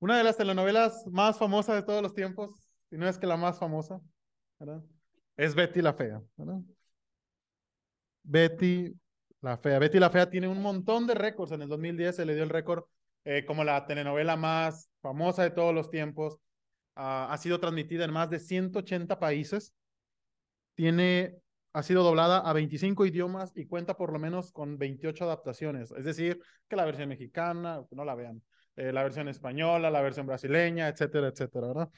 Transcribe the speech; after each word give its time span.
Una 0.00 0.16
de 0.16 0.24
las 0.24 0.36
telenovelas 0.38 1.06
más 1.08 1.38
famosas 1.38 1.76
de 1.76 1.82
todos 1.82 2.02
los 2.02 2.14
tiempos, 2.14 2.50
si 2.88 2.96
no 2.96 3.06
es 3.06 3.18
que 3.18 3.26
la 3.26 3.36
más 3.36 3.58
famosa. 3.58 4.00
Es 5.36 5.54
Betty 5.54 5.82
la 5.82 5.92
Fea. 5.92 6.22
Betty 8.22 8.94
la 9.42 9.58
Fea. 9.58 9.78
Betty 9.78 9.98
la 9.98 10.10
Fea 10.10 10.28
tiene 10.28 10.48
un 10.48 10.62
montón 10.62 11.06
de 11.06 11.14
récords. 11.14 11.52
En 11.52 11.62
el 11.62 11.68
2010 11.68 12.16
se 12.16 12.24
le 12.24 12.34
dio 12.34 12.42
el 12.42 12.48
récord 12.48 12.84
eh, 13.24 13.44
como 13.44 13.62
la 13.62 13.86
telenovela 13.86 14.36
más 14.36 14.90
famosa 15.02 15.42
de 15.42 15.50
todos 15.50 15.74
los 15.74 15.90
tiempos. 15.90 16.38
Ah, 16.96 17.28
ha 17.30 17.36
sido 17.36 17.60
transmitida 17.60 18.04
en 18.06 18.12
más 18.12 18.30
de 18.30 18.38
180 18.38 19.18
países. 19.18 19.74
Tiene, 20.74 21.36
ha 21.74 21.82
sido 21.82 22.02
doblada 22.02 22.38
a 22.38 22.52
25 22.54 23.04
idiomas 23.04 23.52
y 23.54 23.66
cuenta 23.66 23.98
por 23.98 24.14
lo 24.14 24.18
menos 24.18 24.50
con 24.50 24.78
28 24.78 25.24
adaptaciones. 25.24 25.90
Es 25.90 26.06
decir, 26.06 26.40
que 26.68 26.76
la 26.76 26.86
versión 26.86 27.10
mexicana, 27.10 27.84
no 27.90 28.04
la 28.06 28.14
vean, 28.14 28.42
eh, 28.80 28.92
la 28.92 29.02
versión 29.02 29.28
española, 29.28 29.90
la 29.90 30.00
versión 30.00 30.26
brasileña, 30.26 30.88
etcétera, 30.88 31.28
etcétera, 31.28 31.68
¿verdad? 31.68 31.90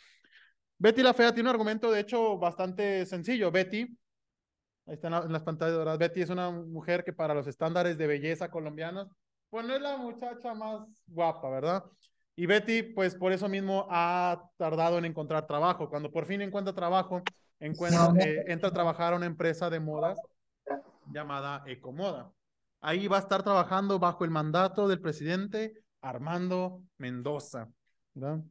Betty 0.78 1.00
la 1.00 1.14
Fea 1.14 1.32
tiene 1.32 1.48
un 1.48 1.54
argumento, 1.54 1.92
de 1.92 2.00
hecho, 2.00 2.38
bastante 2.38 3.06
sencillo. 3.06 3.52
Betty, 3.52 3.82
ahí 4.86 4.94
están 4.94 5.14
en 5.14 5.32
las 5.32 5.44
pantallas 5.44 5.78
¿verdad? 5.78 5.96
Betty 5.96 6.22
es 6.22 6.30
una 6.30 6.50
mujer 6.50 7.04
que 7.04 7.12
para 7.12 7.34
los 7.34 7.46
estándares 7.46 7.96
de 7.98 8.08
belleza 8.08 8.50
colombianos, 8.50 9.08
pues 9.48 9.64
no 9.64 9.76
es 9.76 9.80
la 9.80 9.96
muchacha 9.96 10.54
más 10.54 10.88
guapa, 11.06 11.48
¿verdad? 11.50 11.84
Y 12.34 12.46
Betty, 12.46 12.82
pues 12.82 13.14
por 13.14 13.30
eso 13.30 13.48
mismo 13.48 13.86
ha 13.88 14.42
tardado 14.56 14.98
en 14.98 15.04
encontrar 15.04 15.46
trabajo. 15.46 15.88
Cuando 15.88 16.10
por 16.10 16.26
fin 16.26 16.40
encuentra 16.40 16.74
trabajo, 16.74 17.22
encuentra, 17.60 18.12
eh, 18.18 18.42
entra 18.48 18.70
a 18.70 18.72
trabajar 18.72 19.12
a 19.12 19.16
una 19.16 19.26
empresa 19.26 19.70
de 19.70 19.78
modas 19.78 20.18
llamada 21.12 21.62
Ecomoda. 21.66 22.32
Ahí 22.80 23.06
va 23.06 23.18
a 23.18 23.20
estar 23.20 23.44
trabajando 23.44 24.00
bajo 24.00 24.24
el 24.24 24.30
mandato 24.30 24.88
del 24.88 25.00
presidente 25.00 25.81
Armando 26.02 26.82
Mendoza. 26.98 27.70
¿verdad? 28.14 28.44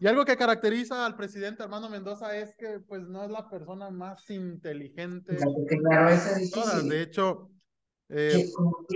Y 0.00 0.06
algo 0.06 0.24
que 0.24 0.36
caracteriza 0.36 1.04
al 1.04 1.16
presidente 1.16 1.62
Armando 1.62 1.88
Mendoza 1.88 2.36
es 2.36 2.54
que 2.56 2.80
pues 2.80 3.02
no 3.02 3.24
es 3.24 3.30
la 3.30 3.48
persona 3.48 3.90
más 3.90 4.28
inteligente. 4.30 5.34
de 5.34 6.50
todas. 6.52 6.88
De 6.88 7.02
hecho, 7.02 7.50
eh, 8.08 8.50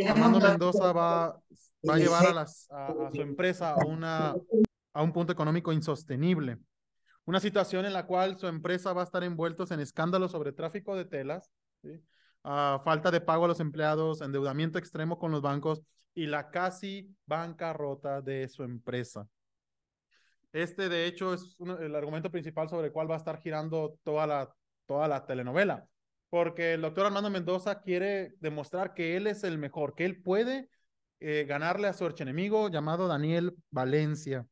Armando 0.08 0.40
Mendoza 0.40 0.92
va, 0.92 1.40
va 1.88 1.94
a 1.94 1.98
llevar 1.98 2.26
a, 2.26 2.34
las, 2.34 2.66
a, 2.70 3.10
su 3.14 3.20
empresa 3.20 3.72
a, 3.72 3.86
una, 3.86 4.34
a 4.92 5.02
un 5.02 5.12
punto 5.12 5.32
económico 5.32 5.72
insostenible. 5.72 6.58
Una 7.26 7.40
situación 7.40 7.84
en 7.84 7.92
la 7.92 8.06
cual 8.06 8.38
su 8.38 8.46
empresa 8.46 8.92
va 8.92 9.02
a 9.02 9.04
estar 9.04 9.22
envueltos 9.24 9.70
en 9.72 9.80
escándalos 9.80 10.30
sobre 10.30 10.52
tráfico 10.52 10.96
de 10.96 11.04
telas, 11.04 11.50
falta 12.46 13.10
de 13.10 13.20
pago 13.20 13.44
a 13.44 13.48
los 13.48 13.60
empleados, 13.60 14.20
endeudamiento 14.20 14.78
extremo 14.78 15.18
con 15.18 15.32
los 15.32 15.42
bancos 15.42 15.82
y 16.14 16.26
la 16.26 16.50
casi 16.50 17.14
bancarrota 17.26 18.22
de 18.22 18.48
su 18.48 18.62
empresa. 18.62 19.28
Este, 20.52 20.88
de 20.88 21.06
hecho, 21.06 21.34
es 21.34 21.56
el 21.80 21.94
argumento 21.94 22.30
principal 22.30 22.68
sobre 22.68 22.86
el 22.86 22.92
cual 22.92 23.10
va 23.10 23.16
a 23.16 23.18
estar 23.18 23.40
girando 23.40 23.98
toda 24.04 24.26
la, 24.26 24.54
toda 24.86 25.08
la 25.08 25.26
telenovela, 25.26 25.86
porque 26.30 26.74
el 26.74 26.82
doctor 26.82 27.06
Armando 27.06 27.30
Mendoza 27.30 27.80
quiere 27.82 28.34
demostrar 28.40 28.94
que 28.94 29.16
él 29.16 29.26
es 29.26 29.44
el 29.44 29.58
mejor, 29.58 29.94
que 29.94 30.04
él 30.04 30.22
puede 30.22 30.70
eh, 31.20 31.44
ganarle 31.48 31.88
a 31.88 31.92
su 31.92 32.06
archienemigo 32.06 32.68
llamado 32.68 33.08
Daniel 33.08 33.56
Valencia. 33.70 34.46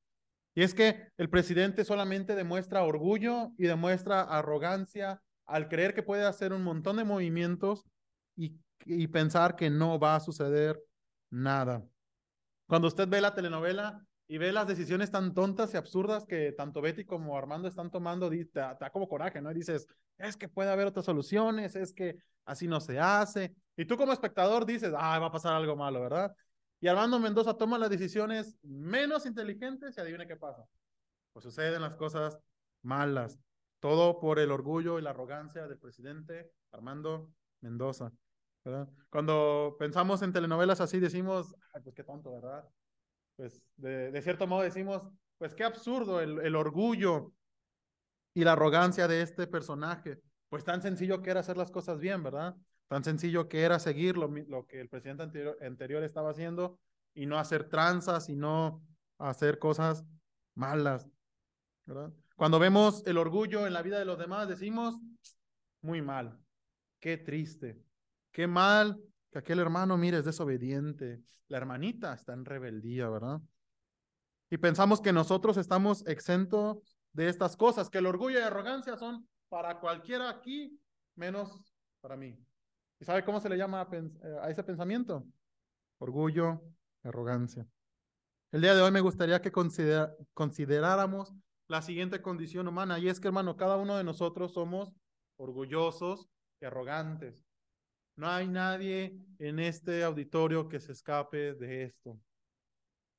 Y 0.54 0.62
es 0.62 0.74
que 0.74 1.08
el 1.16 1.30
presidente 1.30 1.84
solamente 1.84 2.34
demuestra 2.34 2.82
orgullo 2.82 3.52
y 3.56 3.64
demuestra 3.64 4.20
arrogancia 4.22 5.22
al 5.46 5.68
creer 5.68 5.94
que 5.94 6.02
puede 6.02 6.24
hacer 6.24 6.52
un 6.52 6.62
montón 6.62 6.96
de 6.96 7.04
movimientos 7.04 7.84
y, 8.36 8.58
pensar 9.08 9.56
que 9.56 9.70
no 9.70 9.98
va 9.98 10.16
a 10.16 10.20
suceder 10.20 10.82
nada. 11.30 11.82
Cuando 12.66 12.88
usted 12.88 13.08
ve 13.08 13.20
la 13.20 13.34
telenovela, 13.34 14.04
y 14.26 14.38
ve 14.38 14.52
las 14.52 14.66
decisiones 14.66 15.10
tan 15.10 15.34
tontas 15.34 15.74
y 15.74 15.76
absurdas 15.76 16.24
que 16.24 16.52
tanto 16.52 16.80
Betty 16.80 17.04
como 17.04 17.36
Armando 17.36 17.68
están 17.68 17.90
tomando, 17.90 18.30
te, 18.30 18.44
da 18.52 18.90
como 18.90 19.08
coraje, 19.08 19.40
¿no? 19.42 19.52
Dices, 19.52 19.86
es 20.16 20.36
que 20.36 20.48
puede 20.48 20.70
haber 20.70 20.86
otras 20.86 21.04
soluciones, 21.04 21.76
es 21.76 21.92
que 21.92 22.16
así 22.44 22.66
no 22.66 22.80
se 22.80 22.98
hace. 22.98 23.54
Y 23.76 23.84
tú 23.84 23.96
como 23.96 24.12
espectador 24.12 24.64
dices, 24.64 24.92
ah, 24.96 25.18
va 25.18 25.26
a 25.26 25.32
pasar 25.32 25.54
algo 25.54 25.76
malo, 25.76 26.00
¿verdad? 26.00 26.34
Y 26.80 26.88
Armando 26.88 27.18
Mendoza 27.18 27.54
toma 27.54 27.78
las 27.78 27.90
decisiones 27.90 28.56
menos 28.62 29.26
inteligentes 29.26 29.96
y 29.96 30.00
adivine 30.00 30.26
qué 30.26 30.36
pasa. 30.36 30.64
Pues 31.32 31.44
suceden 31.44 31.82
las 31.82 31.96
cosas 31.96 32.38
malas. 32.82 33.38
Todo 33.84 34.18
por 34.18 34.38
el 34.38 34.50
orgullo 34.50 34.98
y 34.98 35.02
la 35.02 35.10
arrogancia 35.10 35.68
del 35.68 35.76
presidente 35.76 36.50
Armando 36.72 37.34
Mendoza. 37.60 38.10
¿verdad? 38.64 38.88
Cuando 39.10 39.76
pensamos 39.78 40.22
en 40.22 40.32
telenovelas 40.32 40.80
así, 40.80 40.98
decimos, 41.00 41.54
ay, 41.74 41.82
pues 41.82 41.94
qué 41.94 42.02
tonto, 42.02 42.32
¿verdad? 42.32 42.66
pues 43.36 43.62
de, 43.76 44.22
cierto 44.22 44.46
modo 44.46 44.62
decimos, 44.62 45.02
pues 45.36 45.54
qué 45.54 45.64
absurdo 45.64 46.22
el, 46.22 46.38
el, 46.40 46.56
orgullo 46.56 47.34
y 48.32 48.42
la 48.42 48.52
arrogancia 48.52 49.06
de 49.06 49.20
este 49.20 49.46
personaje. 49.46 50.18
Pues 50.48 50.64
tan 50.64 50.80
sencillo 50.80 51.20
que 51.20 51.32
era 51.32 51.40
hacer 51.40 51.58
las 51.58 51.70
cosas 51.70 51.98
bien, 51.98 52.22
¿verdad? 52.22 52.56
Tan 52.88 53.04
sencillo 53.04 53.50
que 53.50 53.64
era 53.64 53.78
seguir 53.78 54.16
lo, 54.16 54.28
lo 54.28 54.66
que 54.66 54.80
el 54.80 54.88
presidente 54.88 55.24
anterior, 55.24 55.58
anterior 55.62 56.02
estaba 56.04 56.30
haciendo 56.30 56.78
y 57.12 57.26
no 57.26 57.38
hacer 57.38 57.68
tranzas 57.68 58.30
y 58.30 58.34
no 58.34 58.82
hacer 59.18 59.58
cosas 59.58 60.06
malas, 60.54 61.06
¿verdad? 61.84 62.14
Cuando 62.36 62.58
vemos 62.58 63.06
el 63.06 63.18
orgullo 63.18 63.66
en 63.66 63.72
la 63.72 63.82
vida 63.82 63.98
de 63.98 64.04
los 64.04 64.18
demás, 64.18 64.48
decimos, 64.48 64.96
muy 65.82 66.02
mal, 66.02 66.38
qué 67.00 67.16
triste, 67.16 67.80
qué 68.32 68.46
mal 68.46 69.00
que 69.30 69.38
aquel 69.38 69.58
hermano, 69.58 69.96
mire, 69.96 70.18
es 70.18 70.24
desobediente. 70.24 71.20
La 71.48 71.56
hermanita 71.58 72.14
está 72.14 72.32
en 72.32 72.44
rebeldía, 72.44 73.08
¿verdad? 73.08 73.40
Y 74.48 74.58
pensamos 74.58 75.00
que 75.00 75.12
nosotros 75.12 75.56
estamos 75.56 76.06
exentos 76.06 76.78
de 77.12 77.28
estas 77.28 77.56
cosas, 77.56 77.90
que 77.90 77.98
el 77.98 78.06
orgullo 78.06 78.38
y 78.38 78.42
arrogancia 78.42 78.96
son 78.96 79.28
para 79.48 79.80
cualquiera 79.80 80.30
aquí, 80.30 80.78
menos 81.16 81.74
para 82.00 82.16
mí. 82.16 82.38
¿Y 83.00 83.04
sabe 83.04 83.24
cómo 83.24 83.40
se 83.40 83.48
le 83.48 83.56
llama 83.56 83.88
a, 84.40 84.50
ese 84.50 84.62
pensamiento? 84.62 85.26
Orgullo, 85.98 86.62
arrogancia. 87.02 87.66
El 88.52 88.60
día 88.60 88.74
de 88.74 88.82
hoy 88.82 88.92
me 88.92 89.00
gustaría 89.00 89.42
que 89.42 89.50
consideráramos 90.32 91.34
la 91.68 91.82
siguiente 91.82 92.20
condición 92.20 92.68
humana, 92.68 92.98
y 92.98 93.08
es 93.08 93.20
que, 93.20 93.28
hermano, 93.28 93.56
cada 93.56 93.76
uno 93.76 93.96
de 93.96 94.04
nosotros 94.04 94.52
somos 94.52 94.92
orgullosos 95.36 96.28
y 96.60 96.66
arrogantes. 96.66 97.44
No 98.16 98.28
hay 98.28 98.46
nadie 98.46 99.16
en 99.38 99.58
este 99.58 100.04
auditorio 100.04 100.68
que 100.68 100.78
se 100.80 100.92
escape 100.92 101.54
de 101.54 101.84
esto. 101.84 102.18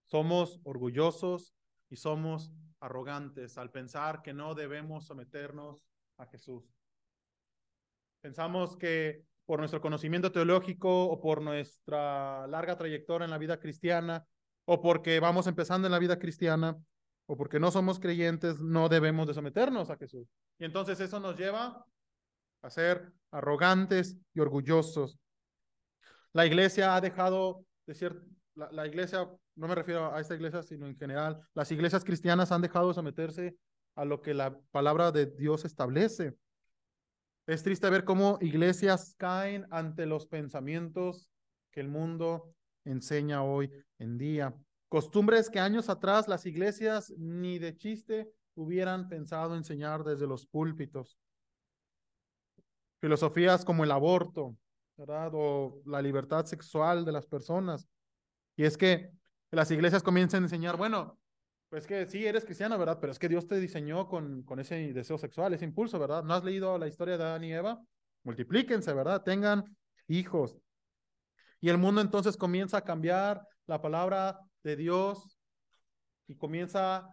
Somos 0.06 0.60
orgullosos 0.64 1.54
y 1.90 1.98
somos 1.98 2.52
arrogantes 2.80 3.58
al 3.58 3.72
pensar 3.72 4.22
que 4.22 4.34
no 4.34 4.54
debemos 4.54 5.06
someternos 5.06 5.82
a 6.18 6.26
Jesús. 6.28 6.64
Pensamos 8.22 8.78
que 8.78 9.24
por 9.46 9.60
nuestro 9.60 9.82
conocimiento 9.82 10.32
teológico 10.32 11.06
o 11.06 11.20
por 11.20 11.42
nuestra 11.42 12.48
larga 12.48 12.78
trayectoria 12.78 13.26
en 13.26 13.32
la 13.32 13.38
vida 13.38 13.60
cristiana 13.60 14.26
o 14.66 14.82
porque 14.82 15.20
vamos 15.20 15.48
empezando 15.48 15.88
en 15.88 15.92
la 15.92 16.00
vida 16.00 16.18
cristiana 16.18 16.78
o 17.28 17.38
porque 17.38 17.60
no 17.60 17.72
somos 17.72 18.00
creyentes, 18.00 18.60
no 18.60 18.90
debemos 18.90 19.28
de 19.28 19.34
someternos 19.34 19.90
a 19.90 19.98
Jesús. 19.98 20.28
Y 20.60 20.66
entonces 20.66 21.00
eso 21.00 21.20
nos 21.20 21.38
lleva 21.38 21.86
a 22.62 22.70
ser 22.70 23.12
arrogantes 23.32 24.18
y 24.34 24.40
orgullosos. 24.40 25.20
La 26.34 26.46
iglesia 26.46 26.96
ha 26.96 27.02
dejado 27.02 27.66
de 27.86 27.96
ser, 27.96 28.22
la, 28.56 28.86
iglesia, 28.86 29.30
no 29.56 29.68
me 29.68 29.76
refiero 29.76 30.14
a 30.14 30.20
esta 30.20 30.36
iglesia, 30.36 30.64
sino 30.64 30.88
en 30.88 30.98
general, 30.98 31.40
las 31.54 31.72
iglesias 31.72 32.04
cristianas 32.04 32.52
han 32.52 32.62
dejado 32.62 32.90
de 32.90 32.94
someterse 32.94 33.58
a 33.96 34.06
lo 34.06 34.22
que 34.22 34.34
la 34.34 34.58
palabra 34.72 35.12
de 35.12 35.28
Dios 35.28 35.66
establece. 35.66 36.36
Es 37.48 37.64
triste 37.64 37.90
ver 37.90 38.04
cómo 38.04 38.38
iglesias 38.42 39.16
caen 39.18 39.66
ante 39.70 40.06
los 40.06 40.28
pensamientos 40.28 41.30
que 41.72 41.80
el 41.80 41.88
mundo 41.88 42.54
enseña 42.86 43.44
hoy 43.44 43.72
en 44.00 44.18
día. 44.18 44.54
Costumbres 44.96 45.50
que 45.50 45.60
años 45.60 45.90
atrás 45.90 46.30
las 46.30 46.46
iglesias 46.46 47.14
ni 47.18 47.60
de 47.60 47.76
chiste 47.76 48.32
hubieran 48.54 49.10
pensado 49.10 49.58
enseñar 49.58 50.06
desde 50.06 50.26
los 50.26 50.48
púlpitos 50.48 51.20
filosofías 53.02 53.66
como 53.66 53.84
el 53.84 53.92
aborto, 53.92 54.56
¿verdad? 54.96 55.32
O 55.34 55.82
la 55.86 56.02
libertad 56.02 56.46
sexual 56.46 57.04
de 57.04 57.12
las 57.12 57.28
personas. 57.28 57.90
Y 58.56 58.64
es 58.64 58.78
que 58.78 59.12
las 59.52 59.70
iglesias 59.70 60.02
comienzan 60.02 60.44
a 60.44 60.46
enseñar, 60.46 60.78
bueno, 60.78 61.20
pues 61.68 61.86
que 61.86 62.06
sí, 62.06 62.26
eres 62.26 62.46
cristiano, 62.46 62.78
¿verdad? 62.78 63.00
Pero 63.02 63.12
es 63.12 63.20
que 63.20 63.28
Dios 63.28 63.48
te 63.48 63.60
diseñó 63.60 64.08
con, 64.08 64.44
con 64.44 64.62
ese 64.62 64.94
deseo 64.94 65.18
sexual, 65.18 65.54
ese 65.54 65.66
impulso, 65.66 66.00
¿verdad? 66.00 66.24
¿No 66.24 66.36
has 66.36 66.46
leído 66.46 66.78
la 66.78 66.88
historia 66.88 67.18
de 67.18 67.24
Adán 67.26 67.44
y 67.44 67.52
Eva? 67.52 67.84
Multiplíquense, 68.24 68.94
¿verdad? 68.94 69.24
Tengan 69.24 69.76
hijos. 70.08 70.58
Y 71.60 71.68
el 71.68 71.78
mundo 71.78 72.00
entonces 72.00 72.38
comienza 72.38 72.78
a 72.78 72.86
cambiar 72.86 73.46
la 73.68 73.82
palabra 73.82 74.40
de 74.66 74.76
Dios 74.76 75.40
y 76.28 76.36
comienza 76.36 77.08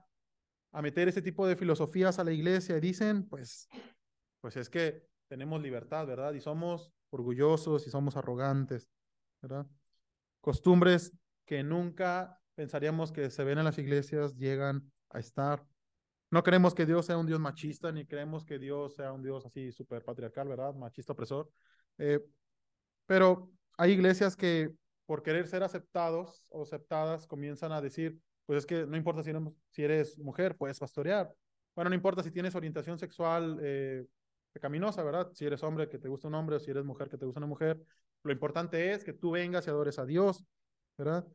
a 0.72 0.82
meter 0.82 1.08
ese 1.08 1.20
tipo 1.20 1.46
de 1.46 1.54
filosofías 1.54 2.19
a 2.19 2.25
la 2.25 2.32
iglesia 2.32 2.78
y 2.78 2.81
dicen, 2.81 3.28
pues, 3.28 3.69
pues 4.40 4.56
es 4.56 4.70
que 4.70 5.06
tenemos 5.28 5.60
libertad, 5.60 6.06
¿verdad? 6.06 6.32
Y 6.32 6.40
somos 6.40 6.90
orgullosos 7.10 7.87
y 7.87 7.90
somos 7.90 8.16
arrogantes, 8.16 8.88
¿verdad? 9.43 9.66
Costumbres 10.40 11.12
que 11.44 11.62
nunca 11.62 12.40
pensaríamos 12.54 13.12
que 13.12 13.31
se 13.31 13.44
ven 13.44 13.58
en 13.58 13.64
las 13.64 13.78
iglesias 13.78 14.34
llegan 14.37 14.90
a 15.10 15.19
estar. 15.19 15.62
No 16.31 16.43
creemos 16.43 16.75
que 16.75 16.87
Dios 16.87 17.04
sea 17.04 17.19
un 17.19 17.26
Dios 17.26 17.38
machista, 17.38 17.93
ni 17.93 18.06
creemos 18.06 18.46
que 18.46 18.58
Dios 18.58 18.94
sea 18.94 19.12
un 19.12 19.22
Dios 19.22 19.44
así 19.44 19.70
súper 19.72 20.02
patriarcal, 20.02 20.49
¿verdad? 20.49 20.75
Machista 20.75 21.12
opresor. 21.12 21.50
Eh, 21.99 22.20
pero 23.04 23.50
hay 23.76 23.93
iglesias 23.93 24.37
que 24.37 24.75
por 25.06 25.22
querer 25.22 25.46
ser 25.46 25.62
aceptados 25.62 26.44
o 26.49 26.62
aceptadas 26.62 27.26
comienzan 27.26 27.72
a 27.72 27.81
decir, 27.81 28.19
pues 28.46 28.58
es 28.58 28.66
que 28.66 28.87
no 28.87 28.96
importa 28.96 29.22
si, 29.22 29.32
si 29.70 29.82
eres 29.82 30.19
mujer, 30.19 30.56
puedes 30.56 30.78
pastorear. 30.78 31.32
Bueno, 31.75 31.90
no 31.90 31.94
importa 31.94 32.22
si 32.22 32.31
tienes 32.31 32.54
orientación 32.54 32.99
sexual 32.99 33.58
eh, 33.62 34.06
pecaminosa, 34.52 35.02
¿verdad? 35.02 35.31
Si 35.32 35.46
eres 35.46 35.62
hombre, 35.62 35.88
que 35.88 35.99
te 35.99 36.08
gusta 36.08 36.28
un 36.28 36.34
hombre, 36.34 36.56
o 36.56 36.60
si 36.60 36.70
eres 36.70 36.84
mujer, 36.84 37.08
que 37.08 37.16
te 37.16 37.25
gusta 37.25 37.40
una 37.40 37.46
mujer. 37.46 37.81
Lo 38.25 38.32
importante 38.32 38.93
es 38.93 39.04
que 39.04 39.12
tú 39.12 39.32
vengas 39.32 39.66
y 39.66 39.70
adores 39.70 39.99
a 39.99 40.04
Dios, 40.04 40.44
¿verdad? 40.99 41.26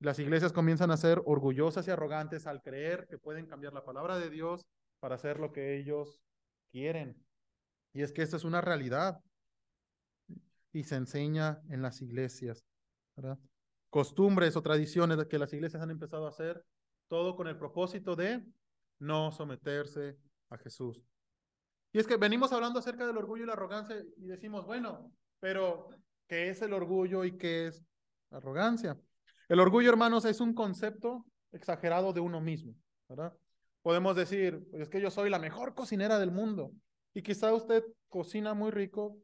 Las 0.00 0.18
iglesias 0.18 0.52
comienzan 0.52 0.90
a 0.90 0.96
ser 0.96 1.22
orgullosas 1.24 1.86
y 1.86 1.90
arrogantes 1.90 2.46
al 2.46 2.62
creer 2.62 3.06
que 3.08 3.18
pueden 3.18 3.46
cambiar 3.46 3.72
la 3.72 3.84
palabra 3.84 4.18
de 4.18 4.30
Dios 4.30 4.66
para 4.98 5.14
hacer 5.14 5.38
lo 5.38 5.52
que 5.52 5.76
ellos 5.76 6.18
quieren. 6.72 7.16
Y 7.92 8.02
es 8.02 8.12
que 8.12 8.22
esta 8.22 8.36
es 8.36 8.44
una 8.44 8.60
realidad 8.60 9.20
y 10.72 10.84
se 10.84 10.96
enseña 10.96 11.60
en 11.68 11.82
las 11.82 12.00
iglesias, 12.00 12.64
Costumbres 13.90 14.56
o 14.56 14.62
tradiciones 14.62 15.24
que 15.26 15.38
las 15.38 15.52
iglesias 15.52 15.82
han 15.82 15.90
empezado 15.90 16.26
a 16.26 16.30
hacer, 16.30 16.64
todo 17.08 17.36
con 17.36 17.46
el 17.46 17.58
propósito 17.58 18.16
de 18.16 18.42
no 18.98 19.32
someterse 19.32 20.16
a 20.48 20.58
Jesús. 20.58 21.02
Y 21.92 21.98
es 21.98 22.06
que 22.06 22.16
venimos 22.16 22.52
hablando 22.52 22.78
acerca 22.78 23.06
del 23.06 23.18
orgullo 23.18 23.44
y 23.44 23.46
la 23.46 23.52
arrogancia 23.52 23.96
y 24.16 24.26
decimos, 24.26 24.64
bueno, 24.64 25.12
pero 25.40 25.90
¿qué 26.26 26.48
es 26.48 26.62
el 26.62 26.72
orgullo 26.72 27.24
y 27.24 27.36
qué 27.36 27.66
es 27.66 27.84
la 28.30 28.38
arrogancia? 28.38 28.98
El 29.48 29.60
orgullo, 29.60 29.90
hermanos, 29.90 30.24
es 30.24 30.40
un 30.40 30.54
concepto 30.54 31.26
exagerado 31.52 32.14
de 32.14 32.20
uno 32.20 32.40
mismo, 32.40 32.74
¿verdad? 33.08 33.36
Podemos 33.82 34.16
decir, 34.16 34.66
es 34.72 34.88
que 34.88 35.00
yo 35.00 35.10
soy 35.10 35.28
la 35.28 35.38
mejor 35.38 35.74
cocinera 35.74 36.18
del 36.18 36.30
mundo 36.30 36.72
y 37.12 37.22
quizá 37.22 37.52
usted 37.52 37.84
cocina 38.08 38.54
muy 38.54 38.70
rico, 38.70 39.18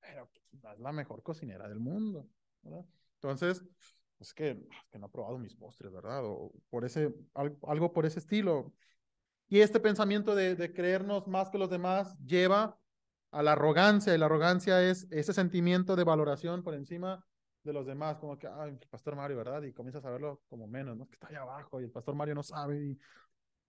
pero 0.00 0.30
es 0.52 0.78
la 0.78 0.92
mejor 0.92 1.22
cocinera 1.22 1.68
del 1.68 1.80
mundo, 1.80 2.26
¿verdad? 2.62 2.86
Entonces, 3.22 3.64
es 4.18 4.34
que, 4.34 4.50
es 4.50 5.00
no 5.00 5.06
he 5.06 5.10
probado 5.10 5.38
mis 5.38 5.54
postres, 5.54 5.92
¿verdad? 5.92 6.22
O 6.24 6.52
por 6.70 6.84
ese, 6.84 7.14
algo 7.34 7.92
por 7.92 8.06
ese 8.06 8.18
estilo. 8.18 8.72
Y 9.48 9.60
este 9.60 9.80
pensamiento 9.80 10.34
de, 10.34 10.54
de 10.54 10.72
creernos 10.72 11.26
más 11.26 11.50
que 11.50 11.58
los 11.58 11.70
demás 11.70 12.16
lleva 12.24 12.78
a 13.30 13.42
la 13.42 13.52
arrogancia, 13.52 14.14
y 14.14 14.18
la 14.18 14.26
arrogancia 14.26 14.82
es 14.82 15.06
ese 15.10 15.32
sentimiento 15.32 15.96
de 15.96 16.04
valoración 16.04 16.62
por 16.62 16.74
encima 16.74 17.24
de 17.62 17.72
los 17.72 17.86
demás, 17.86 18.16
como 18.18 18.38
que, 18.38 18.48
ay, 18.48 18.70
el 18.70 18.88
pastor 18.88 19.16
Mario, 19.16 19.36
¿verdad? 19.36 19.62
Y 19.62 19.72
comienzas 19.72 20.04
a 20.04 20.10
verlo 20.10 20.40
como 20.48 20.66
menos, 20.66 20.96
¿no? 20.96 21.06
Que 21.06 21.14
está 21.14 21.28
allá 21.28 21.42
abajo 21.42 21.80
y 21.80 21.84
el 21.84 21.90
pastor 21.90 22.14
Mario 22.14 22.34
no 22.34 22.42
sabe. 22.42 22.82
Y, 22.82 22.98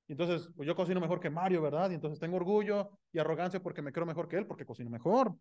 entonces, 0.07 0.49
pues 0.55 0.67
yo 0.67 0.75
cocino 0.75 0.99
mejor 0.99 1.19
que 1.19 1.29
Mario, 1.29 1.61
¿verdad? 1.61 1.91
Y 1.91 1.95
entonces 1.95 2.19
tengo 2.19 2.37
orgullo 2.37 2.89
y 3.11 3.19
arrogancia 3.19 3.61
porque 3.61 3.81
me 3.81 3.91
creo 3.91 4.05
mejor 4.05 4.27
que 4.27 4.37
él, 4.37 4.47
porque 4.47 4.65
cocino 4.65 4.89
mejor. 4.89 5.35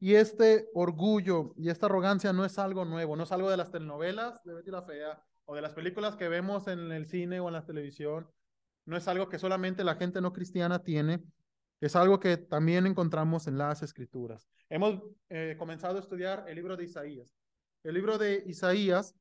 Y 0.00 0.14
este 0.14 0.68
orgullo 0.74 1.54
y 1.56 1.70
esta 1.70 1.86
arrogancia 1.86 2.32
no 2.32 2.44
es 2.44 2.58
algo 2.58 2.84
nuevo, 2.84 3.16
no 3.16 3.24
es 3.24 3.32
algo 3.32 3.50
de 3.50 3.56
las 3.56 3.70
telenovelas 3.70 4.42
de 4.44 4.54
Betty 4.54 4.70
la 4.70 4.82
Fea 4.82 5.22
o 5.44 5.56
de 5.56 5.62
las 5.62 5.74
películas 5.74 6.14
que 6.16 6.28
vemos 6.28 6.68
en 6.68 6.92
el 6.92 7.06
cine 7.06 7.40
o 7.40 7.48
en 7.48 7.54
la 7.54 7.66
televisión. 7.66 8.30
No 8.84 8.96
es 8.96 9.08
algo 9.08 9.28
que 9.28 9.38
solamente 9.38 9.82
la 9.82 9.96
gente 9.96 10.20
no 10.20 10.32
cristiana 10.32 10.82
tiene, 10.82 11.22
es 11.80 11.94
algo 11.96 12.18
que 12.18 12.36
también 12.36 12.86
encontramos 12.86 13.46
en 13.46 13.58
las 13.58 13.82
escrituras. 13.82 14.48
Hemos 14.68 15.02
eh, 15.28 15.56
comenzado 15.58 15.96
a 15.96 16.00
estudiar 16.00 16.44
el 16.48 16.56
libro 16.56 16.76
de 16.76 16.84
Isaías. 16.84 17.34
El 17.84 17.94
libro 17.94 18.18
de 18.18 18.42
Isaías 18.46 19.14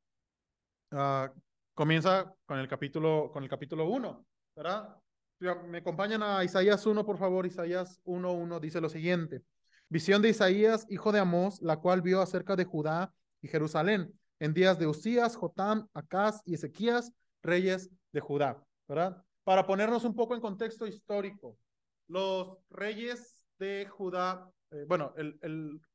uh, 0.92 1.28
comienza 1.74 2.34
con 2.46 2.60
el 2.60 2.68
capítulo 2.68 3.30
con 3.32 3.44
el 3.44 3.50
capítulo 3.50 3.88
1, 3.90 4.26
¿verdad? 4.56 4.98
Me 5.40 5.78
acompañan 5.78 6.24
a 6.24 6.44
Isaías 6.44 6.84
1, 6.86 7.06
por 7.06 7.20
favor. 7.20 7.46
Isaías 7.46 8.02
1.1 8.06 8.60
dice 8.60 8.82
lo 8.82 8.90
siguiente. 8.90 9.44
Visión 9.90 10.22
de 10.22 10.30
Isaías, 10.30 10.86
hijo 10.90 11.12
de 11.12 11.20
Amós, 11.20 11.62
la 11.62 11.78
cual 11.78 12.02
vio 12.02 12.22
acerca 12.22 12.56
de 12.56 12.66
Judá 12.66 13.14
y 13.42 13.48
Jerusalén 13.48 14.14
en 14.40 14.54
días 14.54 14.78
de 14.78 14.88
Usías, 14.88 15.36
Jotam, 15.36 15.88
Acaz 15.94 16.42
y 16.46 16.56
Ezequías, 16.56 17.12
reyes 17.42 17.90
de 18.12 18.20
Judá. 18.20 18.64
Para 19.44 19.66
ponernos 19.66 20.04
un 20.04 20.14
poco 20.14 20.36
en 20.36 20.42
contexto 20.42 20.86
histórico, 20.88 21.58
los 22.08 22.58
reyes 22.70 23.44
de 23.60 23.88
Judá, 23.90 24.50
eh, 24.72 24.86
bueno, 24.88 25.14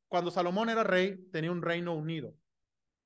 cuando 0.07 0.31
Salomón 0.31 0.69
era 0.69 0.83
rey, 0.83 1.17
tenía 1.31 1.51
un 1.51 1.61
reino 1.61 1.93
unido. 1.93 2.33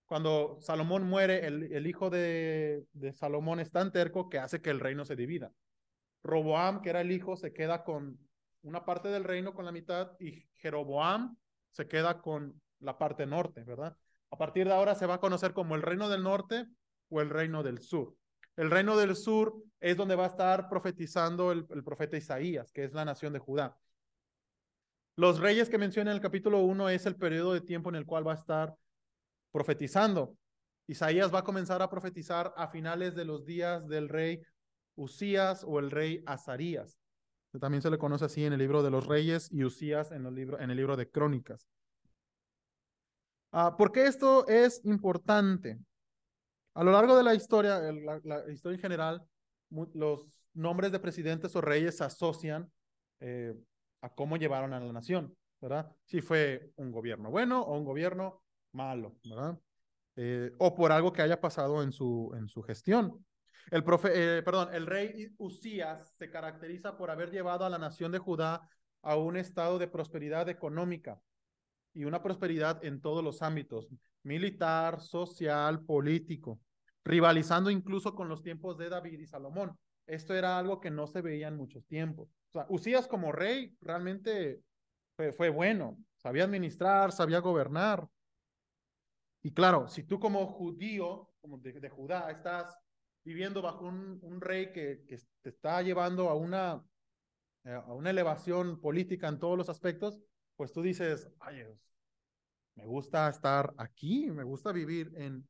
Cuando 0.06 0.57
Salomón 0.62 1.04
muere, 1.04 1.45
el, 1.45 1.72
el 1.74 1.86
hijo 1.86 2.10
de, 2.10 2.86
de, 2.94 3.12
Salomón 3.12 3.60
es 3.60 3.72
tan 3.72 3.92
terco 3.92 4.30
que 4.30 4.40
hace 4.40 4.62
que 4.62 4.69
el 4.69 4.80
reino 4.80 5.04
se 5.04 5.18
divida. 5.18 5.51
Roboam, 6.24 6.81
que 6.81 6.90
era 6.90 7.01
el 7.01 7.12
hijo, 7.12 7.36
se 7.36 7.54
queda 7.54 7.83
con 7.83 8.18
una 8.68 8.84
parte 8.84 9.08
del 9.08 9.24
reino 9.24 9.54
con 9.54 9.66
la 9.66 9.72
mitad 9.72 10.12
y 10.19 10.46
Jeroboam 10.58 11.38
se 11.72 11.88
queda 11.88 12.22
con 12.22 12.62
la 12.80 12.98
parte 12.98 13.25
norte, 13.25 13.64
¿verdad? 13.64 13.96
A 14.30 14.38
partir 14.38 14.68
de 14.68 14.74
ahora 14.74 14.94
se 14.94 15.06
va 15.06 15.16
a 15.16 15.19
conocer 15.19 15.54
como 15.54 15.75
el 15.75 15.81
reino 15.81 16.10
del 16.10 16.24
norte 16.24 16.68
o 17.10 17.22
el 17.22 17.30
reino 17.30 17.64
del 17.64 17.80
sur. 17.80 18.16
El 18.58 18.69
reino 18.69 18.98
del 18.98 19.16
sur 19.16 19.56
es 19.80 19.96
donde 19.96 20.16
va 20.16 20.25
a 20.25 20.30
estar 20.30 20.68
profetizando 20.68 21.52
el, 21.52 21.66
profeta 21.66 22.18
Isaías, 22.18 22.72
que 22.72 22.84
es 22.84 22.94
la 22.94 23.06
nación 23.06 23.31
de 23.31 23.40
Judá. 23.40 23.78
Los 25.16 25.40
reyes 25.40 25.69
que 25.69 25.78
menciona 25.78 26.12
en 26.12 26.16
el 26.16 26.22
capítulo 26.22 26.60
1 26.60 26.90
es 26.90 27.06
el 27.06 27.16
periodo 27.16 27.54
de 27.54 27.62
tiempo 27.62 27.90
en 27.90 27.96
el 27.96 28.06
cual 28.06 28.28
va 28.28 28.34
a 28.34 28.38
estar 28.38 28.75
profetizando. 29.52 30.36
Isaías 30.88 31.34
va 31.34 31.40
a 31.40 31.44
comenzar 31.44 31.81
a 31.81 31.90
profetizar 31.90 32.54
a 32.58 32.68
finales 32.68 33.16
de 33.16 33.25
los 33.25 33.46
días 33.46 33.88
del 33.88 34.10
rey 34.10 34.42
Usías 34.96 35.64
o 35.64 35.80
el 35.80 35.92
rey 35.92 36.24
Azarías. 36.25 37.00
También 37.59 37.81
se 37.81 37.89
le 37.89 37.98
conoce 37.98 38.25
así 38.25 38.45
en 38.45 38.54
el 38.54 38.59
libro 38.59 38.83
de 38.83 38.92
los 38.92 39.06
reyes 39.06 39.50
y 39.51 39.63
Usías 39.63 40.12
en, 40.12 40.25
en 40.25 40.69
el 40.69 40.77
libro 40.77 40.95
de 40.98 41.09
crónicas. 41.09 41.68
Ah, 43.51 43.75
¿Por 43.77 43.92
qué 43.92 44.06
esto 44.06 44.48
es 44.48 44.83
importante? 44.86 45.80
A 46.74 46.83
lo 46.83 46.92
largo 46.92 47.18
de 47.18 47.24
la 47.24 47.33
historia, 47.33 47.80
la, 48.24 48.51
historia 48.51 48.75
en 48.75 48.81
general, 48.81 49.27
los 49.94 50.39
nombres 50.54 50.92
de 50.92 51.00
presidentes 51.00 51.56
o 51.56 51.62
reyes 51.62 51.98
se 51.98 52.04
asocian 52.04 52.71
eh, 53.19 53.56
a 54.01 54.09
cómo 54.09 54.38
llevaron 54.38 54.74
a 54.74 54.80
la 54.80 54.94
nación, 54.94 55.36
¿verdad? 55.59 55.92
Si 56.06 56.21
fue 56.21 56.71
un 56.75 56.92
gobierno 56.92 57.31
bueno 57.31 57.62
o 57.62 57.75
un 57.75 57.83
gobierno 57.83 58.44
malo, 58.74 59.15
¿verdad? 59.27 59.59
Eh, 60.18 60.51
o 60.59 60.75
por 60.75 60.92
algo 60.92 61.12
que 61.13 61.24
haya 61.24 61.42
pasado 61.42 61.81
en 61.81 61.92
su, 61.92 62.31
en 62.36 62.48
su 62.48 62.62
gestión. 62.62 63.25
El, 63.69 63.84
profe, 63.84 64.38
eh, 64.38 64.44
perdón, 64.44 64.74
el 64.74 64.86
rey 64.86 65.33
Usías 65.38 66.16
se 66.18 66.30
caracteriza 66.30 66.97
por 66.97 67.12
haber 67.12 67.31
llevado 67.31 67.66
a 67.66 67.69
la 67.69 67.78
nación 67.78 68.12
de 68.12 68.19
Judá 68.19 68.69
a 69.02 69.16
un 69.16 69.38
estado 69.38 69.78
de 69.78 69.88
prosperidad 69.88 70.50
económica 70.50 71.21
y 71.94 72.06
una 72.06 72.21
prosperidad 72.21 72.83
en 72.83 73.02
todos 73.02 73.24
los 73.24 73.42
ámbitos, 73.42 73.88
militar, 74.24 75.02
social, 75.02 75.83
político 75.83 76.59
rivalizando 77.07 77.71
incluso 77.71 78.14
con 78.14 78.28
los 78.28 78.44
tiempos 78.44 78.78
de 78.78 78.90
David 78.90 79.19
y 79.19 79.26
Salomón. 79.26 79.78
Esto 80.06 80.36
era 80.36 80.59
algo 80.59 80.81
que 80.81 80.92
no 80.92 81.07
se 81.07 81.21
veía 81.21 81.47
en 81.47 81.56
muchos 81.56 81.86
tiempos. 81.88 82.30
O 82.52 82.66
Usías 82.69 83.07
como 83.07 83.31
rey 83.31 83.76
realmente 83.81 84.62
fue, 85.36 85.50
bueno, 85.50 85.97
sabía 86.18 86.44
administrar, 86.44 87.14
sabía 87.14 87.40
gobernar. 87.40 88.07
Y 89.42 89.54
claro, 89.54 89.88
si 89.88 90.04
tú 90.04 90.19
como 90.19 90.45
judío, 90.47 91.30
como 91.40 91.57
de, 91.59 91.90
Judá, 91.90 92.30
estás 92.30 92.78
viviendo 93.28 93.62
bajo 93.62 93.86
un, 93.86 94.40
rey 94.40 94.72
que, 94.72 95.04
te 95.42 95.50
está 95.50 95.81
llevando 95.81 96.30
a 96.30 96.36
una, 96.36 96.81
eh, 97.66 97.74
a 97.74 97.94
una 97.94 98.12
elevación 98.12 98.80
política 98.80 99.28
en 99.28 99.38
todos 99.38 99.57
los 99.57 99.68
aspectos, 99.68 100.22
pues 100.56 100.72
tú 100.72 100.81
dices, 100.81 101.30
ay, 101.42 101.62
me 102.76 102.86
gusta 102.86 103.28
estar 103.28 103.74
aquí, 103.78 104.31
me 104.31 104.46
gusta 104.46 104.72
vivir 104.72 105.12
en 105.18 105.46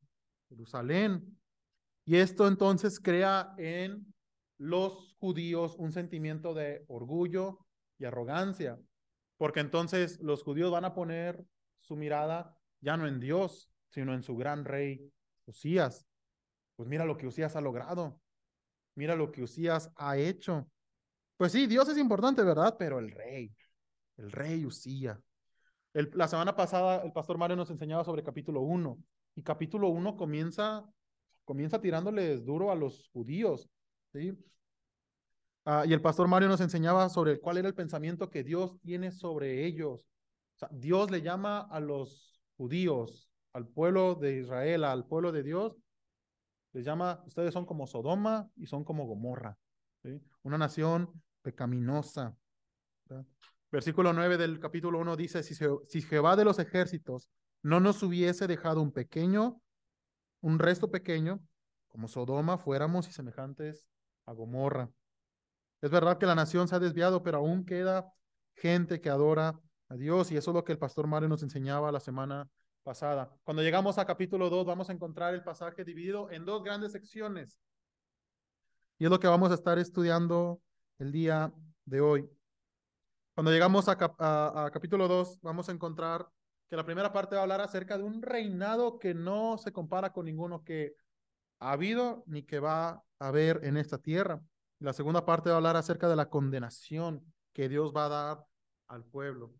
Jerusalén, 0.50 1.38
y 2.04 2.16
esto 2.16 2.48
entonces 2.48 3.00
crea 3.00 3.54
en 3.60 4.12
los 4.58 5.16
judíos 5.20 5.76
un 5.78 5.92
sentimiento 5.92 6.56
de 6.56 6.84
orgullo 6.88 7.60
y 8.00 8.06
arrogancia, 8.06 8.80
porque 9.38 9.60
entonces 9.60 10.20
los 10.20 10.42
judíos 10.42 10.72
van 10.72 10.86
a 10.86 10.96
poner 10.96 11.46
su 11.82 11.96
mirada 11.96 12.58
ya 12.82 12.98
no 12.98 13.08
en 13.08 13.20
Dios, 13.20 13.70
sino 13.90 14.16
en 14.16 14.24
su 14.24 14.36
gran 14.36 14.66
rey 14.66 15.14
Usías. 15.46 16.08
Pues 16.78 16.88
mira 16.88 17.06
lo 17.06 17.18
que 17.18 17.28
Usías 17.28 17.56
ha 17.56 17.62
logrado, 17.62 18.22
mira 18.96 19.16
lo 19.16 19.32
que 19.32 19.44
Usías 19.44 19.92
ha 19.98 20.18
hecho. 20.18 20.70
Pues 21.36 21.52
sí, 21.52 21.68
Dios 21.68 21.90
es 21.90 21.98
importante, 21.98 22.44
¿verdad? 22.44 22.78
Pero 22.80 23.00
el 23.00 23.12
rey, 23.12 23.54
el 24.16 24.32
rey 24.32 24.66
Usías. 24.66 25.20
la 25.94 26.28
semana 26.28 26.56
pasada 26.56 27.04
el 27.04 27.12
pastor 27.12 27.38
Mario 27.38 27.58
nos 27.58 27.72
enseñaba 27.72 28.06
sobre 28.06 28.24
capítulo 28.24 28.62
1 28.62 28.98
y 29.36 29.44
capítulo 29.44 29.90
1 29.90 30.16
comienza 30.16 30.88
comienza 31.48 31.82
tirándoles 31.82 32.46
duro 32.46 32.72
a 32.72 32.76
los 32.76 33.10
judíos, 33.14 33.70
¿sí? 34.12 34.38
Ah, 35.64 35.86
y 35.88 35.94
el 35.94 36.02
pastor 36.02 36.28
Mario 36.28 36.50
nos 36.50 36.62
enseñaba 36.62 37.10
sobre 37.10 37.40
cuál 37.40 37.58
era 37.58 37.68
el 37.68 37.74
pensamiento 37.74 38.30
que 38.30 38.44
Dios 38.44 38.78
tiene 38.82 39.12
sobre 39.12 39.66
ellos. 39.66 40.02
O 40.02 40.60
sea, 40.60 40.70
Dios 40.72 41.10
le 41.10 41.22
llama 41.22 41.62
a 41.62 41.80
los 41.80 42.42
judíos, 42.58 43.30
al 43.54 43.66
pueblo 43.68 44.16
de 44.16 44.40
Israel, 44.40 44.84
al 44.84 45.06
pueblo 45.08 45.32
de 45.32 45.44
Dios, 45.44 45.78
les 46.74 46.86
llama, 46.86 47.24
ustedes 47.26 47.54
son 47.54 47.66
como 47.66 47.88
Sodoma 47.88 48.50
y 48.56 48.68
son 48.68 48.84
como 48.84 49.06
Gomorra, 49.06 49.58
una 50.44 50.58
nación 50.58 51.12
pecaminosa. 51.42 52.36
Versículo 53.72 54.14
9 54.14 54.38
del 54.38 54.60
capítulo 54.60 55.00
1 55.00 55.16
dice, 55.16 55.44
si, 55.44 55.56
si 55.56 56.02
Jehová 56.02 56.36
de 56.36 56.46
los 56.46 56.60
ejércitos 56.60 57.30
no 57.62 57.80
nos 57.80 58.02
hubiese 58.04 58.48
dejado 58.48 58.82
un 58.82 58.92
pequeño, 58.92 59.62
un 60.42 60.60
resto 60.60 60.90
pequeño, 60.90 61.42
como 61.88 62.08
Sodoma, 62.08 62.58
fuéramos 62.58 63.08
y 63.10 63.12
semejantes 63.12 63.86
a 64.26 64.34
Gomorra. 64.34 64.90
Es 65.82 65.92
verdad 65.92 66.18
que 66.18 66.26
la 66.26 66.36
nación 66.36 66.68
se 66.68 66.76
ha 66.76 66.80
desviado, 66.80 67.24
pero 67.24 67.38
aún 67.40 67.66
queda 67.66 68.12
gente 68.56 69.02
que 69.02 69.10
adora 69.10 69.60
a 69.90 69.96
Dios 69.96 70.32
y 70.32 70.38
eso 70.38 70.52
es 70.52 70.56
lo 70.56 70.64
que 70.64 70.72
el 70.72 70.80
pastor 70.80 71.08
Mario 71.08 71.30
nos 71.30 71.44
enseñaba 71.44 71.92
la 71.92 72.00
semana 72.00 72.50
pasada. 72.88 73.30
Cuando 73.44 73.62
llegamos 73.62 73.98
a 73.98 74.06
capítulo 74.06 74.50
2 74.50 74.66
vamos 74.66 74.90
a 74.90 74.94
encontrar 74.94 75.34
el 75.34 75.44
pasaje 75.44 75.84
dividido 75.84 76.32
en 76.32 76.46
dos 76.46 76.64
grandes 76.64 76.94
secciones. 76.94 77.60
Y 78.98 79.04
es 79.04 79.12
lo 79.12 79.20
que 79.20 79.28
vamos 79.28 79.52
a 79.52 79.56
estar 79.56 79.78
estudiando 79.78 80.62
el 80.98 81.12
día 81.12 81.52
de 81.84 82.00
hoy. 82.00 82.30
Cuando 83.36 83.52
llegamos 83.52 83.90
a, 83.90 83.98
capítulo 84.72 85.10
2 85.10 85.42
vamos 85.42 85.68
a 85.68 85.74
encontrar 85.74 86.30
que 86.70 86.78
la 86.78 86.86
primera 86.86 87.12
parte 87.12 87.36
va 87.36 87.42
a 87.42 87.44
hablar 87.44 87.60
acerca 87.60 87.98
de 87.98 88.06
un 88.06 88.22
reinado 88.22 89.00
que 89.00 89.14
no 89.14 89.58
se 89.58 89.74
compara 89.74 90.14
con 90.14 90.24
ninguno 90.24 90.64
que 90.64 90.96
ha 91.60 91.74
habido 91.74 92.24
ni 92.26 92.44
que 92.44 92.62
va 92.62 93.04
a 93.20 93.28
haber 93.28 93.66
en 93.66 93.76
esta 93.76 93.98
tierra. 93.98 94.42
La 94.80 94.94
segunda 94.94 95.26
parte 95.26 95.50
va 95.50 95.56
a 95.56 95.58
hablar 95.58 95.76
acerca 95.76 96.08
de 96.08 96.16
la 96.16 96.30
condenación 96.30 97.34
que 97.52 97.68
Dios 97.68 97.92
va 97.94 98.06
a 98.06 98.10
dar 98.10 98.46
al 98.88 99.04
pueblo. 99.04 99.54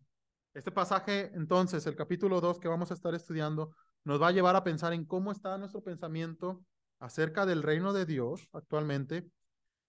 Este 0.58 0.72
pasaje, 0.72 1.30
entonces, 1.34 1.86
el 1.86 1.94
capítulo 1.94 2.40
2 2.40 2.58
que 2.58 2.66
vamos 2.66 2.90
a 2.90 2.94
estar 2.94 3.14
estudiando, 3.14 3.70
nos 4.02 4.20
va 4.20 4.26
a 4.26 4.32
llevar 4.32 4.56
a 4.56 4.64
pensar 4.64 4.92
en 4.92 5.04
cómo 5.04 5.30
está 5.30 5.56
nuestro 5.56 5.84
pensamiento 5.84 6.64
acerca 6.98 7.46
del 7.46 7.62
reino 7.62 7.92
de 7.92 8.04
Dios 8.04 8.48
actualmente 8.52 9.30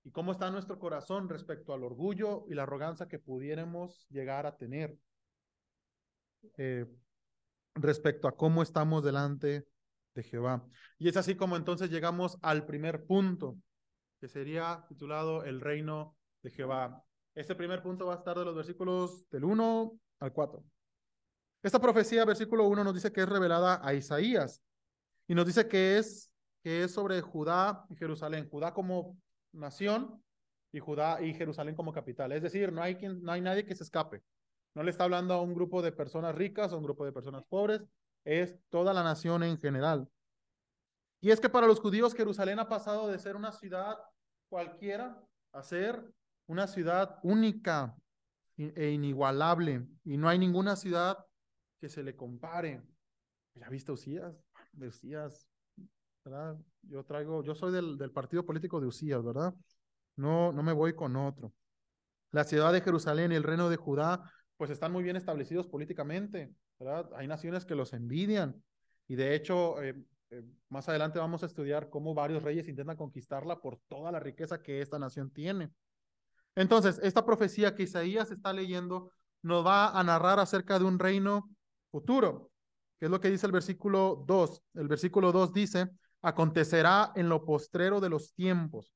y 0.03 0.11
cómo 0.11 0.31
está 0.31 0.51
nuestro 0.51 0.77
corazón 0.77 1.27
respecto 1.27 1.73
al 1.73 1.83
orgullo 1.83 2.45
y 2.47 2.53
la 2.53 2.63
arrogancia 2.63 3.07
que 3.07 3.17
pudiéramos 3.17 4.05
llegar 4.11 4.45
a 4.45 4.57
tener 4.57 4.95
eh, 6.55 6.85
respecto 7.73 8.27
a 8.27 8.37
cómo 8.37 8.61
estamos 8.61 9.03
delante 9.03 9.65
de 10.13 10.21
Jehová. 10.21 10.63
Y 10.99 11.09
es 11.09 11.17
así 11.17 11.33
como 11.33 11.57
entonces 11.57 11.89
llegamos 11.89 12.37
al 12.43 12.67
primer 12.67 13.07
punto, 13.07 13.57
que 14.19 14.27
sería 14.27 14.85
titulado 14.87 15.43
El 15.45 15.61
reino 15.61 16.15
de 16.43 16.51
Jehová. 16.51 17.03
Este 17.33 17.55
primer 17.55 17.81
punto 17.81 18.05
va 18.05 18.13
a 18.13 18.17
estar 18.17 18.37
de 18.37 18.45
los 18.45 18.55
versículos 18.55 19.27
del 19.31 19.45
1 19.45 19.99
al 20.19 20.33
4. 20.33 20.63
Esta 21.61 21.79
profecía, 21.79 22.23
versículo 22.25 22.67
1, 22.67 22.83
nos 22.83 22.93
dice 22.93 23.11
que 23.11 23.21
es 23.21 23.29
revelada 23.29 23.81
a 23.83 23.93
Isaías 23.93 24.61
y 25.27 25.35
nos 25.35 25.45
dice 25.45 25.67
que 25.67 25.97
es, 25.97 26.31
que 26.63 26.83
es 26.83 26.93
sobre 26.93 27.21
Judá 27.21 27.85
y 27.89 27.95
Jerusalén. 27.95 28.49
Judá 28.49 28.73
como 28.73 29.17
nación 29.51 30.23
y 30.71 30.79
Judá 30.79 31.21
y 31.21 31.33
Jerusalén 31.33 31.75
como 31.75 31.91
capital. 31.91 32.31
Es 32.31 32.41
decir, 32.41 32.71
no 32.71 32.81
hay, 32.81 32.95
quien, 32.95 33.21
no 33.21 33.31
hay 33.31 33.41
nadie 33.41 33.65
que 33.65 33.75
se 33.75 33.83
escape. 33.83 34.23
No 34.75 34.83
le 34.83 34.91
está 34.91 35.03
hablando 35.03 35.33
a 35.33 35.41
un 35.41 35.53
grupo 35.53 35.81
de 35.81 35.91
personas 35.91 36.35
ricas 36.35 36.71
o 36.71 36.77
un 36.77 36.83
grupo 36.83 37.03
de 37.03 37.11
personas 37.11 37.43
pobres, 37.45 37.81
es 38.23 38.57
toda 38.69 38.93
la 38.93 39.03
nación 39.03 39.43
en 39.43 39.59
general. 39.59 40.07
Y 41.21 41.31
es 41.31 41.39
que 41.39 41.49
para 41.49 41.67
los 41.67 41.79
judíos 41.79 42.13
Jerusalén 42.13 42.59
ha 42.59 42.69
pasado 42.69 43.07
de 43.07 43.19
ser 43.19 43.35
una 43.35 43.51
ciudad 43.51 43.97
cualquiera 44.47 45.21
a 45.51 45.63
ser 45.63 46.01
una 46.47 46.67
ciudad 46.67 47.19
única 47.23 47.95
e 48.59 48.91
inigualable. 48.91 49.87
Y 50.03 50.17
no 50.17 50.27
hay 50.27 50.37
ninguna 50.37 50.75
ciudad 50.75 51.17
que 51.79 51.89
se 51.89 52.03
le 52.03 52.15
compare. 52.15 52.81
¿Ya 53.55 53.69
viste 53.69 53.91
Usías? 53.91 54.35
Usías, 54.79 55.47
¿verdad? 56.23 56.57
Yo 56.83 57.03
traigo, 57.03 57.43
yo 57.43 57.55
soy 57.55 57.71
del, 57.71 57.97
del 57.97 58.11
partido 58.11 58.45
político 58.45 58.79
de 58.79 58.87
Usías, 58.87 59.23
¿verdad? 59.23 59.53
No, 60.15 60.51
no 60.51 60.63
me 60.63 60.73
voy 60.73 60.93
con 60.93 61.15
otro. 61.15 61.53
La 62.31 62.43
ciudad 62.43 62.73
de 62.73 62.81
Jerusalén 62.81 63.31
y 63.31 63.35
el 63.35 63.43
reino 63.43 63.69
de 63.69 63.77
Judá, 63.77 64.21
pues 64.57 64.69
están 64.69 64.91
muy 64.91 65.03
bien 65.03 65.15
establecidos 65.15 65.67
políticamente, 65.67 66.53
¿verdad? 66.77 67.09
Hay 67.15 67.27
naciones 67.27 67.65
que 67.65 67.75
los 67.75 67.93
envidian. 67.93 68.61
Y 69.07 69.15
de 69.15 69.33
hecho, 69.33 69.81
eh, 69.81 69.95
eh, 70.29 70.43
más 70.69 70.87
adelante 70.89 71.17
vamos 71.17 71.41
a 71.41 71.47
estudiar 71.47 71.89
cómo 71.89 72.13
varios 72.13 72.43
reyes 72.43 72.67
intentan 72.67 72.97
conquistarla 72.97 73.61
por 73.61 73.79
toda 73.87 74.11
la 74.11 74.19
riqueza 74.19 74.61
que 74.61 74.81
esta 74.81 74.99
nación 74.99 75.31
tiene. 75.31 75.71
Entonces, 76.55 76.99
esta 77.03 77.25
profecía 77.25 77.75
que 77.75 77.83
Isaías 77.83 78.31
está 78.31 78.53
leyendo 78.53 79.11
nos 79.41 79.65
va 79.65 79.97
a 79.97 80.03
narrar 80.03 80.39
acerca 80.39 80.79
de 80.79 80.85
un 80.85 80.99
reino 80.99 81.49
futuro, 81.91 82.51
que 82.99 83.05
es 83.05 83.11
lo 83.11 83.19
que 83.19 83.29
dice 83.29 83.45
el 83.45 83.51
versículo 83.51 84.23
2. 84.27 84.63
El 84.75 84.87
versículo 84.87 85.31
2 85.31 85.53
dice, 85.53 85.89
acontecerá 86.21 87.11
en 87.15 87.29
lo 87.29 87.45
postrero 87.45 87.99
de 87.99 88.09
los 88.09 88.33
tiempos, 88.33 88.93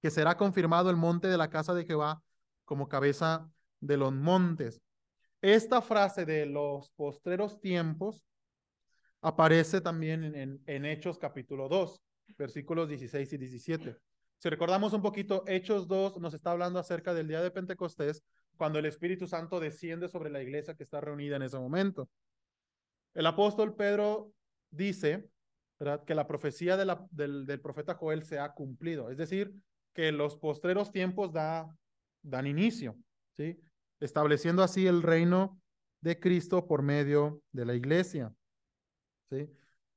que 0.00 0.10
será 0.10 0.36
confirmado 0.36 0.90
el 0.90 0.96
monte 0.96 1.28
de 1.28 1.36
la 1.36 1.50
casa 1.50 1.74
de 1.74 1.84
Jehová 1.84 2.22
como 2.64 2.88
cabeza 2.88 3.48
de 3.80 3.96
los 3.96 4.12
montes. 4.12 4.80
Esta 5.40 5.82
frase 5.82 6.24
de 6.24 6.46
los 6.46 6.90
postreros 6.90 7.60
tiempos 7.60 8.24
aparece 9.20 9.80
también 9.80 10.24
en, 10.24 10.62
en, 10.66 10.84
Hechos 10.84 11.18
capítulo 11.18 11.68
2, 11.68 12.00
versículos 12.36 12.88
16 12.88 13.32
y 13.32 13.38
17. 13.38 13.96
Si 14.42 14.48
recordamos 14.48 14.92
un 14.92 15.02
poquito, 15.02 15.44
Hechos 15.46 15.86
2 15.86 16.18
nos 16.18 16.34
está 16.34 16.50
hablando 16.50 16.80
acerca 16.80 17.14
del 17.14 17.28
día 17.28 17.40
de 17.40 17.52
Pentecostés, 17.52 18.24
cuando 18.56 18.80
el 18.80 18.86
Espíritu 18.86 19.28
Santo 19.28 19.60
desciende 19.60 20.08
sobre 20.08 20.30
la 20.30 20.42
iglesia 20.42 20.74
que 20.74 20.82
está 20.82 21.00
reunida 21.00 21.36
en 21.36 21.42
ese 21.42 21.60
momento. 21.60 22.08
El 23.14 23.26
apóstol 23.26 23.76
Pedro 23.76 24.32
dice 24.68 25.28
que 26.04 26.16
la 26.16 26.26
profecía 26.26 26.76
del, 26.76 27.46
del, 27.46 27.60
profeta 27.60 27.94
Joel 27.94 28.24
se 28.24 28.40
ha 28.40 28.52
cumplido, 28.52 29.10
es 29.10 29.16
decir, 29.16 29.54
que 29.94 30.10
los 30.10 30.36
postreros 30.36 30.90
tiempos 30.90 31.32
da, 31.32 31.72
dan 32.22 32.48
inicio, 32.48 32.96
¿sí? 33.36 33.60
estableciendo 34.00 34.64
así 34.64 34.88
el 34.88 35.04
reino 35.04 35.56
de 36.00 36.18
Cristo 36.18 36.66
por 36.66 36.82
medio 36.82 37.40
de 37.52 37.64
la 37.64 37.76
iglesia. 37.76 38.34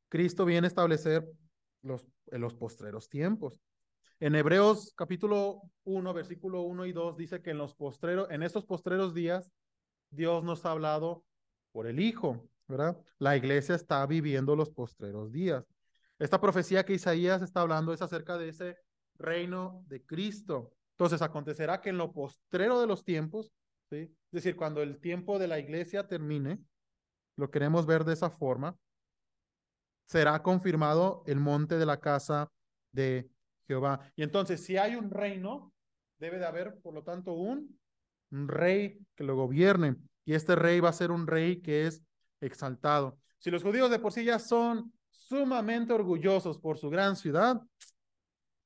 Cristo 0.08 0.46
viene 0.46 0.68
a 0.68 0.70
establecer 0.70 1.28
los, 1.82 2.06
los 2.28 2.54
postreros 2.54 3.10
tiempos. 3.10 3.60
En 4.26 4.34
Hebreos 4.34 4.92
capítulo 4.96 5.62
1, 5.84 6.12
versículo 6.12 6.64
1 6.64 6.88
y 6.88 6.94
2 6.94 7.16
dice 7.16 7.44
que 7.44 7.52
en 7.52 7.60
los 7.60 7.76
postreros, 7.76 8.28
en 8.32 8.42
estos 8.42 8.66
postreros 8.66 9.14
días, 9.14 9.52
Dios 10.10 10.44
nos 10.44 10.66
ha 10.66 10.72
hablado 10.72 11.24
por 11.72 11.86
el 11.86 12.00
Hijo, 12.00 12.50
¿verdad? 12.68 13.00
La 13.20 13.38
iglesia 13.38 13.76
está 13.76 14.04
viviendo 14.08 14.56
los 14.56 14.72
postreros 14.72 15.32
días. 15.32 15.64
Esta 16.18 16.42
profecía 16.42 16.84
que 16.84 16.96
Isaías 16.96 17.44
está 17.44 17.62
hablando 17.62 17.94
es 17.94 18.02
acerca 18.02 18.36
de 18.40 18.50
ese 18.50 18.78
reino 19.14 19.84
de 19.86 20.04
Cristo. 20.04 20.74
Entonces 20.94 21.22
acontecerá 21.22 21.80
que 21.80 21.92
en 21.92 22.00
lo 22.00 22.12
postrero 22.12 22.82
de 22.82 22.88
los 22.88 23.06
tiempos, 23.06 23.52
es 23.92 24.10
decir, 24.32 24.56
cuando 24.56 24.82
el 24.82 25.00
tiempo 25.00 25.38
de 25.38 25.50
la 25.50 25.60
iglesia 25.60 26.08
termine, 26.08 26.58
lo 27.36 27.52
queremos 27.52 27.86
ver 27.86 28.04
de 28.04 28.14
esa 28.14 28.32
forma, 28.32 28.76
será 30.08 30.42
confirmado 30.42 31.22
el 31.28 31.40
monte 31.40 31.78
de 31.78 31.86
la 31.86 32.00
casa 32.00 32.52
de 32.92 33.30
Jehová. 33.68 34.00
Y 34.16 34.24
entonces, 34.24 34.64
si 34.64 34.78
hay 34.78 34.96
un 34.96 35.10
reino, 35.10 35.74
debe 36.18 36.38
de 36.38 36.46
haber, 36.46 36.80
por 36.82 36.94
lo 36.94 37.04
tanto, 37.04 37.34
un, 37.34 37.78
rey 38.32 39.00
que 39.16 39.24
lo 39.24 39.36
gobierne. 39.36 39.96
Y 40.26 40.34
este 40.34 40.56
rey 40.56 40.80
va 40.80 40.90
a 40.90 40.94
ser 40.94 41.12
un 41.12 41.28
rey 41.28 41.62
que 41.62 41.88
es 41.88 42.04
exaltado. 42.42 43.18
Si 43.38 43.50
los 43.50 43.64
judíos 43.64 43.90
de 43.90 44.00
por 44.00 44.12
sí 44.12 44.26
ya 44.26 44.40
son 44.40 44.92
sumamente 45.10 45.94
orgullosos 45.94 46.60
por 46.60 46.78
su 46.78 46.90
gran 46.90 47.16
ciudad, 47.16 47.62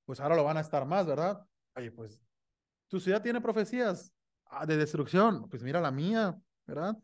pues 0.05 0.19
ahora 0.19 0.35
lo 0.35 0.43
van 0.43 0.57
a 0.57 0.61
estar 0.61 0.85
más, 0.85 1.05
¿verdad? 1.05 1.45
Oye, 1.75 1.91
pues 1.91 2.19
tu 2.87 2.99
ciudad 2.99 3.21
tiene 3.21 3.41
profecías 3.41 4.11
ah, 4.45 4.65
de 4.65 4.77
destrucción, 4.77 5.47
pues 5.49 5.61
mira 5.61 5.79
la 5.79 5.91
mía, 5.91 6.39
¿verdad? 6.65 6.97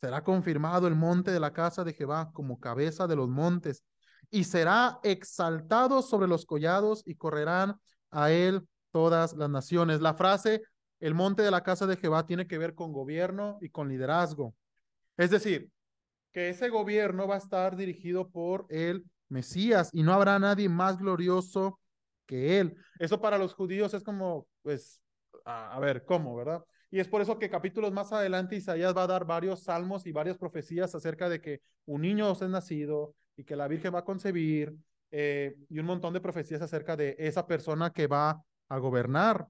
Será 0.00 0.24
confirmado 0.24 0.88
el 0.88 0.96
monte 0.96 1.30
de 1.30 1.38
la 1.38 1.52
casa 1.52 1.84
de 1.84 1.92
Jehová 1.92 2.32
como 2.32 2.58
cabeza 2.58 3.06
de 3.06 3.14
los 3.14 3.28
montes, 3.28 3.84
y 4.32 4.44
será 4.44 4.98
exaltado 5.02 6.00
sobre 6.00 6.26
los 6.26 6.46
collados 6.46 7.02
y 7.04 7.16
correrán 7.16 7.76
a 8.10 8.32
él 8.32 8.66
todas 8.90 9.34
las 9.34 9.50
naciones. 9.50 10.00
La 10.00 10.14
frase, 10.14 10.62
el 11.00 11.14
monte 11.14 11.42
de 11.42 11.50
la 11.50 11.62
casa 11.62 11.86
de 11.86 11.98
Jehová, 11.98 12.26
tiene 12.26 12.46
que 12.46 12.56
ver 12.56 12.74
con 12.74 12.92
gobierno 12.92 13.58
y 13.60 13.68
con 13.68 13.90
liderazgo. 13.90 14.54
Es 15.18 15.30
decir, 15.30 15.70
que 16.32 16.48
ese 16.48 16.70
gobierno 16.70 17.28
va 17.28 17.34
a 17.34 17.38
estar 17.38 17.76
dirigido 17.76 18.30
por 18.30 18.64
el 18.70 19.04
Mesías 19.28 19.90
y 19.92 20.02
no 20.02 20.14
habrá 20.14 20.38
nadie 20.38 20.68
más 20.68 20.96
glorioso 20.96 21.78
que 22.24 22.58
él. 22.58 22.74
Eso 22.98 23.20
para 23.20 23.36
los 23.36 23.52
judíos 23.52 23.92
es 23.92 24.02
como, 24.02 24.46
pues, 24.62 25.02
a, 25.44 25.78
ver, 25.78 26.06
¿cómo, 26.06 26.34
verdad? 26.34 26.64
Y 26.90 27.00
es 27.00 27.08
por 27.08 27.20
eso 27.20 27.38
que 27.38 27.50
capítulos 27.50 27.92
más 27.92 28.12
adelante 28.12 28.56
Isaías 28.56 28.96
va 28.96 29.02
a 29.02 29.08
dar 29.08 29.26
varios 29.26 29.64
salmos 29.64 30.06
y 30.06 30.12
varias 30.12 30.38
profecías 30.38 30.94
acerca 30.94 31.28
de 31.28 31.42
que 31.42 31.60
un 31.84 32.00
niño 32.00 32.32
es 32.32 32.40
nacido 32.42 33.14
y 33.36 33.44
que 33.44 33.56
la 33.56 33.68
Virgen 33.68 33.94
va 33.94 34.00
a 34.00 34.04
concebir 34.04 34.74
eh, 35.10 35.56
y 35.68 35.78
un 35.78 35.86
montón 35.86 36.12
de 36.14 36.20
profecías 36.20 36.62
acerca 36.62 36.96
de 36.96 37.14
esa 37.18 37.46
persona 37.46 37.92
que 37.92 38.06
va 38.06 38.42
a 38.68 38.78
gobernar. 38.78 39.46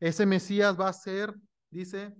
Ese 0.00 0.26
Mesías 0.26 0.78
va 0.78 0.88
a 0.88 0.92
ser, 0.92 1.34
dice, 1.70 2.14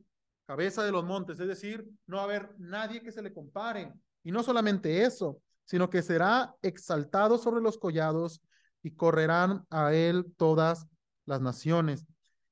cabeza 0.46 0.84
de 0.84 0.92
los 0.92 1.04
montes, 1.04 1.40
es 1.40 1.48
decir, 1.48 1.84
no 2.06 2.16
va 2.16 2.22
a 2.22 2.26
haber 2.26 2.50
nadie 2.58 3.02
que 3.02 3.12
se 3.12 3.22
le 3.22 3.32
compare. 3.32 3.92
Y 4.22 4.30
no 4.30 4.42
solamente 4.42 5.02
eso, 5.02 5.40
sino 5.64 5.90
que 5.90 6.02
será 6.02 6.54
exaltado 6.62 7.38
sobre 7.38 7.60
los 7.60 7.78
collados 7.78 8.40
y 8.82 8.92
correrán 8.92 9.64
a 9.70 9.94
él 9.94 10.26
todas 10.36 10.86
las 11.26 11.40
naciones. 11.40 12.06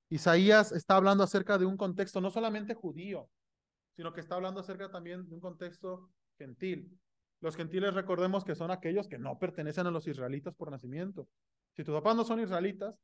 Isaías 0.08 0.72
está 0.72 0.96
hablando 0.96 1.22
acerca 1.22 1.58
de 1.58 1.64
un 1.64 1.76
contexto 1.76 2.20
no 2.20 2.30
solamente 2.30 2.74
judío, 2.74 3.28
sino 3.96 4.12
que 4.12 4.20
está 4.20 4.34
hablando 4.34 4.60
acerca 4.60 4.90
también 4.90 5.28
de 5.28 5.34
un 5.34 5.40
contexto 5.40 6.10
gentil. 6.38 6.98
Los 7.42 7.56
gentiles 7.56 7.92
recordemos 7.92 8.44
que 8.44 8.54
son 8.54 8.70
aquellos 8.70 9.08
que 9.08 9.18
no 9.18 9.36
pertenecen 9.36 9.88
a 9.88 9.90
los 9.90 10.06
israelitas 10.06 10.54
por 10.54 10.70
nacimiento. 10.70 11.28
Si 11.74 11.82
tus 11.82 11.92
papás 11.92 12.14
no 12.14 12.24
son 12.24 12.38
israelitas 12.38 12.94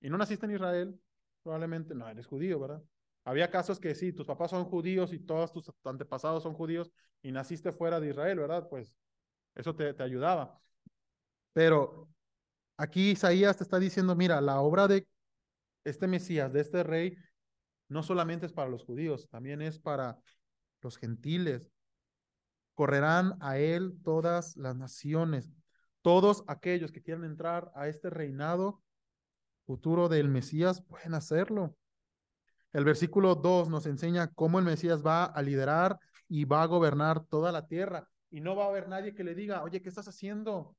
y 0.00 0.08
no 0.08 0.16
naciste 0.16 0.46
en 0.46 0.52
Israel, 0.52 1.00
probablemente 1.42 1.92
no 1.96 2.08
eres 2.08 2.24
judío, 2.24 2.60
¿verdad? 2.60 2.80
Había 3.24 3.50
casos 3.50 3.80
que 3.80 3.96
sí, 3.96 4.12
tus 4.12 4.26
papás 4.26 4.52
son 4.52 4.64
judíos 4.64 5.12
y 5.12 5.18
todos 5.18 5.52
tus 5.52 5.72
antepasados 5.82 6.44
son 6.44 6.54
judíos 6.54 6.92
y 7.20 7.32
naciste 7.32 7.72
fuera 7.72 7.98
de 7.98 8.10
Israel, 8.10 8.38
¿verdad? 8.38 8.68
Pues 8.70 8.94
eso 9.56 9.74
te, 9.74 9.92
te 9.92 10.04
ayudaba. 10.04 10.60
Pero 11.52 12.08
aquí 12.76 13.10
Isaías 13.10 13.56
te 13.56 13.64
está 13.64 13.80
diciendo, 13.80 14.14
mira, 14.14 14.40
la 14.40 14.60
obra 14.60 14.86
de 14.86 15.04
este 15.82 16.06
Mesías, 16.06 16.52
de 16.52 16.60
este 16.60 16.84
rey, 16.84 17.16
no 17.88 18.04
solamente 18.04 18.46
es 18.46 18.52
para 18.52 18.70
los 18.70 18.84
judíos, 18.84 19.28
también 19.28 19.62
es 19.62 19.80
para 19.80 20.16
los 20.80 20.96
gentiles. 20.96 21.72
Correrán 22.80 23.36
a 23.40 23.58
él 23.58 24.00
todas 24.02 24.56
las 24.56 24.74
naciones. 24.74 25.52
Todos 26.00 26.44
aquellos 26.46 26.90
que 26.90 27.02
quieran 27.02 27.24
entrar 27.24 27.70
a 27.74 27.88
este 27.88 28.08
reinado 28.08 28.82
futuro 29.66 30.08
del 30.08 30.30
Mesías 30.30 30.80
pueden 30.88 31.12
hacerlo. 31.12 31.76
El 32.72 32.86
versículo 32.86 33.34
2 33.34 33.68
nos 33.68 33.84
enseña 33.84 34.32
cómo 34.32 34.58
el 34.58 34.64
Mesías 34.64 35.04
va 35.04 35.26
a 35.26 35.42
liderar 35.42 35.98
y 36.26 36.46
va 36.46 36.62
a 36.62 36.66
gobernar 36.66 37.22
toda 37.26 37.52
la 37.52 37.66
tierra. 37.66 38.08
Y 38.30 38.40
no 38.40 38.56
va 38.56 38.64
a 38.64 38.68
haber 38.68 38.88
nadie 38.88 39.14
que 39.14 39.24
le 39.24 39.34
diga, 39.34 39.62
oye, 39.62 39.82
¿qué 39.82 39.90
estás 39.90 40.08
haciendo? 40.08 40.74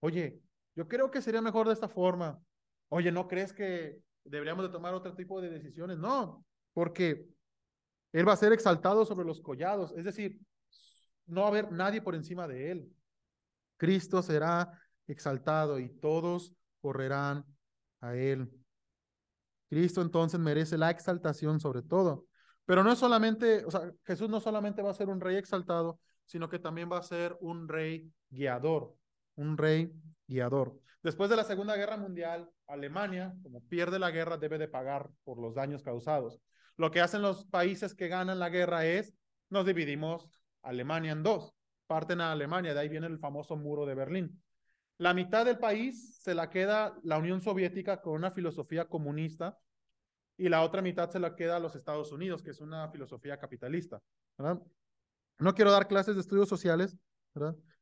Oye, 0.00 0.40
yo 0.74 0.88
creo 0.88 1.12
que 1.12 1.22
sería 1.22 1.40
mejor 1.40 1.68
de 1.68 1.74
esta 1.74 1.88
forma. 1.88 2.42
Oye, 2.88 3.12
¿no 3.12 3.28
crees 3.28 3.52
que 3.52 4.00
deberíamos 4.24 4.64
de 4.64 4.72
tomar 4.72 4.92
otro 4.92 5.14
tipo 5.14 5.40
de 5.40 5.50
decisiones? 5.50 5.98
No, 5.98 6.44
porque 6.72 7.28
Él 8.10 8.26
va 8.26 8.32
a 8.32 8.36
ser 8.36 8.52
exaltado 8.52 9.04
sobre 9.04 9.24
los 9.24 9.40
collados. 9.40 9.94
Es 9.96 10.04
decir, 10.04 10.40
no 11.32 11.40
va 11.40 11.46
a 11.46 11.50
haber 11.50 11.72
nadie 11.72 12.02
por 12.02 12.14
encima 12.14 12.46
de 12.46 12.70
él. 12.70 12.92
Cristo 13.78 14.22
será 14.22 14.78
exaltado 15.06 15.78
y 15.78 15.88
todos 15.88 16.52
correrán 16.80 17.44
a 18.00 18.14
él. 18.14 18.50
Cristo 19.68 20.02
entonces 20.02 20.38
merece 20.38 20.76
la 20.76 20.90
exaltación 20.90 21.58
sobre 21.58 21.82
todo. 21.82 22.26
Pero 22.66 22.84
no 22.84 22.92
es 22.92 22.98
solamente, 22.98 23.64
o 23.64 23.70
sea, 23.70 23.90
Jesús 24.04 24.28
no 24.28 24.40
solamente 24.40 24.82
va 24.82 24.90
a 24.90 24.94
ser 24.94 25.08
un 25.08 25.20
rey 25.20 25.36
exaltado, 25.36 25.98
sino 26.26 26.48
que 26.48 26.58
también 26.58 26.90
va 26.92 26.98
a 26.98 27.02
ser 27.02 27.36
un 27.40 27.66
rey 27.66 28.12
guiador, 28.30 28.94
un 29.34 29.56
rey 29.56 29.92
guiador. 30.26 30.78
Después 31.02 31.30
de 31.30 31.36
la 31.36 31.44
Segunda 31.44 31.76
Guerra 31.76 31.96
Mundial, 31.96 32.48
Alemania, 32.68 33.34
como 33.42 33.62
pierde 33.62 33.98
la 33.98 34.10
guerra, 34.10 34.36
debe 34.36 34.58
de 34.58 34.68
pagar 34.68 35.10
por 35.24 35.40
los 35.40 35.54
daños 35.54 35.82
causados. 35.82 36.40
Lo 36.76 36.90
que 36.90 37.00
hacen 37.00 37.22
los 37.22 37.46
países 37.46 37.94
que 37.94 38.08
ganan 38.08 38.38
la 38.38 38.50
guerra 38.50 38.86
es, 38.86 39.12
nos 39.50 39.66
dividimos 39.66 40.28
Alemania 40.62 41.12
en 41.12 41.22
dos, 41.22 41.54
parten 41.86 42.20
a 42.20 42.32
Alemania, 42.32 42.74
de 42.74 42.80
ahí 42.80 42.88
viene 42.88 43.06
el 43.06 43.18
famoso 43.18 43.56
muro 43.56 43.86
de 43.86 43.94
Berlín. 43.94 44.42
La 44.98 45.14
mitad 45.14 45.44
del 45.44 45.58
país 45.58 46.16
se 46.20 46.34
la 46.34 46.48
queda 46.48 46.96
la 47.02 47.18
Unión 47.18 47.40
Soviética 47.40 48.00
con 48.00 48.14
una 48.14 48.30
filosofía 48.30 48.86
comunista 48.86 49.58
y 50.36 50.48
la 50.48 50.62
otra 50.62 50.82
mitad 50.82 51.10
se 51.10 51.18
la 51.18 51.34
queda 51.34 51.56
a 51.56 51.60
los 51.60 51.74
Estados 51.74 52.12
Unidos, 52.12 52.42
que 52.42 52.50
es 52.50 52.60
una 52.60 52.88
filosofía 52.90 53.38
capitalista. 53.38 54.00
No 55.38 55.54
quiero 55.54 55.72
dar 55.72 55.88
clases 55.88 56.14
de 56.14 56.20
estudios 56.20 56.48
sociales. 56.48 56.96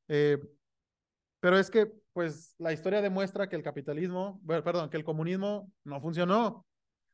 Eh, 0.08 0.38
pero 1.40 1.58
es 1.58 1.70
que, 1.70 1.92
pues, 2.12 2.54
la 2.58 2.72
historia 2.72 3.00
demuestra 3.00 3.48
que 3.48 3.56
el 3.56 3.62
capitalismo, 3.62 4.40
perdón, 4.46 4.90
que 4.90 4.96
el 4.96 5.04
comunismo 5.04 5.72
no 5.84 6.00
funcionó. 6.00 6.66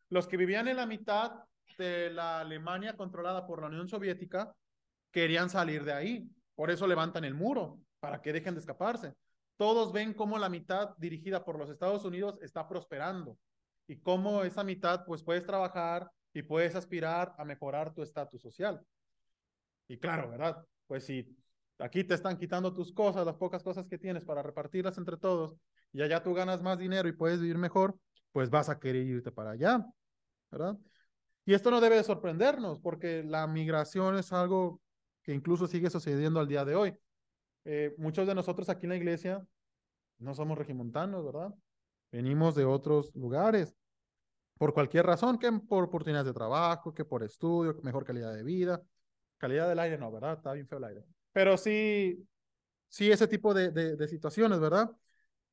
Los 0.08 0.26
que 0.26 0.36
vivían 0.36 0.68
en 0.68 0.76
la 0.76 0.86
mitad 0.86 1.44
de 1.78 2.10
la 2.10 2.40
Alemania 2.40 2.96
controlada 2.96 3.46
por 3.46 3.60
la 3.60 3.68
Unión 3.68 3.88
Soviética 3.88 4.54
querían 5.16 5.48
salir 5.48 5.82
de 5.82 5.94
ahí. 5.94 6.30
Por 6.54 6.70
eso 6.70 6.86
levantan 6.86 7.24
el 7.24 7.32
muro, 7.32 7.80
para 8.00 8.20
que 8.20 8.34
dejen 8.34 8.52
de 8.52 8.60
escaparse. 8.60 9.14
Todos 9.56 9.90
ven 9.90 10.12
cómo 10.12 10.36
la 10.36 10.50
mitad 10.50 10.94
dirigida 10.98 11.42
por 11.42 11.58
los 11.58 11.70
Estados 11.70 12.04
Unidos 12.04 12.38
está 12.42 12.68
prosperando 12.68 13.38
y 13.86 13.96
cómo 13.96 14.42
esa 14.42 14.62
mitad, 14.62 15.06
pues 15.06 15.22
puedes 15.22 15.46
trabajar 15.46 16.10
y 16.34 16.42
puedes 16.42 16.74
aspirar 16.74 17.34
a 17.38 17.46
mejorar 17.46 17.94
tu 17.94 18.02
estatus 18.02 18.42
social. 18.42 18.78
Y 19.88 19.96
claro, 19.96 20.28
¿verdad? 20.28 20.62
Pues 20.86 21.06
si 21.06 21.34
aquí 21.78 22.04
te 22.04 22.12
están 22.12 22.36
quitando 22.36 22.74
tus 22.74 22.92
cosas, 22.92 23.24
las 23.24 23.36
pocas 23.36 23.62
cosas 23.62 23.88
que 23.88 23.96
tienes 23.96 24.22
para 24.22 24.42
repartirlas 24.42 24.98
entre 24.98 25.16
todos, 25.16 25.56
y 25.94 26.02
allá 26.02 26.22
tú 26.22 26.34
ganas 26.34 26.60
más 26.60 26.78
dinero 26.78 27.08
y 27.08 27.12
puedes 27.12 27.40
vivir 27.40 27.56
mejor, 27.56 27.98
pues 28.32 28.50
vas 28.50 28.68
a 28.68 28.78
querer 28.78 29.06
irte 29.06 29.32
para 29.32 29.52
allá, 29.52 29.82
¿verdad? 30.50 30.76
Y 31.46 31.54
esto 31.54 31.70
no 31.70 31.80
debe 31.80 31.96
de 31.96 32.04
sorprendernos, 32.04 32.80
porque 32.80 33.24
la 33.24 33.46
migración 33.46 34.18
es 34.18 34.30
algo 34.34 34.82
que 35.26 35.34
incluso 35.34 35.66
sigue 35.66 35.90
sucediendo 35.90 36.38
al 36.38 36.46
día 36.46 36.64
de 36.64 36.76
hoy. 36.76 36.96
Eh, 37.64 37.94
muchos 37.98 38.28
de 38.28 38.34
nosotros 38.34 38.68
aquí 38.68 38.86
en 38.86 38.90
la 38.90 38.96
iglesia 38.96 39.44
no 40.18 40.34
somos 40.34 40.56
regimontanos, 40.56 41.24
¿verdad? 41.24 41.52
Venimos 42.12 42.54
de 42.54 42.64
otros 42.64 43.12
lugares, 43.16 43.76
por 44.56 44.72
cualquier 44.72 45.04
razón, 45.04 45.36
que 45.38 45.50
por 45.52 45.84
oportunidades 45.84 46.28
de 46.28 46.32
trabajo, 46.32 46.94
que 46.94 47.04
por 47.04 47.24
estudio, 47.24 47.76
mejor 47.82 48.04
calidad 48.04 48.32
de 48.32 48.44
vida, 48.44 48.80
calidad 49.36 49.68
del 49.68 49.80
aire 49.80 49.98
no, 49.98 50.12
¿verdad? 50.12 50.34
Está 50.34 50.52
bien 50.52 50.68
feo 50.68 50.78
el 50.78 50.84
aire. 50.84 51.04
Pero 51.32 51.58
sí, 51.58 52.24
sí 52.88 53.10
ese 53.10 53.26
tipo 53.26 53.52
de, 53.52 53.72
de, 53.72 54.08
situaciones, 54.08 54.60
¿verdad? 54.60 54.90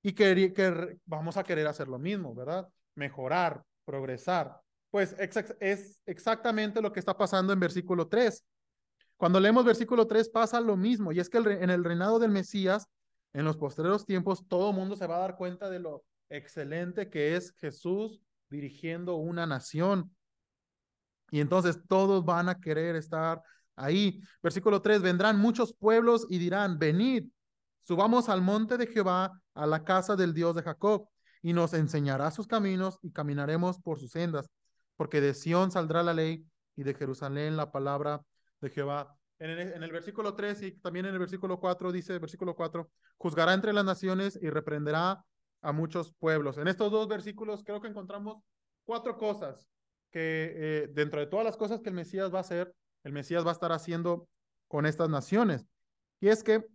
Y 0.03 0.13
que, 0.13 0.53
que 0.53 0.99
vamos 1.05 1.35
a 1.35 1.43
querer 1.43 1.65
hacer 1.65 1.87
lo 1.87 1.97
mismo, 1.97 2.35
¿verdad? 2.35 2.69
Mejorar, 2.93 3.63
progresar. 3.85 4.61
Pues 4.91 5.15
es 5.59 5.99
exactamente 6.05 6.79
lo 6.79 6.93
que 6.93 6.99
está 6.99 7.17
pasando 7.17 7.51
en 7.51 7.59
versículo 7.59 8.07
3. 8.07 8.45
Cuando 9.23 9.39
leemos 9.39 9.63
versículo 9.63 10.05
3 10.05 10.27
pasa 10.27 10.59
lo 10.59 10.75
mismo, 10.75 11.13
y 11.13 11.21
es 11.21 11.29
que 11.29 11.37
en 11.37 11.69
el 11.69 11.85
reinado 11.85 12.19
del 12.19 12.29
Mesías, 12.29 12.89
en 13.31 13.45
los 13.45 13.55
posteriores 13.55 14.05
tiempos, 14.05 14.45
todo 14.49 14.73
mundo 14.73 14.97
se 14.97 15.07
va 15.07 15.15
a 15.15 15.19
dar 15.19 15.37
cuenta 15.37 15.69
de 15.69 15.79
lo 15.79 16.03
excelente 16.27 17.09
que 17.09 17.37
es 17.37 17.53
Jesús 17.53 18.19
dirigiendo 18.49 19.15
una 19.15 19.45
nación. 19.45 20.13
Y 21.31 21.39
entonces 21.39 21.79
todos 21.87 22.25
van 22.25 22.49
a 22.49 22.59
querer 22.59 22.97
estar 22.97 23.41
ahí. 23.77 24.19
Versículo 24.41 24.81
3, 24.81 25.01
vendrán 25.01 25.39
muchos 25.39 25.73
pueblos 25.73 26.27
y 26.29 26.37
dirán, 26.37 26.77
venid, 26.77 27.23
subamos 27.79 28.27
al 28.27 28.41
monte 28.41 28.77
de 28.77 28.87
Jehová, 28.87 29.41
a 29.53 29.65
la 29.65 29.85
casa 29.85 30.17
del 30.17 30.33
Dios 30.33 30.53
de 30.53 30.63
Jacob, 30.63 31.07
y 31.41 31.53
nos 31.53 31.73
enseñará 31.73 32.29
sus 32.29 32.45
caminos 32.45 32.99
y 33.01 33.11
caminaremos 33.11 33.79
por 33.79 34.01
sus 34.01 34.11
sendas, 34.11 34.49
porque 34.97 35.21
de 35.21 35.33
Sión 35.33 35.71
saldrá 35.71 36.03
la 36.03 36.13
ley 36.13 36.45
y 36.75 36.83
de 36.83 36.93
Jerusalén 36.93 37.55
la 37.55 37.71
palabra 37.71 38.21
de 38.63 38.69
Jehová. 38.69 39.15
En 39.39 39.49
el, 39.83 39.91
versículo 39.91 40.35
3 40.35 40.61
y 40.61 40.71
también 40.79 41.05
en 41.05 41.13
el 41.13 41.19
versículo 41.19 41.59
4 41.59 41.91
dice, 41.91 42.17
versículo 42.17 42.55
4, 42.55 42.89
juzgará 43.17 43.53
entre 43.53 43.73
las 43.73 43.83
naciones 43.83 44.39
y 44.41 44.49
reprenderá 44.49 45.25
a 45.61 45.71
muchos 45.73 46.13
pueblos. 46.13 46.57
En 46.57 46.69
estos 46.69 46.91
dos 46.91 47.07
versículos 47.09 47.63
creo 47.63 47.81
que 47.81 47.89
encontramos 47.89 48.37
cuatro 48.85 49.17
cosas 49.17 49.67
que 50.11 50.53
eh, 50.55 50.87
dentro 50.93 51.19
de 51.19 51.27
todas 51.27 51.45
las 51.45 51.57
cosas 51.57 51.81
que 51.81 51.89
el 51.89 51.95
Mesías 51.95 52.33
va 52.33 52.37
a 52.37 52.41
hacer, 52.41 52.73
el 53.03 53.11
Mesías 53.11 53.45
va 53.45 53.49
a 53.49 53.53
estar 53.53 53.73
haciendo 53.73 54.29
con 54.67 54.85
estas 54.85 55.09
naciones. 55.09 55.65
Y 56.21 56.29
es 56.29 56.41
que 56.41 56.65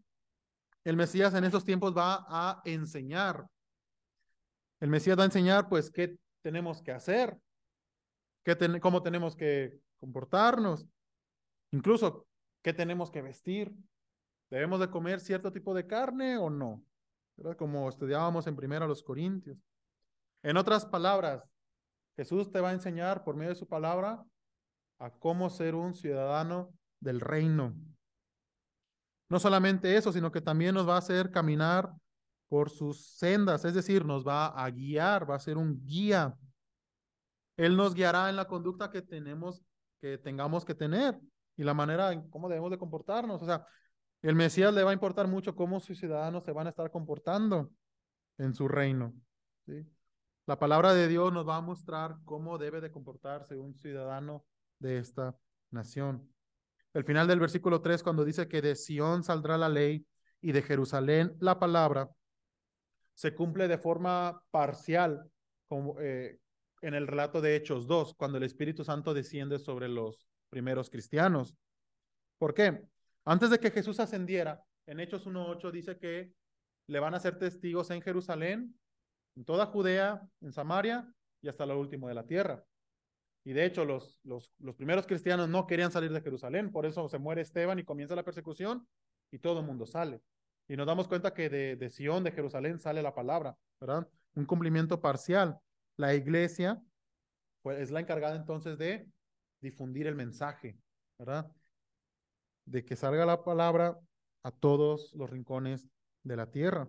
el 0.85 0.96
Mesías 0.96 1.33
en 1.35 1.44
estos 1.44 1.64
tiempos 1.64 1.96
va 1.96 2.27
a 2.29 2.61
enseñar. 2.64 3.46
El 4.81 4.90
Mesías 4.90 5.16
va 5.16 5.22
a 5.22 5.27
enseñar, 5.27 5.68
pues, 5.68 5.90
qué 5.90 6.18
tenemos 6.42 6.83
que 6.83 6.92
hacer, 6.92 7.38
qué 8.44 8.81
cómo 8.81 9.03
tenemos 9.03 9.37
que 9.37 9.79
comportarnos, 9.98 10.87
Incluso, 11.73 12.27
¿qué 12.63 12.73
tenemos 12.73 13.11
que 13.11 13.23
vestir? 13.23 13.75
¿Debemos 14.51 14.81
de 14.81 14.91
comer 14.91 15.21
cierto 15.21 15.53
tipo 15.53 15.75
de 15.75 15.87
carne 15.87 16.39
o 16.39 16.49
no? 16.51 16.83
¿Verdad? 17.37 17.57
Como 17.57 17.89
estudiábamos 17.89 18.47
en 18.47 18.57
primero 18.57 18.87
los 18.87 19.03
Corintios. 19.03 19.59
En 20.43 20.57
otras 20.57 20.87
palabras, 20.87 21.43
Jesús 22.17 22.51
te 22.51 22.61
va 22.61 22.71
a 22.71 22.73
enseñar 22.73 23.23
por 23.23 23.37
medio 23.37 23.51
de 23.51 23.57
su 23.57 23.69
palabra 23.69 24.25
a 24.99 25.11
cómo 25.11 25.51
ser 25.51 25.75
un 25.75 25.95
ciudadano 25.95 26.73
del 27.01 27.21
reino. 27.21 27.75
No 29.31 29.39
solamente 29.39 29.97
eso, 29.97 30.13
sino 30.13 30.33
que 30.33 30.41
también 30.41 30.75
nos 30.75 30.89
va 30.89 30.95
a 30.95 30.99
hacer 30.99 31.31
caminar 31.31 31.93
por 32.49 32.71
sus 32.71 33.07
sendas, 33.17 33.65
es 33.65 33.75
decir, 33.75 34.05
nos 34.07 34.27
va 34.27 34.47
a 34.47 34.71
guiar, 34.71 35.31
va 35.31 35.37
a 35.37 35.41
ser 35.41 35.59
un 35.59 35.85
guía. 35.85 36.35
Él 37.59 37.77
nos 37.77 37.95
guiará 37.95 38.31
en 38.31 38.37
la 38.37 38.47
conducta 38.47 38.91
que 38.91 39.03
tenemos 39.03 39.63
que 40.01 40.17
tengamos 40.17 40.65
que 40.65 40.75
tener 40.75 41.21
y 41.59 41.64
la 41.64 41.75
manera 41.75 42.12
en 42.12 42.31
cómo 42.31 42.49
debemos 42.49 42.71
de 42.71 42.79
comportarnos. 42.79 43.42
O 43.42 43.44
sea, 43.44 43.66
el 44.23 44.37
Mesías 44.37 44.73
le 44.73 44.85
va 44.85 44.90
a 44.90 44.94
importar 44.94 45.27
mucho 45.27 45.55
cómo 45.55 45.81
sus 45.81 45.99
ciudadanos 45.99 46.44
se 46.44 46.53
van 46.53 46.68
a 46.68 46.71
estar 46.71 46.90
comportando 46.90 47.71
en 48.38 48.55
su 48.55 48.68
reino. 48.68 49.12
La 50.47 50.59
palabra 50.59 50.94
de 50.94 51.09
Dios 51.09 51.33
nos 51.33 51.47
va 51.47 51.57
a 51.57 51.61
mostrar 51.61 52.16
cómo 52.25 52.57
debe 52.59 52.81
de 52.81 52.92
comportarse 52.92 53.57
un 53.57 53.75
ciudadano 53.75 54.47
de 54.79 54.99
esta 54.99 55.37
nación. 55.71 56.33
el 56.94 57.05
final 57.05 57.29
del 57.29 57.38
versículo 57.38 57.83
3 57.83 58.03
cuando 58.03 58.25
dice 58.25 58.49
que 58.49 58.62
de 58.62 58.75
Sión 58.75 59.23
saldrá 59.23 59.59
la 59.59 59.68
ley 59.68 60.07
y 60.40 60.53
de 60.53 60.62
Jerusalén 60.62 61.37
la 61.40 61.59
palabra, 61.59 62.09
se 63.14 63.35
cumple 63.35 63.68
de 63.68 63.79
forma 63.79 64.42
parcial 64.51 65.29
como, 65.66 66.01
eh, 66.01 66.38
en 66.81 66.94
el 66.94 67.07
relato 67.07 67.40
de 67.40 67.57
Hechos 67.57 67.87
2, 67.87 68.14
cuando 68.14 68.38
el 68.38 68.44
Espíritu 68.44 68.85
Santo 68.85 69.12
desciende 69.12 69.59
sobre 69.59 69.88
los 69.88 70.28
primeros 70.49 70.91
cristianos. 70.91 71.57
¿Por 72.39 72.55
qué? 72.55 72.83
Antes 73.25 73.51
de 73.51 73.59
que 73.59 73.71
Jesús 73.71 74.01
ascendiera, 74.01 74.65
en 74.87 75.01
Hechos 75.01 75.27
1.8 75.27 75.71
dice 75.71 75.99
que 75.99 76.33
le 76.87 77.01
van 77.01 77.15
a 77.15 77.21
ser 77.21 77.39
testigos 77.39 77.91
en 77.91 78.01
Jerusalén, 78.01 78.79
en 79.37 79.45
toda 79.45 79.67
Judea, 79.67 80.27
en 80.41 80.53
Samaria 80.53 81.13
y 81.43 81.49
hasta 81.49 81.67
lo 81.67 81.79
último 81.79 82.09
de 82.09 82.15
la 82.15 82.27
tierra. 82.27 82.65
Y 83.45 83.53
de 83.53 83.65
hecho, 83.65 83.85
los, 83.85 84.21
los, 84.25 84.51
primeros 84.77 85.07
cristianos 85.07 85.49
no 85.49 85.67
querían 85.67 85.93
salir 85.93 86.13
de 86.13 86.21
Jerusalén, 86.21 86.71
por 86.71 86.87
eso 86.87 87.09
se 87.09 87.19
muere 87.19 87.43
Esteban 87.43 87.79
y 87.79 87.85
comienza 87.85 88.17
la 88.17 88.25
persecución 88.25 88.87
y 89.31 89.39
todo 89.39 89.61
el 89.61 89.67
mundo 89.67 89.87
sale. 89.87 90.21
Y 90.69 90.77
nos 90.77 90.87
damos 90.87 91.09
cuenta 91.09 91.33
que 91.33 91.49
de, 91.49 91.77
de 91.77 91.91
Sion, 91.91 92.25
de 92.25 92.33
Jerusalén, 92.33 92.79
sale 92.79 93.03
la 93.03 93.15
palabra, 93.15 93.57
¿verdad? 93.81 94.09
Un 94.35 94.45
cumplimiento 94.45 95.01
parcial. 95.01 95.59
La 95.97 96.15
iglesia 96.15 96.83
pues, 97.63 97.79
es 97.81 97.91
la 97.91 98.01
encargada 98.01 98.37
entonces 98.37 98.77
de 98.77 99.07
difundir 99.61 100.07
el 100.07 100.14
mensaje, 100.14 100.79
¿verdad? 101.18 101.51
De 102.64 102.85
que 102.85 102.97
salga 102.97 103.27
la 103.27 103.44
palabra 103.44 103.99
a 104.42 104.51
todos 104.51 105.12
los 105.14 105.29
rincones 105.31 105.88
de 106.23 106.37
la 106.37 106.51
tierra. 106.51 106.88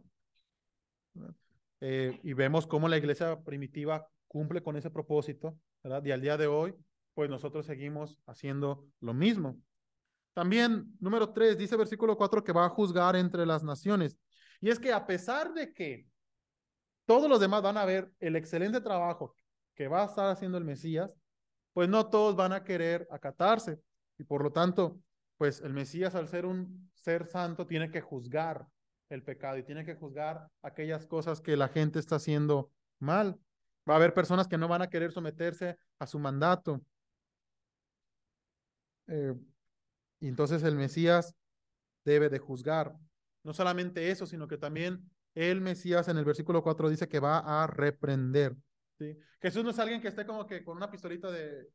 Eh, 1.82 2.20
y 2.24 2.34
vemos 2.34 2.68
cómo 2.68 2.88
la 2.88 2.98
iglesia 2.98 3.42
primitiva 3.42 4.08
cumple 4.28 4.62
con 4.62 4.76
ese 4.76 4.92
propósito, 4.92 5.58
¿verdad? 5.84 6.04
Y 6.06 6.12
al 6.12 6.22
día 6.22 6.38
de 6.38 6.48
hoy, 6.48 6.76
pues 7.14 7.30
nosotros 7.30 7.66
seguimos 7.66 8.18
haciendo 8.28 8.88
lo 9.00 9.14
mismo. 9.14 9.60
También, 10.34 10.96
número 11.00 11.34
tres, 11.34 11.58
dice 11.58 11.76
versículo 11.76 12.16
cuatro 12.16 12.44
que 12.44 12.54
va 12.54 12.66
a 12.66 12.70
juzgar 12.70 13.16
entre 13.16 13.46
las 13.46 13.64
naciones. 13.64 14.18
Y 14.62 14.70
es 14.70 14.80
que 14.80 14.94
a 14.94 15.06
pesar 15.06 15.54
de 15.54 15.74
que 15.74 16.06
todos 17.06 17.30
los 17.30 17.40
demás 17.40 17.62
van 17.62 17.78
a 17.78 17.86
ver 17.86 18.12
el 18.20 18.36
excelente 18.36 18.82
trabajo 18.82 19.36
que 19.74 19.88
va 19.88 20.04
a 20.04 20.06
estar 20.06 20.30
haciendo 20.30 20.58
el 20.58 20.66
Mesías, 20.66 21.12
pues 21.74 21.90
no 21.90 22.08
todos 22.08 22.36
van 22.36 22.54
a 22.54 22.64
querer 22.64 23.08
acatarse. 23.12 23.80
Y 24.18 24.24
por 24.24 24.44
lo 24.44 24.52
tanto, 24.52 25.00
pues 25.38 25.62
el 25.62 25.74
Mesías 25.74 26.16
al 26.16 26.28
ser 26.28 26.46
un 26.46 26.92
ser 26.94 27.26
santo 27.28 27.66
tiene 27.66 27.90
que 27.90 28.02
juzgar 28.02 28.68
el 29.10 29.24
pecado 29.24 29.58
y 29.58 29.64
tiene 29.64 29.86
que 29.86 29.96
juzgar 29.96 30.50
aquellas 30.62 31.06
cosas 31.08 31.42
que 31.42 31.58
la 31.58 31.70
gente 31.70 32.00
está 32.00 32.18
haciendo 32.18 32.72
mal. 33.00 33.40
Va 33.90 33.94
a 33.94 33.98
haber 33.98 34.14
personas 34.14 34.48
que 34.48 34.58
no 34.58 34.68
van 34.68 34.82
a 34.82 34.90
querer 34.90 35.12
someterse 35.12 35.78
a 35.98 36.06
su 36.06 36.20
mandato. 36.20 36.82
Eh, 39.08 39.34
y 40.20 40.28
entonces 40.28 40.62
el 40.64 40.76
Mesías 40.76 41.34
debe 42.06 42.30
de 42.30 42.40
juzgar. 42.40 42.96
No 43.44 43.54
solamente 43.54 44.12
eso, 44.12 44.26
sino 44.26 44.48
que 44.48 44.58
también 44.58 45.10
el 45.34 45.62
Mesías 45.62 46.08
en 46.08 46.18
el 46.18 46.26
versículo 46.26 46.62
4 46.62 46.90
dice 46.90 47.08
que 47.08 47.20
va 47.20 47.64
a 47.64 47.68
reprender. 47.68 48.56
¿Sí? 49.00 49.18
Jesús 49.42 49.64
no 49.64 49.72
es 49.72 49.80
alguien 49.80 50.02
que 50.02 50.10
esté 50.10 50.26
como 50.26 50.46
que 50.46 50.64
con 50.64 50.78
una 50.78 50.92
pistolita 50.92 51.32
de 51.32 51.68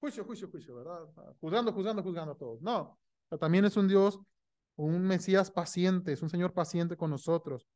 juicio, 0.00 0.24
juicio, 0.24 0.48
juicio, 0.50 0.74
¿verdad? 0.74 1.00
Juzgando, 1.40 1.72
juzgando, 1.72 2.02
juzgando 2.02 2.32
a 2.32 2.36
todos. 2.36 2.60
No, 2.62 2.98
también 3.38 3.64
es 3.64 3.76
un 3.76 3.86
Dios, 3.86 4.18
un 4.76 5.02
Mesías 5.02 5.50
paciente, 5.50 6.12
es 6.12 6.22
un 6.22 6.30
Señor 6.30 6.52
paciente 6.52 6.96
con 6.96 7.10
nosotros, 7.10 7.66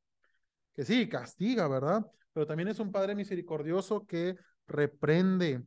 que 0.74 0.84
sí, 0.84 1.08
castiga, 1.08 1.68
¿verdad? 1.68 2.06
Pero 2.32 2.46
también 2.46 2.68
es 2.68 2.78
un 2.78 2.90
Padre 2.90 3.14
misericordioso 3.14 4.06
que 4.06 4.36
reprende. 4.66 5.62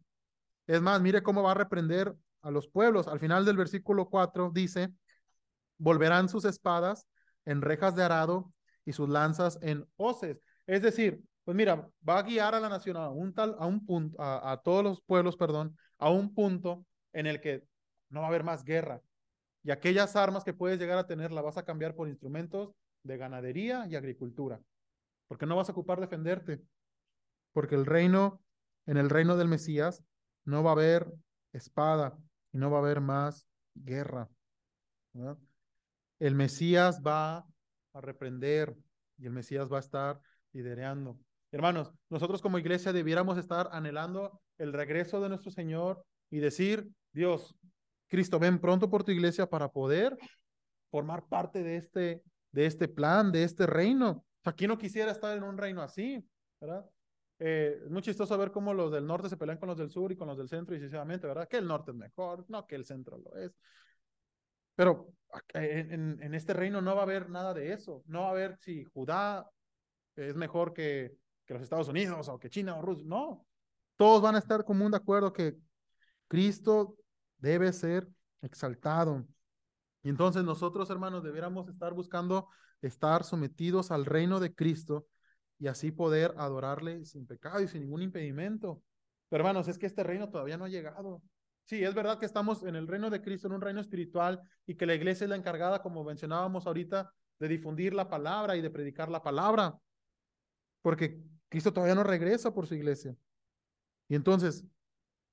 Es 0.66 0.82
más, 0.82 1.02
mire 1.02 1.22
cómo 1.22 1.44
va 1.44 1.52
a 1.52 1.56
reprender 1.56 2.16
a 2.42 2.52
los 2.52 2.68
pueblos. 2.68 3.08
Al 3.08 3.20
final 3.20 3.46
del 3.46 3.58
versículo 3.58 4.10
4 4.10 4.52
dice, 4.54 4.94
volverán 5.78 6.30
sus 6.30 6.46
espadas 6.46 7.08
en 7.46 7.62
rejas 7.62 7.96
de 7.96 8.04
arado 8.04 8.54
y 8.86 8.94
sus 8.94 9.10
lanzas 9.10 9.60
en 9.62 9.86
hoces. 9.98 10.40
Es 10.66 10.82
decir, 10.82 11.22
pues 11.44 11.58
mira, 11.58 11.90
va 12.08 12.20
a 12.20 12.24
guiar 12.24 12.56
a 12.56 12.60
la 12.60 12.70
nación 12.70 12.96
a 12.98 13.10
un 13.10 13.34
tal, 13.34 13.56
a 13.60 13.66
un 13.66 13.86
punto, 13.86 14.16
a, 14.20 14.62
todos 14.64 14.84
los 14.84 15.02
pueblos, 15.02 15.36
perdón, 15.36 15.78
a 15.98 16.10
un 16.10 16.34
punto 16.34 16.86
en 17.12 17.28
el 17.28 17.42
que 17.42 17.64
no 18.10 18.22
va 18.22 18.28
a 18.28 18.30
haber 18.30 18.44
más 18.44 18.64
guerra. 18.64 19.02
Y 19.64 19.72
aquellas 19.72 20.16
armas 20.16 20.44
que 20.44 20.54
puedes 20.54 20.80
llegar 20.80 20.98
a 20.98 21.08
tener 21.08 21.32
las 21.32 21.44
vas 21.44 21.58
a 21.58 21.66
cambiar 21.66 21.96
por 21.96 22.08
instrumentos 22.08 22.74
de 23.04 23.18
ganadería 23.18 23.86
y 23.88 23.96
agricultura. 23.96 24.62
Porque 25.28 25.46
no 25.46 25.56
vas 25.56 25.70
a 25.70 25.72
ocupar 25.74 26.00
defenderte. 26.00 26.62
Porque 27.52 27.76
el 27.76 27.86
reino, 27.86 28.42
en 28.86 28.98
el 28.98 29.10
reino 29.10 29.36
del 29.36 29.48
Mesías, 29.48 30.04
no 30.46 30.64
va 30.64 30.72
a 30.72 30.74
haber 30.74 31.12
espada 31.52 32.18
y 32.52 32.58
no 32.58 32.72
va 32.72 32.78
a 32.78 32.82
haber 32.82 33.02
más 33.02 33.48
guerra. 33.76 34.30
El 36.20 36.36
Mesías 36.36 37.02
va 37.06 37.46
a 37.94 38.02
reprender 38.02 38.76
y 39.18 39.26
el 39.26 39.32
Mesías 39.32 39.72
va 39.72 39.78
a 39.78 39.82
estar 39.82 40.22
liderando. 40.52 41.18
Hermanos, 41.54 41.94
nosotros 42.10 42.42
como 42.42 42.58
iglesia 42.58 42.92
debiéramos 42.92 43.38
estar 43.38 43.70
anhelando 43.72 44.42
el 44.58 44.74
regreso 44.74 45.22
de 45.22 45.30
nuestro 45.30 45.52
Señor 45.52 46.04
y 46.32 46.40
decir, 46.40 46.90
Dios, 47.12 47.56
Cristo, 48.08 48.40
ven 48.40 48.60
pronto 48.60 48.90
por 48.90 49.04
tu 49.04 49.12
iglesia 49.12 49.48
para 49.48 49.70
poder 49.70 50.18
formar 50.90 51.28
parte 51.28 51.62
de 51.62 51.76
este, 51.78 52.24
de 52.52 52.66
este 52.66 52.88
plan, 52.88 53.32
de 53.32 53.44
este 53.44 53.68
reino. 53.68 54.26
Aquí 54.44 54.66
no 54.66 54.80
quisiera 54.80 55.12
estar 55.12 55.38
en 55.38 55.44
un 55.44 55.56
reino 55.56 55.84
así, 55.84 56.28
¿verdad? 56.60 56.90
Eh, 57.38 57.82
es 57.86 57.92
muy 57.92 58.02
chistoso 58.02 58.36
ver 58.36 58.52
cómo 58.52 58.74
los 58.74 58.92
del 58.92 59.06
norte 59.06 59.30
se 59.30 59.38
pelean 59.38 59.60
con 59.60 59.70
los 59.70 59.78
del 59.78 59.92
sur 59.92 60.12
y 60.12 60.16
con 60.16 60.28
los 60.28 60.40
del 60.40 60.50
centro 60.50 60.76
y 60.76 60.80
sinceramente, 60.80 61.28
¿verdad? 61.28 61.48
Que 61.48 61.58
el 61.58 61.68
norte 61.68 61.92
es 61.92 61.98
mejor, 61.98 62.46
no 62.50 62.66
que 62.66 62.78
el 62.78 62.86
centro 62.86 63.20
lo 63.20 63.36
es. 63.38 63.56
Pero 64.74 65.14
en, 65.54 66.20
en, 66.20 66.34
este 66.34 66.54
reino 66.54 66.82
no 66.82 66.96
va 66.96 67.02
a 67.02 67.04
haber 67.04 67.30
nada 67.30 67.54
de 67.54 67.74
eso. 67.74 68.02
No 68.08 68.22
va 68.22 68.28
a 68.30 68.32
haber 68.32 68.58
si 68.58 68.86
Judá 68.86 69.48
es 70.16 70.36
mejor 70.36 70.74
que, 70.74 71.16
que 71.46 71.54
los 71.54 71.64
Estados 71.64 71.88
Unidos 71.88 72.28
o 72.30 72.40
que 72.40 72.50
China 72.50 72.76
o 72.76 72.82
Rusia. 72.82 73.06
No, 73.08 73.46
todos 73.98 74.22
van 74.22 74.36
a 74.36 74.40
estar 74.40 74.64
común 74.64 74.92
de 74.92 74.98
acuerdo 74.98 75.34
que 75.34 75.58
Cristo 76.28 76.96
debe 77.38 77.72
ser 77.74 78.08
exaltado. 78.42 79.26
Y 80.04 80.10
entonces 80.10 80.44
nosotros, 80.44 80.90
hermanos, 80.90 81.24
debiéramos 81.24 81.70
estar 81.70 81.94
buscando 81.94 82.50
estar 82.82 83.24
sometidos 83.24 83.92
al 83.92 84.06
reino 84.06 84.40
de 84.40 84.54
Cristo 84.54 85.08
y 85.60 85.68
así 85.68 85.92
poder 85.92 86.34
adorarle 86.38 87.06
sin 87.06 87.26
pecado 87.26 87.62
y 87.62 87.68
sin 87.68 87.82
ningún 87.82 88.02
impedimento. 88.02 88.82
Pero 89.30 89.42
hermanos, 89.42 89.68
es 89.68 89.78
que 89.78 89.86
este 89.86 90.04
reino 90.04 90.30
todavía 90.30 90.58
no 90.58 90.66
ha 90.66 90.70
llegado. 90.70 91.22
Sí, 91.64 91.82
es 91.82 91.94
verdad 91.94 92.20
que 92.20 92.26
estamos 92.26 92.64
en 92.64 92.76
el 92.76 92.88
reino 92.88 93.10
de 93.10 93.22
Cristo, 93.22 93.48
en 93.48 93.54
un 93.54 93.62
reino 93.62 93.80
espiritual, 93.80 94.42
y 94.66 94.76
que 94.76 94.86
la 94.86 94.96
iglesia 94.96 95.24
es 95.24 95.30
la 95.30 95.38
encargada, 95.38 95.82
como 95.82 96.04
mencionábamos 96.04 96.68
ahorita, 96.68 97.14
de 97.40 97.48
difundir 97.48 97.94
la 97.94 98.10
palabra 98.10 98.58
y 98.58 98.62
de 98.62 98.70
predicar 98.70 99.10
la 99.10 99.24
palabra. 99.24 99.78
Porque 100.82 101.24
Cristo 101.54 101.72
todavía 101.72 101.94
no 101.94 102.04
regresa 102.04 102.52
por 102.52 102.66
su 102.66 102.74
iglesia. 102.74 103.16
Y 104.10 104.16
entonces 104.16 104.66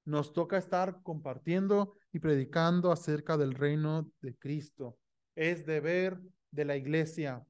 nos 0.05 0.35
toca 0.35 0.59
estar 0.59 1.03
compartiendo 1.03 1.95
y 2.13 2.19
predicando 2.19 2.93
acerca 2.93 3.39
del 3.39 3.55
reino 3.55 4.07
de 4.21 4.37
Cristo. 4.37 4.99
Es 5.35 5.65
deber 5.65 6.21
de 6.51 6.67
la 6.67 6.77
iglesia, 6.77 7.43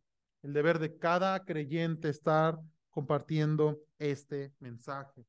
el 0.45 0.53
deber 0.53 0.79
de 0.79 0.97
cada 0.97 1.45
creyente 1.45 2.11
estar 2.11 2.61
compartiendo 2.91 3.81
este 3.99 4.55
mensaje. 4.61 5.27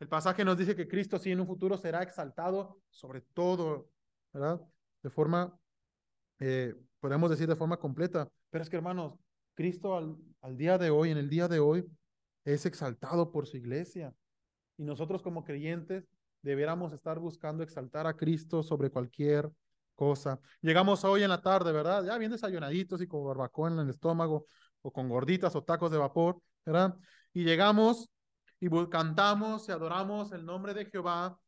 El 0.00 0.08
pasaje 0.08 0.42
nos 0.42 0.56
dice 0.56 0.74
que 0.74 0.88
Cristo 0.88 1.18
sí 1.18 1.32
en 1.32 1.40
un 1.40 1.46
futuro 1.46 1.76
será 1.76 2.02
exaltado 2.02 2.80
sobre 2.88 3.20
todo, 3.20 3.90
¿verdad? 4.32 4.58
De 5.02 5.10
forma, 5.10 5.54
eh, 6.38 6.74
podemos 6.98 7.28
decir 7.28 7.46
de 7.46 7.56
forma 7.56 7.76
completa. 7.76 8.26
Pero 8.48 8.64
es 8.64 8.70
que 8.70 8.76
hermanos, 8.76 9.18
Cristo 9.52 9.98
al, 9.98 10.16
al 10.40 10.56
día 10.56 10.78
de 10.78 10.88
hoy, 10.88 11.10
en 11.10 11.18
el 11.18 11.28
día 11.28 11.46
de 11.46 11.60
hoy, 11.60 11.84
es 12.44 12.66
exaltado 12.66 13.30
por 13.32 13.46
su 13.46 13.56
iglesia. 13.56 14.14
Y 14.76 14.84
nosotros 14.84 15.22
como 15.22 15.44
creyentes 15.44 16.08
debiéramos 16.42 16.92
estar 16.92 17.18
buscando 17.18 17.62
exaltar 17.62 18.06
a 18.06 18.16
Cristo 18.16 18.62
sobre 18.62 18.90
cualquier 18.90 19.50
cosa. 19.94 20.40
Llegamos 20.60 21.04
hoy 21.04 21.22
en 21.22 21.30
la 21.30 21.40
tarde, 21.40 21.72
¿verdad? 21.72 22.04
Ya 22.04 22.18
bien 22.18 22.32
desayunaditos 22.32 23.00
y 23.00 23.06
con 23.06 23.24
barbacoa 23.24 23.70
en 23.70 23.78
el 23.78 23.90
estómago 23.90 24.46
o 24.82 24.92
con 24.92 25.08
gorditas 25.08 25.54
o 25.56 25.62
tacos 25.62 25.90
de 25.90 25.98
vapor, 25.98 26.40
¿verdad? 26.66 26.96
Y 27.32 27.44
llegamos 27.44 28.10
y 28.60 28.68
cantamos 28.88 29.68
y 29.68 29.72
adoramos 29.72 30.32
el 30.32 30.44
nombre 30.44 30.74
de 30.74 30.86
Jehová 30.86 31.38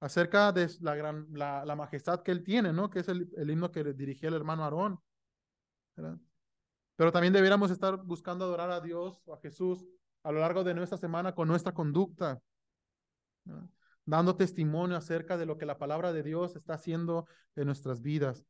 acerca 0.00 0.52
de 0.52 0.70
la, 0.80 0.94
gran, 0.94 1.26
la, 1.32 1.76
majestad 1.76 2.22
que 2.22 2.32
él 2.32 2.42
tiene, 2.42 2.72
¿no? 2.72 2.90
Que 2.90 3.00
es 3.00 3.08
el, 3.08 3.30
el 3.36 3.50
himno 3.50 3.70
que 3.70 3.82
dirigía 3.94 4.28
el 4.28 4.34
hermano 4.34 4.64
Aarón, 4.64 5.00
¿verdad? 5.96 6.18
Pero 6.96 7.12
también 7.12 7.32
debiéramos 7.32 7.70
estar 7.70 7.96
buscando 8.02 8.44
adorar 8.44 8.70
a 8.70 8.80
Dios 8.80 9.20
o 9.26 9.34
a 9.34 9.40
Jesús 9.40 9.84
a 10.26 10.32
lo 10.32 10.40
largo 10.40 10.64
de 10.64 10.74
nuestra 10.74 10.98
semana 10.98 11.36
con 11.36 11.46
nuestra 11.46 11.72
conducta, 11.72 12.42
dando 14.04 14.34
testimonio 14.34 14.96
acerca 14.96 15.36
de 15.36 15.46
lo 15.46 15.56
que 15.56 15.66
la 15.66 15.78
palabra 15.78 16.12
de 16.12 16.24
Dios 16.24 16.56
está 16.56 16.74
haciendo 16.74 17.28
en 17.54 17.66
nuestras 17.66 18.02
vidas. 18.02 18.44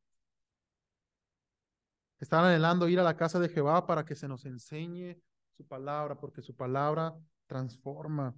Están 2.19 2.45
anhelando 2.45 2.89
ir 2.89 2.99
a 2.99 3.03
la 3.03 3.15
casa 3.15 3.39
de 3.39 3.49
Jehová 3.49 3.85
para 3.85 4.05
que 4.05 4.15
se 4.15 4.27
nos 4.27 4.43
enseñe 4.45 5.21
su 5.55 5.67
palabra, 5.67 6.19
porque 6.19 6.41
su 6.41 6.55
palabra 6.55 7.15
transforma. 7.45 8.35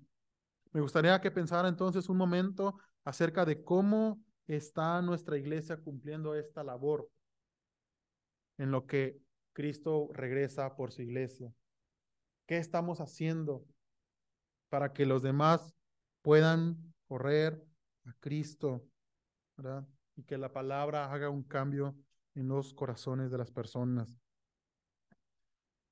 Me 0.74 0.82
gustaría 0.82 1.22
que 1.22 1.32
pensara 1.32 1.70
entonces 1.70 2.10
un 2.10 2.18
momento 2.18 2.78
acerca 3.06 3.46
de 3.46 3.64
cómo 3.64 4.22
está 4.48 5.02
nuestra 5.02 5.38
iglesia 5.38 5.78
cumpliendo 5.78 6.36
esta 6.36 6.62
labor 6.62 7.10
en 8.58 8.70
lo 8.70 8.86
que 8.86 9.22
Cristo 9.54 10.10
regresa 10.12 10.76
por 10.76 10.92
su 10.92 11.04
iglesia? 11.04 11.54
¿Qué 12.50 12.58
estamos 12.58 13.00
haciendo 13.00 13.64
para 14.70 14.92
que 14.92 15.06
los 15.06 15.22
demás 15.22 15.78
puedan 16.24 16.96
correr 17.08 17.64
a 18.06 18.14
Cristo? 18.20 18.84
Y 20.16 20.24
que 20.24 20.36
la 20.36 20.52
palabra 20.52 21.14
haga 21.14 21.30
un 21.30 21.44
cambio 21.44 21.96
en 22.34 22.48
los 22.48 22.74
corazones 22.74 23.30
de 23.30 23.38
las 23.38 23.52
personas. 23.52 24.20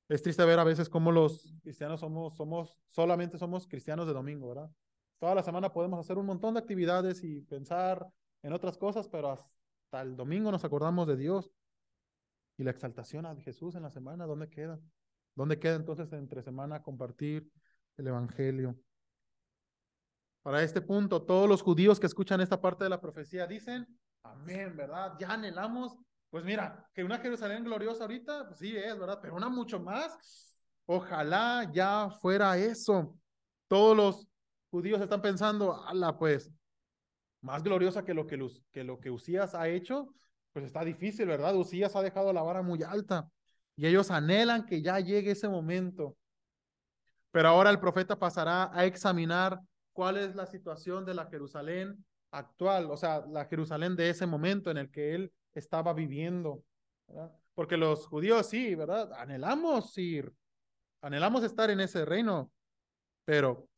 Es 0.09 0.23
triste 0.23 0.43
ver 0.45 0.57
a 0.57 0.63
veces 0.63 0.89
cómo 0.89 1.11
los 1.11 1.53
cristianos 1.61 1.99
somos, 1.99 2.35
somos, 2.35 2.75
solamente 2.89 3.37
somos 3.37 3.67
cristianos 3.67 4.07
de 4.07 4.13
domingo, 4.13 4.47
¿verdad? 4.47 4.71
Toda 5.19 5.35
la 5.35 5.43
semana 5.43 5.71
podemos 5.71 5.99
hacer 5.99 6.17
un 6.17 6.25
montón 6.25 6.55
de 6.55 6.61
actividades 6.61 7.23
y 7.23 7.41
pensar 7.41 8.03
en 8.41 8.51
otras 8.51 8.79
cosas, 8.79 9.07
pero 9.07 9.29
hasta 9.29 10.01
el 10.01 10.15
domingo 10.15 10.51
nos 10.51 10.65
acordamos 10.65 11.07
de 11.07 11.17
Dios. 11.17 11.51
Y 12.57 12.63
la 12.63 12.71
exaltación 12.71 13.27
a 13.27 13.35
Jesús 13.35 13.75
en 13.75 13.83
la 13.83 13.91
semana, 13.91 14.25
¿dónde 14.25 14.49
queda? 14.49 14.79
¿Dónde 15.37 15.59
queda 15.59 15.75
entonces 15.75 16.11
entre 16.13 16.41
semana 16.41 16.81
compartir 16.81 17.47
el 17.95 18.07
Evangelio? 18.07 18.75
Para 20.41 20.63
este 20.63 20.81
punto, 20.81 21.21
todos 21.21 21.47
los 21.47 21.61
judíos 21.61 21.99
que 21.99 22.07
escuchan 22.07 22.41
esta 22.41 22.59
parte 22.59 22.83
de 22.83 22.89
la 22.89 22.99
profecía 22.99 23.45
dicen, 23.45 23.87
amén, 24.23 24.75
¿verdad? 24.75 25.13
Ya 25.19 25.33
anhelamos 25.33 25.95
pues 26.29 26.43
mira, 26.43 26.89
que 26.93 27.03
una 27.03 27.19
Jerusalén 27.19 27.63
gloriosa 27.63 28.03
ahorita, 28.03 28.47
pues 28.47 28.59
sí 28.59 28.75
es, 28.75 28.99
¿verdad? 28.99 29.19
Pero 29.21 29.35
una 29.35 29.47
mucho 29.47 29.79
más. 29.79 30.57
Ojalá 30.85 31.69
ya 31.71 32.09
fuera 32.21 32.57
eso. 32.57 33.17
Todos 33.67 33.95
los 33.95 34.27
judíos 34.69 34.99
están 35.01 35.21
pensando, 35.21 35.85
ala, 35.85 36.17
pues, 36.17 36.51
más 37.41 37.63
gloriosa 37.63 38.03
que 38.03 38.13
lo 38.13 38.27
que, 38.27 38.37
que 38.71 38.83
lo 38.83 38.99
que 38.99 39.09
Usías 39.09 39.55
ha 39.55 39.69
hecho, 39.69 40.13
pues 40.51 40.65
está 40.65 40.83
difícil, 40.83 41.27
¿verdad? 41.27 41.55
Usías 41.55 41.95
ha 41.95 42.01
dejado 42.01 42.33
la 42.33 42.41
vara 42.41 42.61
muy 42.61 42.83
alta 42.83 43.29
y 43.77 43.85
ellos 43.85 44.09
anhelan 44.09 44.65
que 44.65 44.81
ya 44.81 44.99
llegue 44.99 45.31
ese 45.31 45.47
momento. 45.47 46.17
Pero 47.31 47.49
ahora 47.49 47.69
el 47.69 47.79
profeta 47.79 48.17
pasará 48.17 48.71
a 48.73 48.85
examinar 48.85 49.61
cuál 49.93 50.17
es 50.17 50.35
la 50.35 50.47
situación 50.47 51.05
de 51.05 51.13
la 51.13 51.27
Jerusalén 51.27 52.03
actual, 52.31 52.89
o 52.89 52.97
sea, 52.97 53.23
la 53.27 53.45
Jerusalén 53.45 53.95
de 53.95 54.09
ese 54.09 54.25
momento 54.25 54.71
en 54.71 54.77
el 54.77 54.89
que 54.89 55.13
él 55.13 55.31
estaba 55.53 55.93
viviendo. 55.93 56.63
Porque 57.53 57.77
los 57.77 58.07
judíos 58.07 58.47
sí, 58.47 58.73
¿verdad? 58.73 59.13
Anhelamos 59.13 59.95
ir, 59.97 60.33
anhelamos 61.01 61.43
estar 61.43 61.69
en 61.69 61.79
ese 61.79 62.03
reino, 62.03 62.51
pero 63.25 63.69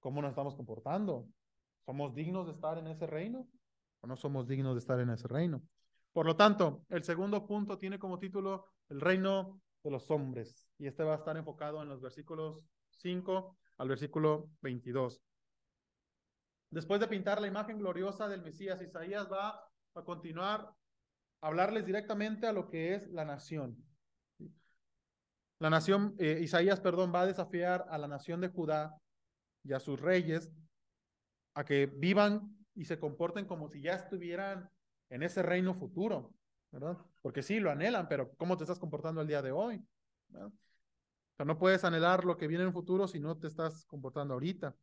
¿cómo 0.00 0.20
nos 0.20 0.30
estamos 0.30 0.54
comportando? 0.54 1.26
¿Somos 1.86 2.14
dignos 2.14 2.46
de 2.46 2.52
estar 2.52 2.76
en 2.76 2.88
ese 2.88 3.06
reino 3.06 3.48
o 4.00 4.06
no 4.06 4.16
somos 4.16 4.46
dignos 4.46 4.74
de 4.74 4.80
estar 4.80 5.00
en 5.00 5.10
ese 5.10 5.28
reino? 5.28 5.62
Por 6.12 6.26
lo 6.26 6.36
tanto, 6.36 6.84
el 6.90 7.02
segundo 7.04 7.46
punto 7.46 7.78
tiene 7.78 7.98
como 7.98 8.18
título 8.18 8.73
el 8.88 9.00
reino 9.00 9.60
de 9.82 9.90
los 9.90 10.10
hombres 10.10 10.68
y 10.78 10.86
este 10.86 11.04
va 11.04 11.14
a 11.14 11.18
estar 11.18 11.36
enfocado 11.36 11.82
en 11.82 11.88
los 11.88 12.00
versículos 12.00 12.64
5 12.90 13.56
al 13.78 13.88
versículo 13.88 14.50
22. 14.62 15.22
Después 16.70 17.00
de 17.00 17.08
pintar 17.08 17.40
la 17.40 17.46
imagen 17.46 17.78
gloriosa 17.78 18.28
del 18.28 18.42
Mesías, 18.42 18.80
Isaías 18.82 19.30
va 19.30 19.68
a 19.94 20.02
continuar 20.02 20.72
hablarles 21.40 21.84
directamente 21.84 22.46
a 22.46 22.52
lo 22.52 22.68
que 22.68 22.94
es 22.94 23.08
la 23.10 23.24
nación. 23.24 23.76
La 25.60 25.70
nación, 25.70 26.14
eh, 26.18 26.40
Isaías, 26.42 26.80
perdón, 26.80 27.12
va 27.14 27.20
a 27.20 27.26
desafiar 27.26 27.86
a 27.90 27.98
la 27.98 28.08
nación 28.08 28.40
de 28.40 28.48
Judá 28.48 28.98
y 29.62 29.72
a 29.72 29.80
sus 29.80 30.00
reyes 30.00 30.50
a 31.54 31.64
que 31.64 31.86
vivan 31.86 32.56
y 32.74 32.86
se 32.86 32.98
comporten 32.98 33.46
como 33.46 33.68
si 33.68 33.80
ya 33.80 33.94
estuvieran 33.94 34.68
en 35.10 35.22
ese 35.22 35.42
reino 35.42 35.74
futuro, 35.74 36.34
¿verdad? 36.74 36.98
Porque 37.22 37.42
sí, 37.42 37.60
lo 37.60 37.70
anhelan, 37.70 38.08
pero 38.08 38.32
¿cómo 38.36 38.56
te 38.56 38.64
estás 38.64 38.80
comportando 38.80 39.20
el 39.20 39.28
día 39.28 39.40
de 39.40 39.52
hoy? 39.52 39.76
O 40.34 40.50
sea, 41.36 41.46
no 41.46 41.56
puedes 41.56 41.84
anhelar 41.84 42.24
lo 42.24 42.36
que 42.36 42.48
viene 42.48 42.64
en 42.64 42.68
el 42.68 42.74
futuro 42.74 43.06
si 43.06 43.20
no 43.20 43.36
te 43.36 43.46
estás 43.46 43.86
comportando 43.86 44.34
ahorita. 44.34 44.74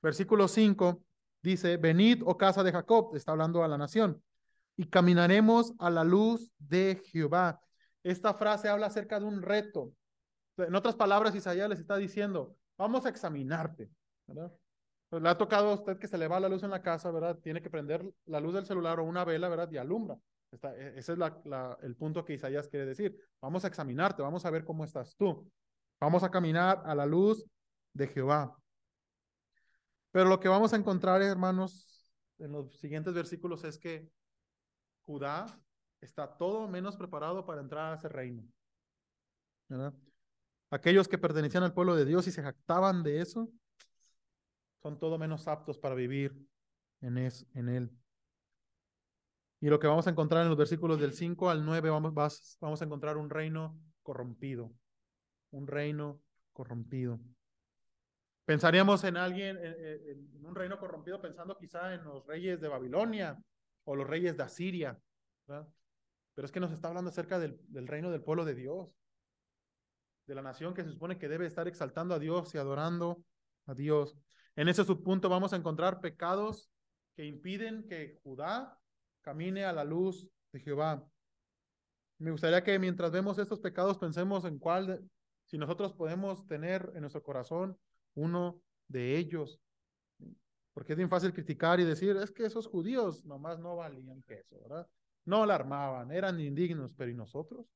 Versículo 0.00 0.46
5 0.46 1.02
dice, 1.42 1.76
venid, 1.78 2.22
oh 2.24 2.38
casa 2.38 2.62
de 2.62 2.70
Jacob, 2.70 3.16
está 3.16 3.32
hablando 3.32 3.64
a 3.64 3.68
la 3.68 3.76
nación, 3.76 4.22
y 4.76 4.86
caminaremos 4.86 5.74
a 5.78 5.90
la 5.90 6.04
luz 6.04 6.52
de 6.58 7.02
Jehová. 7.06 7.60
Esta 8.04 8.34
frase 8.34 8.68
habla 8.68 8.86
acerca 8.86 9.18
de 9.18 9.26
un 9.26 9.42
reto. 9.42 9.92
En 10.58 10.74
otras 10.76 10.94
palabras, 10.94 11.34
Isaías 11.34 11.68
les 11.68 11.80
está 11.80 11.96
diciendo, 11.96 12.56
vamos 12.78 13.04
a 13.04 13.08
examinarte. 13.08 13.90
Pues 15.08 15.20
le 15.20 15.28
ha 15.28 15.36
tocado 15.36 15.70
a 15.70 15.74
usted 15.74 15.98
que 15.98 16.06
se 16.06 16.18
le 16.18 16.28
va 16.28 16.38
la 16.38 16.48
luz 16.48 16.62
en 16.62 16.70
la 16.70 16.82
casa, 16.82 17.10
¿verdad? 17.10 17.36
Tiene 17.42 17.60
que 17.60 17.68
prender 17.68 18.08
la 18.26 18.38
luz 18.38 18.54
del 18.54 18.64
celular 18.64 19.00
o 19.00 19.04
una 19.04 19.24
vela, 19.24 19.48
¿verdad? 19.48 19.70
Y 19.72 19.76
alumbra. 19.76 20.16
E, 20.52 20.94
ese 20.96 21.12
es 21.14 21.18
el 21.82 21.96
punto 21.96 22.24
que 22.24 22.34
Isaías 22.34 22.68
quiere 22.68 22.86
decir. 22.86 23.18
Vamos 23.40 23.64
a 23.64 23.68
examinarte, 23.68 24.22
vamos 24.22 24.44
a 24.44 24.50
ver 24.50 24.64
cómo 24.64 24.84
estás 24.84 25.16
tú. 25.16 25.50
Vamos 26.00 26.22
a 26.22 26.30
caminar 26.30 26.82
a 26.84 26.94
la 26.94 27.06
luz 27.06 27.44
de 27.92 28.06
Jehová. 28.08 28.56
Pero 30.10 30.28
lo 30.28 30.38
que 30.40 30.48
vamos 30.48 30.72
a 30.72 30.76
encontrar, 30.76 31.22
hermanos, 31.22 32.06
en 32.38 32.52
los 32.52 32.78
siguientes 32.78 33.14
versículos 33.14 33.64
es 33.64 33.78
que 33.78 34.10
Judá 35.06 35.46
está 36.00 36.36
todo 36.36 36.68
menos 36.68 36.96
preparado 36.96 37.46
para 37.46 37.60
entrar 37.60 37.92
a 37.92 37.96
ese 37.96 38.08
reino. 38.08 38.42
Aquellos 40.70 41.08
que 41.08 41.18
pertenecían 41.18 41.62
al 41.62 41.72
pueblo 41.72 41.94
de 41.94 42.04
Dios 42.04 42.26
y 42.26 42.32
se 42.32 42.42
jactaban 42.42 43.02
de 43.02 43.20
eso, 43.20 43.48
son 44.82 44.98
todo 44.98 45.16
menos 45.18 45.48
aptos 45.48 45.78
para 45.78 45.94
vivir 45.94 46.36
en 47.00 47.16
él. 47.68 47.90
Y 49.62 49.68
lo 49.68 49.78
que 49.78 49.86
vamos 49.86 50.08
a 50.08 50.10
encontrar 50.10 50.42
en 50.42 50.48
los 50.48 50.58
versículos 50.58 50.98
del 50.98 51.12
5 51.12 51.48
al 51.48 51.64
9, 51.64 51.88
vamos, 51.88 52.12
vamos 52.60 52.82
a 52.82 52.84
encontrar 52.84 53.16
un 53.16 53.30
reino 53.30 53.78
corrompido, 54.02 54.72
un 55.52 55.68
reino 55.68 56.20
corrompido. 56.52 57.20
Pensaríamos 58.44 59.04
en 59.04 59.16
alguien, 59.16 59.56
en 59.62 60.44
un 60.44 60.56
reino 60.56 60.80
corrompido, 60.80 61.22
pensando 61.22 61.56
quizá 61.56 61.94
en 61.94 62.02
los 62.02 62.26
reyes 62.26 62.60
de 62.60 62.66
Babilonia, 62.66 63.40
o 63.84 63.94
los 63.94 64.04
reyes 64.04 64.36
de 64.36 64.42
Asiria. 64.42 64.98
Pero 65.46 66.44
es 66.44 66.50
que 66.50 66.58
nos 66.58 66.72
está 66.72 66.88
hablando 66.88 67.10
acerca 67.10 67.38
del, 67.38 67.56
reino 67.86 68.10
del 68.10 68.24
pueblo 68.24 68.44
de 68.44 68.56
Dios, 68.56 68.90
de 70.26 70.34
la 70.34 70.42
nación 70.42 70.74
que 70.74 70.82
se 70.82 70.90
supone 70.90 71.18
que 71.18 71.28
debe 71.28 71.46
estar 71.46 71.68
exaltando 71.68 72.16
a 72.16 72.18
Dios 72.18 72.52
y 72.56 72.58
adorando 72.58 73.22
a 73.66 73.74
Dios. 73.74 74.16
En 74.56 74.66
ese 74.66 74.84
subpunto 74.84 75.28
vamos 75.28 75.52
a 75.52 75.56
encontrar 75.56 76.00
pecados 76.00 76.68
que 77.14 77.24
impiden 77.24 77.86
que 77.86 78.18
Judá 78.24 78.76
camine 79.22 79.64
a 79.64 79.72
la 79.72 79.84
luz 79.84 80.28
de 80.52 80.60
Jehová. 80.60 81.04
Me 82.18 82.30
gustaría 82.30 82.62
que 82.62 82.78
mientras 82.78 83.10
vemos 83.10 83.38
estos 83.38 83.60
pecados 83.60 83.98
pensemos 83.98 84.44
en 84.44 84.58
cuál, 84.58 85.02
si 85.46 85.58
nosotros 85.58 85.92
podemos 85.92 86.46
tener 86.46 86.92
en 86.94 87.00
nuestro 87.00 87.22
corazón 87.22 87.76
uno 88.14 88.60
de 88.88 89.16
ellos. 89.16 89.60
Porque 90.74 90.92
es 90.92 90.96
bien 90.96 91.10
fácil 91.10 91.32
criticar 91.32 91.80
y 91.80 91.84
decir, 91.84 92.16
es 92.16 92.30
que 92.30 92.46
esos 92.46 92.66
judíos 92.66 93.24
nomás 93.24 93.58
no 93.58 93.76
valían 93.76 94.22
queso, 94.22 94.60
¿verdad? 94.60 94.86
No 95.24 95.44
la 95.46 95.54
armaban, 95.54 96.10
eran 96.10 96.40
indignos, 96.40 96.92
pero 96.94 97.10
¿y 97.10 97.14
nosotros? 97.14 97.66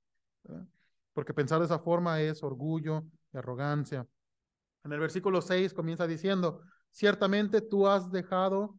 Porque 1.12 1.34
pensar 1.34 1.58
de 1.58 1.66
esa 1.66 1.78
forma 1.78 2.20
es 2.20 2.42
orgullo 2.42 3.04
y 3.32 3.38
arrogancia. 3.38 4.06
En 4.84 4.92
el 4.92 5.00
versículo 5.00 5.42
6 5.42 5.74
comienza 5.74 6.06
diciendo, 6.06 6.62
ciertamente 6.90 7.60
tú 7.60 7.86
has 7.86 8.10
dejado, 8.10 8.78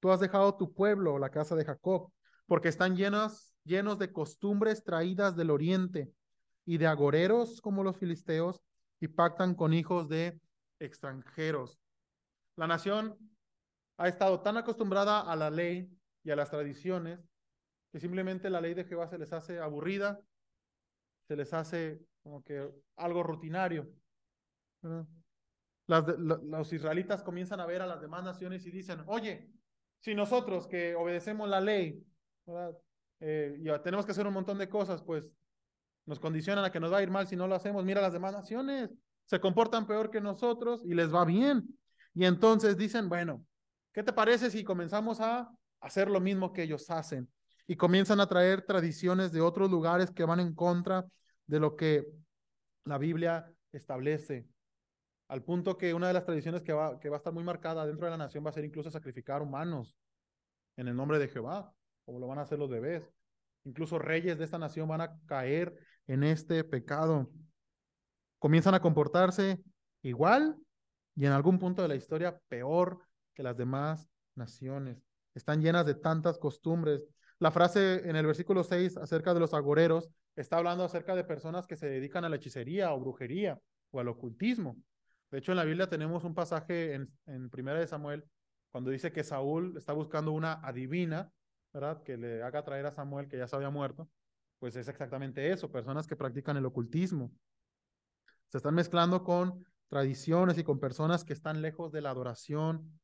tú 0.00 0.10
has 0.10 0.20
dejado 0.20 0.56
tu 0.56 0.72
pueblo, 0.72 1.18
la 1.18 1.30
casa 1.30 1.54
de 1.56 1.64
Jacob, 1.64 2.12
porque 2.46 2.68
están 2.68 2.96
llenos, 2.96 3.54
llenos 3.64 3.98
de 3.98 4.12
costumbres 4.12 4.84
traídas 4.84 5.36
del 5.36 5.50
oriente 5.50 6.12
y 6.64 6.78
de 6.78 6.86
agoreros 6.86 7.60
como 7.60 7.82
los 7.82 7.96
filisteos 7.96 8.62
y 9.00 9.08
pactan 9.08 9.54
con 9.54 9.72
hijos 9.72 10.08
de 10.08 10.40
extranjeros. 10.78 11.78
La 12.56 12.66
nación 12.66 13.16
ha 13.96 14.08
estado 14.08 14.40
tan 14.40 14.56
acostumbrada 14.56 15.20
a 15.20 15.36
la 15.36 15.50
ley 15.50 15.90
y 16.24 16.30
a 16.30 16.36
las 16.36 16.50
tradiciones 16.50 17.20
que 17.92 18.00
simplemente 18.00 18.50
la 18.50 18.60
ley 18.60 18.74
de 18.74 18.84
Jehová 18.84 19.08
se 19.08 19.18
les 19.18 19.32
hace 19.32 19.58
aburrida, 19.60 20.20
se 21.26 21.36
les 21.36 21.52
hace 21.52 22.00
como 22.22 22.42
que 22.42 22.70
algo 22.96 23.22
rutinario. 23.22 23.88
los 25.86 26.72
israelitas 26.72 27.22
comienzan 27.22 27.60
a 27.60 27.66
ver 27.66 27.82
a 27.82 27.86
las 27.86 28.00
demás 28.00 28.22
naciones 28.22 28.66
y 28.66 28.70
dicen, 28.70 29.02
oye, 29.06 29.50
si 30.00 30.14
nosotros 30.14 30.66
que 30.66 30.94
obedecemos 30.94 31.48
la 31.48 31.60
ley, 31.60 32.02
eh, 33.20 33.56
y 33.58 33.82
tenemos 33.82 34.06
que 34.06 34.12
hacer 34.12 34.26
un 34.26 34.34
montón 34.34 34.58
de 34.58 34.68
cosas, 34.68 35.02
pues 35.02 35.28
nos 36.06 36.18
condicionan 36.18 36.64
a 36.64 36.72
que 36.72 36.80
nos 36.80 36.92
va 36.92 36.98
a 36.98 37.02
ir 37.02 37.10
mal 37.10 37.26
si 37.26 37.36
no 37.36 37.46
lo 37.46 37.54
hacemos. 37.54 37.84
Mira, 37.84 38.00
las 38.00 38.12
demás 38.12 38.32
naciones 38.32 38.90
se 39.26 39.40
comportan 39.40 39.86
peor 39.86 40.10
que 40.10 40.20
nosotros 40.20 40.82
y 40.84 40.94
les 40.94 41.12
va 41.12 41.24
bien. 41.24 41.78
Y 42.14 42.24
entonces 42.24 42.76
dicen, 42.76 43.08
bueno, 43.08 43.44
¿Qué 43.98 44.04
te 44.04 44.12
parece 44.12 44.48
si 44.48 44.62
comenzamos 44.62 45.20
a 45.20 45.50
hacer 45.80 46.08
lo 46.08 46.20
mismo 46.20 46.52
que 46.52 46.62
ellos 46.62 46.88
hacen? 46.88 47.28
Y 47.66 47.74
comienzan 47.74 48.20
a 48.20 48.28
traer 48.28 48.62
tradiciones 48.62 49.32
de 49.32 49.40
otros 49.40 49.68
lugares 49.68 50.12
que 50.12 50.24
van 50.24 50.38
en 50.38 50.54
contra 50.54 51.04
de 51.48 51.58
lo 51.58 51.74
que 51.74 52.06
la 52.84 52.96
Biblia 52.96 53.52
establece. 53.72 54.46
Al 55.28 55.42
punto 55.42 55.76
que 55.76 55.92
una 55.94 56.08
de 56.08 56.14
las 56.14 56.24
tradiciones 56.24 56.62
que 56.62 56.72
va, 56.72 56.98
que 56.98 57.08
va 57.08 57.16
a 57.16 57.18
estar 57.18 57.32
muy 57.32 57.44
marcada 57.44 57.86
dentro 57.86 58.06
de 58.06 58.10
la 58.12 58.16
nación 58.16 58.44
va 58.44 58.50
a 58.50 58.54
ser 58.54 58.64
incluso 58.64 58.90
sacrificar 58.90 59.42
humanos. 59.42 59.96
en 60.76 60.86
el 60.86 60.94
nombre 60.94 61.18
de 61.18 61.26
Jehová, 61.26 61.74
como 62.04 62.20
lo 62.20 62.28
van 62.28 62.38
a 62.38 62.42
hacer 62.42 62.58
los 62.58 62.70
bebés. 62.70 63.12
Incluso 63.64 63.98
reyes 63.98 64.38
de 64.38 64.44
esta 64.44 64.58
nación 64.58 64.88
van 64.88 65.00
a 65.00 65.18
caer 65.26 65.76
en 66.06 66.22
este 66.22 66.62
pecado. 66.62 67.28
Comienzan 68.38 68.74
a 68.74 68.80
comportarse 68.80 69.60
igual 70.02 70.56
y 71.16 71.26
en 71.26 71.32
algún 71.32 71.58
punto 71.58 71.82
de 71.82 71.88
la 71.88 71.96
historia 71.96 72.40
peor 72.48 73.00
que 73.34 73.42
las 73.42 73.56
demás 73.56 74.08
naciones. 74.36 75.02
Están 75.34 75.60
llenas 75.60 75.84
de 75.84 75.96
tantas 75.96 76.38
costumbres. 76.38 77.02
La 77.40 77.50
frase 77.50 78.08
en 78.08 78.16
el 78.16 78.24
versículo 78.24 78.62
6 78.62 78.96
acerca 78.96 79.34
de 79.34 79.40
los 79.40 79.52
agoreros 79.52 80.08
está 80.36 80.58
hablando 80.58 80.84
acerca 80.84 81.14
de 81.16 81.24
personas 81.24 81.66
que 81.66 81.76
se 81.76 81.88
dedican 81.88 82.24
a 82.24 82.28
la 82.28 82.36
hechicería 82.36 82.92
o 82.92 83.00
brujería 83.00 83.60
o 83.90 84.00
al 84.00 84.08
ocultismo. 84.08 84.76
De 85.30 85.38
hecho, 85.38 85.52
en 85.52 85.56
la 85.56 85.64
Biblia 85.64 85.88
tenemos 85.88 86.24
un 86.24 86.34
pasaje 86.34 86.94
en, 86.94 87.10
en 87.26 87.50
Primera 87.50 87.78
de 87.78 87.86
Samuel 87.86 88.24
cuando 88.70 88.90
dice 88.90 89.12
que 89.12 89.24
Saúl 89.24 89.76
está 89.76 89.92
buscando 89.92 90.32
una 90.32 90.54
adivina, 90.54 91.30
¿verdad? 91.72 92.02
Que 92.02 92.16
le 92.16 92.42
haga 92.42 92.64
traer 92.64 92.86
a 92.86 92.92
Samuel 92.92 93.28
que 93.28 93.38
ya 93.38 93.46
se 93.46 93.56
había 93.56 93.70
muerto. 93.70 94.08
Pues 94.58 94.76
es 94.76 94.88
exactamente 94.88 95.50
eso, 95.50 95.70
personas 95.70 96.06
que 96.06 96.16
practican 96.16 96.56
el 96.56 96.66
ocultismo. 96.66 97.32
Se 98.48 98.58
están 98.58 98.74
mezclando 98.74 99.22
con 99.22 99.64
tradiciones 99.88 100.58
y 100.58 100.64
con 100.64 100.80
personas 100.80 101.24
que 101.24 101.32
están 101.32 101.62
lejos 101.62 101.92
de 101.92 102.00
la 102.00 102.10
adoración 102.10 103.00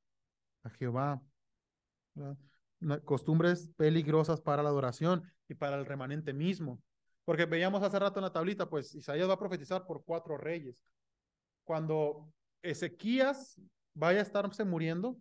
a 0.62 0.70
Jehová. 0.70 1.22
Costumbres 3.04 3.70
peligrosas 3.76 4.40
para 4.40 4.62
la 4.62 4.68
adoración 4.70 5.22
y 5.48 5.54
para 5.54 5.76
el 5.76 5.86
remanente 5.86 6.32
mismo. 6.32 6.82
Porque 7.24 7.46
veíamos 7.46 7.82
hace 7.82 7.98
rato 7.98 8.18
en 8.18 8.24
la 8.24 8.32
tablita, 8.32 8.68
pues 8.68 8.94
Isaías 8.94 9.28
va 9.28 9.34
a 9.34 9.38
profetizar 9.38 9.86
por 9.86 10.04
cuatro 10.04 10.36
reyes. 10.36 10.84
Cuando 11.64 12.32
Ezequías 12.62 13.60
vaya 13.94 14.20
a 14.20 14.22
estarse 14.22 14.64
muriendo, 14.64 15.16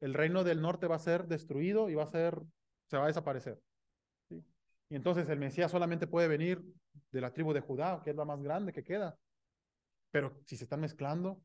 el 0.00 0.14
reino 0.14 0.44
del 0.44 0.60
norte 0.60 0.86
va 0.86 0.96
a 0.96 1.00
ser 1.00 1.26
destruido 1.26 1.88
y 1.88 1.94
va 1.94 2.04
a 2.04 2.10
ser, 2.10 2.40
se 2.86 2.96
va 2.96 3.04
a 3.04 3.08
desaparecer. 3.08 3.60
Y 4.88 4.96
entonces 4.96 5.28
el 5.28 5.38
Mesías 5.38 5.70
solamente 5.70 6.06
puede 6.06 6.28
venir 6.28 6.62
de 7.10 7.20
la 7.20 7.32
tribu 7.32 7.52
de 7.52 7.60
Judá, 7.60 8.02
que 8.04 8.10
es 8.10 8.16
la 8.16 8.24
más 8.24 8.42
grande 8.42 8.72
que 8.72 8.84
queda. 8.84 9.16
Pero 10.10 10.38
si 10.44 10.56
se 10.56 10.64
están 10.64 10.80
mezclando 10.80 11.40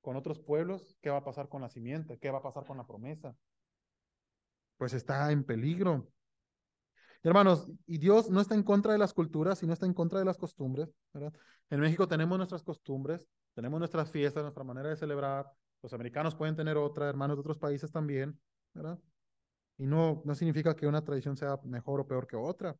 con 0.00 0.16
otros 0.16 0.40
pueblos, 0.40 0.96
¿qué 1.00 1.10
va 1.10 1.18
a 1.18 1.24
pasar 1.24 1.48
con 1.48 1.62
la 1.62 1.68
simiente? 1.68 2.18
¿Qué 2.18 2.30
va 2.30 2.38
a 2.38 2.42
pasar 2.42 2.64
con 2.66 2.76
la 2.76 2.86
promesa? 2.86 3.36
Pues 4.76 4.94
está 4.94 5.30
en 5.30 5.44
peligro. 5.44 6.08
Hermanos, 7.28 7.68
y 7.86 7.98
Dios 7.98 8.30
no 8.30 8.40
está 8.40 8.54
en 8.54 8.62
contra 8.62 8.92
de 8.92 8.98
las 8.98 9.12
culturas 9.12 9.62
y 9.62 9.66
no 9.66 9.74
está 9.74 9.84
en 9.84 9.92
contra 9.92 10.18
de 10.18 10.24
las 10.24 10.38
costumbres. 10.38 10.88
En 11.68 11.78
México 11.78 12.08
tenemos 12.08 12.38
nuestras 12.38 12.62
costumbres, 12.62 13.28
tenemos 13.52 13.78
nuestras 13.78 14.10
fiestas, 14.10 14.42
nuestra 14.42 14.64
manera 14.64 14.88
de 14.88 14.96
celebrar. 14.96 15.46
Los 15.82 15.92
americanos 15.92 16.34
pueden 16.34 16.56
tener 16.56 16.78
otra, 16.78 17.06
hermanos 17.06 17.36
de 17.36 17.40
otros 17.42 17.58
países 17.58 17.92
también, 17.92 18.40
¿verdad? 18.72 18.98
Y 19.76 19.84
no, 19.84 20.22
no 20.24 20.34
significa 20.34 20.74
que 20.74 20.86
una 20.86 21.04
tradición 21.04 21.36
sea 21.36 21.58
mejor 21.64 22.00
o 22.00 22.06
peor 22.06 22.26
que 22.26 22.36
otra. 22.36 22.74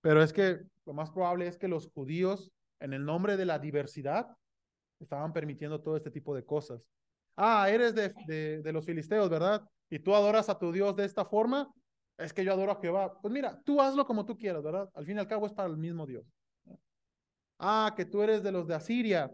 Pero 0.00 0.22
es 0.22 0.32
que 0.32 0.62
lo 0.86 0.94
más 0.94 1.10
probable 1.10 1.48
es 1.48 1.58
que 1.58 1.68
los 1.68 1.90
judíos, 1.92 2.50
en 2.80 2.94
el 2.94 3.04
nombre 3.04 3.36
de 3.36 3.44
la 3.44 3.58
diversidad, 3.58 4.34
estaban 5.00 5.34
permitiendo 5.34 5.82
todo 5.82 5.98
este 5.98 6.10
tipo 6.10 6.34
de 6.34 6.46
cosas. 6.46 6.82
Ah, 7.36 7.68
eres 7.68 7.94
de, 7.94 8.62
de 8.62 8.72
los 8.72 8.86
filisteos, 8.86 9.28
¿verdad? 9.28 9.68
Y 9.90 9.98
tú 9.98 10.14
adoras 10.14 10.48
a 10.48 10.58
tu 10.58 10.72
Dios 10.72 10.96
de 10.96 11.04
esta 11.04 11.26
forma, 11.26 11.70
es 12.18 12.32
que 12.32 12.44
yo 12.44 12.52
adoro 12.52 12.72
a 12.72 12.80
Jehová. 12.80 13.18
Pues 13.20 13.32
mira, 13.32 13.60
tú 13.62 13.80
hazlo 13.80 14.06
como 14.06 14.24
tú 14.24 14.36
quieras, 14.36 14.62
¿verdad? 14.62 14.90
Al 14.94 15.04
fin 15.04 15.16
y 15.16 15.20
al 15.20 15.28
cabo 15.28 15.46
es 15.46 15.52
para 15.52 15.68
el 15.68 15.76
mismo 15.76 16.06
Dios. 16.06 16.24
Ah, 17.58 17.92
que 17.96 18.04
tú 18.04 18.22
eres 18.22 18.42
de 18.42 18.52
los 18.52 18.66
de 18.66 18.74
Asiria. 18.74 19.30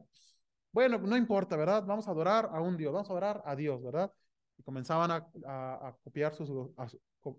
Bueno, 0.72 0.98
no 0.98 1.16
importa, 1.16 1.56
¿verdad? 1.56 1.84
Vamos 1.84 2.08
a 2.08 2.12
adorar 2.12 2.48
a 2.52 2.60
un 2.60 2.76
Dios, 2.76 2.92
vamos 2.92 3.08
a 3.08 3.12
adorar 3.12 3.42
a 3.44 3.54
Dios, 3.54 3.82
¿verdad? 3.82 4.12
Y 4.56 4.62
comenzaban 4.62 5.10
a, 5.10 5.96
copiar 6.02 6.34
sus, 6.34 6.50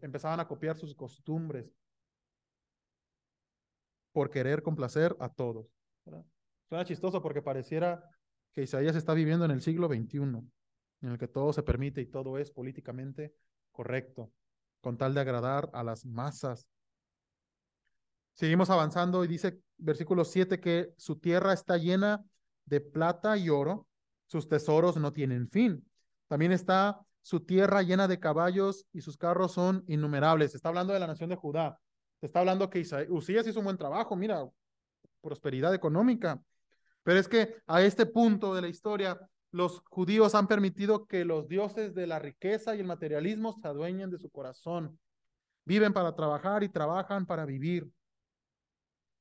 empezaban 0.01 0.39
a 0.39 0.47
copiar 0.47 0.77
sus 0.77 0.93
costumbres 0.93 1.69
por 4.11 4.29
querer 4.29 4.61
complacer 4.61 5.15
a 5.19 5.29
todos. 5.29 5.67
¿verdad? 6.05 6.25
Suena 6.69 6.85
chistoso 6.85 7.21
porque 7.21 7.41
pareciera 7.41 8.03
que 8.51 8.63
Isaías 8.63 8.95
está 8.95 9.13
viviendo 9.13 9.45
en 9.45 9.51
el 9.51 9.61
siglo 9.61 9.87
XXI, 9.87 10.17
en 10.19 11.09
el 11.09 11.17
que 11.17 11.27
todo 11.27 11.53
se 11.53 11.63
permite 11.63 12.01
y 12.01 12.05
todo 12.05 12.37
es 12.37 12.51
políticamente 12.51 13.33
correcto 13.71 14.31
con 14.83 14.97
tal 14.97 15.13
de 15.13 15.21
agradar 15.21 15.69
a 15.71 15.81
las 15.81 16.05
masas. 16.05 16.67
Seguimos 18.33 18.69
avanzando 18.69 19.23
y 19.23 19.29
dice 19.29 19.61
versículo 19.77 20.25
7 20.25 20.59
que 20.59 20.93
su 20.97 21.15
tierra 21.15 21.53
está 21.53 21.77
llena 21.77 22.21
de 22.65 22.81
plata 22.81 23.37
y 23.37 23.49
oro, 23.49 23.87
sus 24.27 24.49
tesoros 24.49 24.97
no 24.97 25.13
tienen 25.13 25.49
fin. 25.49 25.89
También 26.27 26.51
está 26.51 26.99
su 27.21 27.39
tierra 27.39 27.81
llena 27.81 28.09
de 28.09 28.19
caballos 28.19 28.85
y 28.91 28.99
sus 28.99 29.15
carros 29.15 29.53
son 29.53 29.85
innumerables. 29.87 30.53
Está 30.53 30.67
hablando 30.67 30.91
de 30.91 30.99
la 30.99 31.07
nación 31.07 31.29
de 31.29 31.37
Judá. 31.37 31.79
Está 32.19 32.41
hablando 32.41 32.69
que 32.69 32.85
Usías 33.09 33.47
hizo 33.47 33.59
un 33.59 33.65
buen 33.65 33.77
trabajo, 33.77 34.17
mira, 34.17 34.45
prosperidad 35.21 35.73
económica. 35.73 36.43
Pero 37.03 37.19
es 37.19 37.29
que 37.29 37.55
a 37.67 37.81
este 37.81 38.05
punto 38.05 38.53
de 38.53 38.61
la 38.61 38.67
historia, 38.67 39.17
los 39.53 39.83
judíos 39.85 40.33
han 40.33 40.47
permitido 40.47 41.05
que 41.05 41.23
los 41.25 41.47
dioses 41.47 41.93
de 41.93 42.07
la 42.07 42.17
riqueza 42.17 42.75
y 42.75 42.79
el 42.79 42.87
materialismo 42.87 43.53
se 43.53 43.67
adueñen 43.67 44.09
de 44.09 44.17
su 44.17 44.31
corazón. 44.31 44.99
Viven 45.63 45.93
para 45.93 46.15
trabajar 46.15 46.63
y 46.63 46.69
trabajan 46.69 47.27
para 47.27 47.45
vivir. 47.45 47.87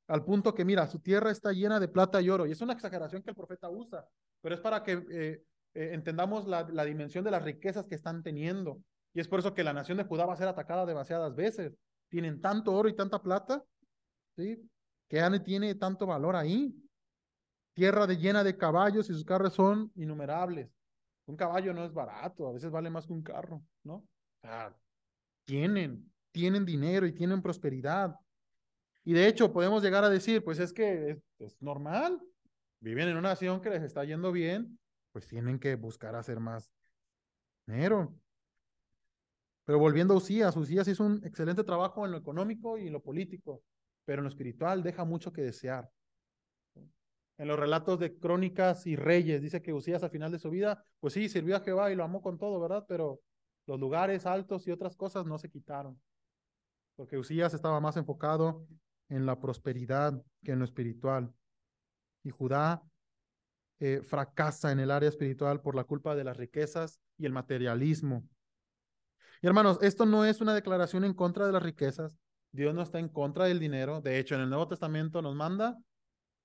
Al 0.08 0.24
punto 0.24 0.54
que, 0.54 0.64
mira, 0.64 0.86
su 0.86 1.00
tierra 1.00 1.30
está 1.30 1.52
llena 1.52 1.78
de 1.78 1.86
plata 1.86 2.22
y 2.22 2.30
oro. 2.30 2.46
Y 2.46 2.52
es 2.52 2.62
una 2.62 2.72
exageración 2.72 3.22
que 3.22 3.28
el 3.28 3.36
profeta 3.36 3.68
usa, 3.68 4.08
pero 4.40 4.54
es 4.54 4.60
para 4.62 4.82
que 4.82 4.92
eh, 4.92 5.44
eh, 5.74 5.90
entendamos 5.92 6.48
la, 6.48 6.62
la 6.62 6.86
dimensión 6.86 7.24
de 7.24 7.30
las 7.30 7.44
riquezas 7.44 7.84
que 7.84 7.94
están 7.94 8.22
teniendo. 8.22 8.82
Y 9.12 9.20
es 9.20 9.28
por 9.28 9.38
eso 9.38 9.52
que 9.52 9.62
la 9.62 9.74
nación 9.74 9.98
de 9.98 10.04
Judá 10.04 10.24
va 10.24 10.32
a 10.32 10.38
ser 10.38 10.48
atacada 10.48 10.86
demasiadas 10.86 11.36
veces. 11.36 11.76
Tienen 12.08 12.40
tanto 12.40 12.72
oro 12.72 12.88
y 12.88 12.96
tanta 12.96 13.22
plata, 13.22 13.62
¿sí? 14.34 14.66
Que 15.08 15.40
tiene 15.44 15.74
tanto 15.74 16.06
valor 16.06 16.36
ahí 16.36 16.74
tierra 17.74 18.06
de 18.06 18.16
llena 18.16 18.44
de 18.44 18.56
caballos 18.56 19.08
y 19.08 19.12
sus 19.12 19.24
carros 19.24 19.54
son 19.54 19.90
innumerables. 19.94 20.70
Un 21.26 21.36
caballo 21.36 21.72
no 21.72 21.84
es 21.84 21.92
barato, 21.92 22.48
a 22.48 22.52
veces 22.52 22.70
vale 22.70 22.90
más 22.90 23.06
que 23.06 23.12
un 23.12 23.22
carro, 23.22 23.62
¿no? 23.84 23.94
O 23.94 24.08
sea, 24.42 24.76
tienen, 25.44 26.10
tienen 26.32 26.64
dinero 26.64 27.06
y 27.06 27.12
tienen 27.12 27.42
prosperidad. 27.42 28.16
Y 29.04 29.12
de 29.12 29.26
hecho 29.26 29.52
podemos 29.52 29.82
llegar 29.82 30.04
a 30.04 30.10
decir, 30.10 30.44
pues 30.44 30.58
es 30.58 30.72
que 30.72 31.10
es, 31.10 31.22
es 31.38 31.60
normal, 31.62 32.20
viven 32.80 33.08
en 33.08 33.16
una 33.16 33.30
nación 33.30 33.60
que 33.60 33.70
les 33.70 33.82
está 33.82 34.04
yendo 34.04 34.32
bien, 34.32 34.78
pues 35.12 35.26
tienen 35.26 35.58
que 35.58 35.76
buscar 35.76 36.14
hacer 36.14 36.40
más 36.40 36.72
dinero. 37.66 38.14
Pero 39.64 39.78
volviendo 39.78 40.14
a 40.14 40.16
Usías, 40.16 40.56
Usías 40.56 40.88
hizo 40.88 41.04
un 41.04 41.24
excelente 41.24 41.62
trabajo 41.62 42.04
en 42.04 42.12
lo 42.12 42.18
económico 42.18 42.76
y 42.76 42.88
en 42.88 42.92
lo 42.92 43.02
político, 43.02 43.62
pero 44.04 44.20
en 44.20 44.24
lo 44.24 44.28
espiritual 44.28 44.82
deja 44.82 45.04
mucho 45.04 45.32
que 45.32 45.42
desear 45.42 45.88
en 47.42 47.48
los 47.48 47.58
relatos 47.58 47.98
de 47.98 48.16
crónicas 48.16 48.86
y 48.86 48.94
reyes. 48.94 49.42
Dice 49.42 49.60
que 49.62 49.72
Usías 49.72 50.04
al 50.04 50.10
final 50.10 50.30
de 50.30 50.38
su 50.38 50.48
vida, 50.48 50.84
pues 51.00 51.14
sí, 51.14 51.28
sirvió 51.28 51.56
a 51.56 51.60
Jehová 51.60 51.90
y 51.90 51.96
lo 51.96 52.04
amó 52.04 52.22
con 52.22 52.38
todo, 52.38 52.60
¿verdad? 52.60 52.84
Pero 52.86 53.20
los 53.66 53.80
lugares 53.80 54.26
altos 54.26 54.64
y 54.68 54.70
otras 54.70 54.94
cosas 54.94 55.26
no 55.26 55.38
se 55.38 55.50
quitaron. 55.50 56.00
Porque 56.94 57.18
Usías 57.18 57.52
estaba 57.52 57.80
más 57.80 57.96
enfocado 57.96 58.64
en 59.08 59.26
la 59.26 59.40
prosperidad 59.40 60.22
que 60.44 60.52
en 60.52 60.60
lo 60.60 60.64
espiritual. 60.64 61.34
Y 62.22 62.30
Judá 62.30 62.80
eh, 63.80 64.02
fracasa 64.04 64.70
en 64.70 64.78
el 64.78 64.92
área 64.92 65.08
espiritual 65.08 65.62
por 65.62 65.74
la 65.74 65.82
culpa 65.82 66.14
de 66.14 66.22
las 66.22 66.36
riquezas 66.36 67.00
y 67.18 67.26
el 67.26 67.32
materialismo. 67.32 68.22
Y 69.40 69.48
hermanos, 69.48 69.80
esto 69.82 70.06
no 70.06 70.24
es 70.24 70.40
una 70.40 70.54
declaración 70.54 71.04
en 71.04 71.12
contra 71.12 71.44
de 71.44 71.52
las 71.52 71.64
riquezas. 71.64 72.16
Dios 72.52 72.72
no 72.72 72.82
está 72.82 73.00
en 73.00 73.08
contra 73.08 73.46
del 73.46 73.58
dinero. 73.58 74.00
De 74.00 74.20
hecho, 74.20 74.36
en 74.36 74.42
el 74.42 74.48
Nuevo 74.48 74.68
Testamento 74.68 75.22
nos 75.22 75.34
manda 75.34 75.76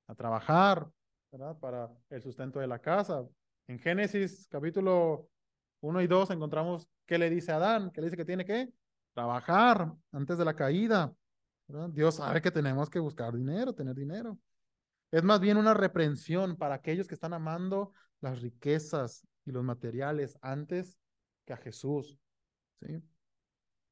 a 0.08 0.16
trabajar, 0.16 0.90
¿verdad? 1.32 1.58
Para 1.60 1.90
el 2.10 2.22
sustento 2.22 2.60
de 2.60 2.68
la 2.68 2.80
casa. 2.80 3.26
En 3.68 3.80
Génesis 3.80 4.48
capítulo 4.50 5.30
1 5.82 6.02
y 6.02 6.08
2 6.08 6.32
encontramos 6.32 6.88
qué 7.06 7.18
le 7.18 7.30
dice 7.30 7.52
a 7.52 7.58
Adán, 7.58 7.92
que 7.92 8.02
le 8.02 8.08
dice 8.08 8.18
que 8.18 8.26
tiene 8.26 8.46
que 8.46 8.72
trabajar 9.14 9.94
antes 10.12 10.38
de 10.38 10.46
la 10.46 10.56
caída. 10.56 11.14
Dios 11.90 12.16
sabe 12.16 12.42
que 12.42 12.52
tenemos 12.52 12.90
que 12.90 13.00
buscar 13.00 13.36
dinero, 13.36 13.74
tener 13.74 13.96
dinero. 13.96 14.38
Es 15.12 15.24
más 15.24 15.40
bien 15.40 15.58
una 15.58 15.74
reprensión 15.74 16.56
para 16.56 16.76
aquellos 16.76 17.08
que 17.08 17.14
están 17.14 17.34
amando 17.34 17.94
las 18.22 18.42
riquezas 18.42 19.28
y 19.46 19.52
los 19.52 19.64
materiales 19.64 20.38
antes 20.42 20.98
que 21.46 21.54
a 21.54 21.58
Jesús. 21.58 22.18
¿sí? 22.82 23.02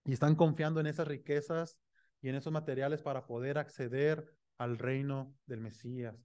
Y 0.05 0.13
están 0.13 0.35
confiando 0.35 0.79
en 0.79 0.87
esas 0.87 1.07
riquezas 1.07 1.77
y 2.21 2.29
en 2.29 2.35
esos 2.35 2.51
materiales 2.51 3.01
para 3.01 3.25
poder 3.25 3.57
acceder 3.57 4.33
al 4.57 4.77
reino 4.77 5.35
del 5.45 5.61
Mesías. 5.61 6.15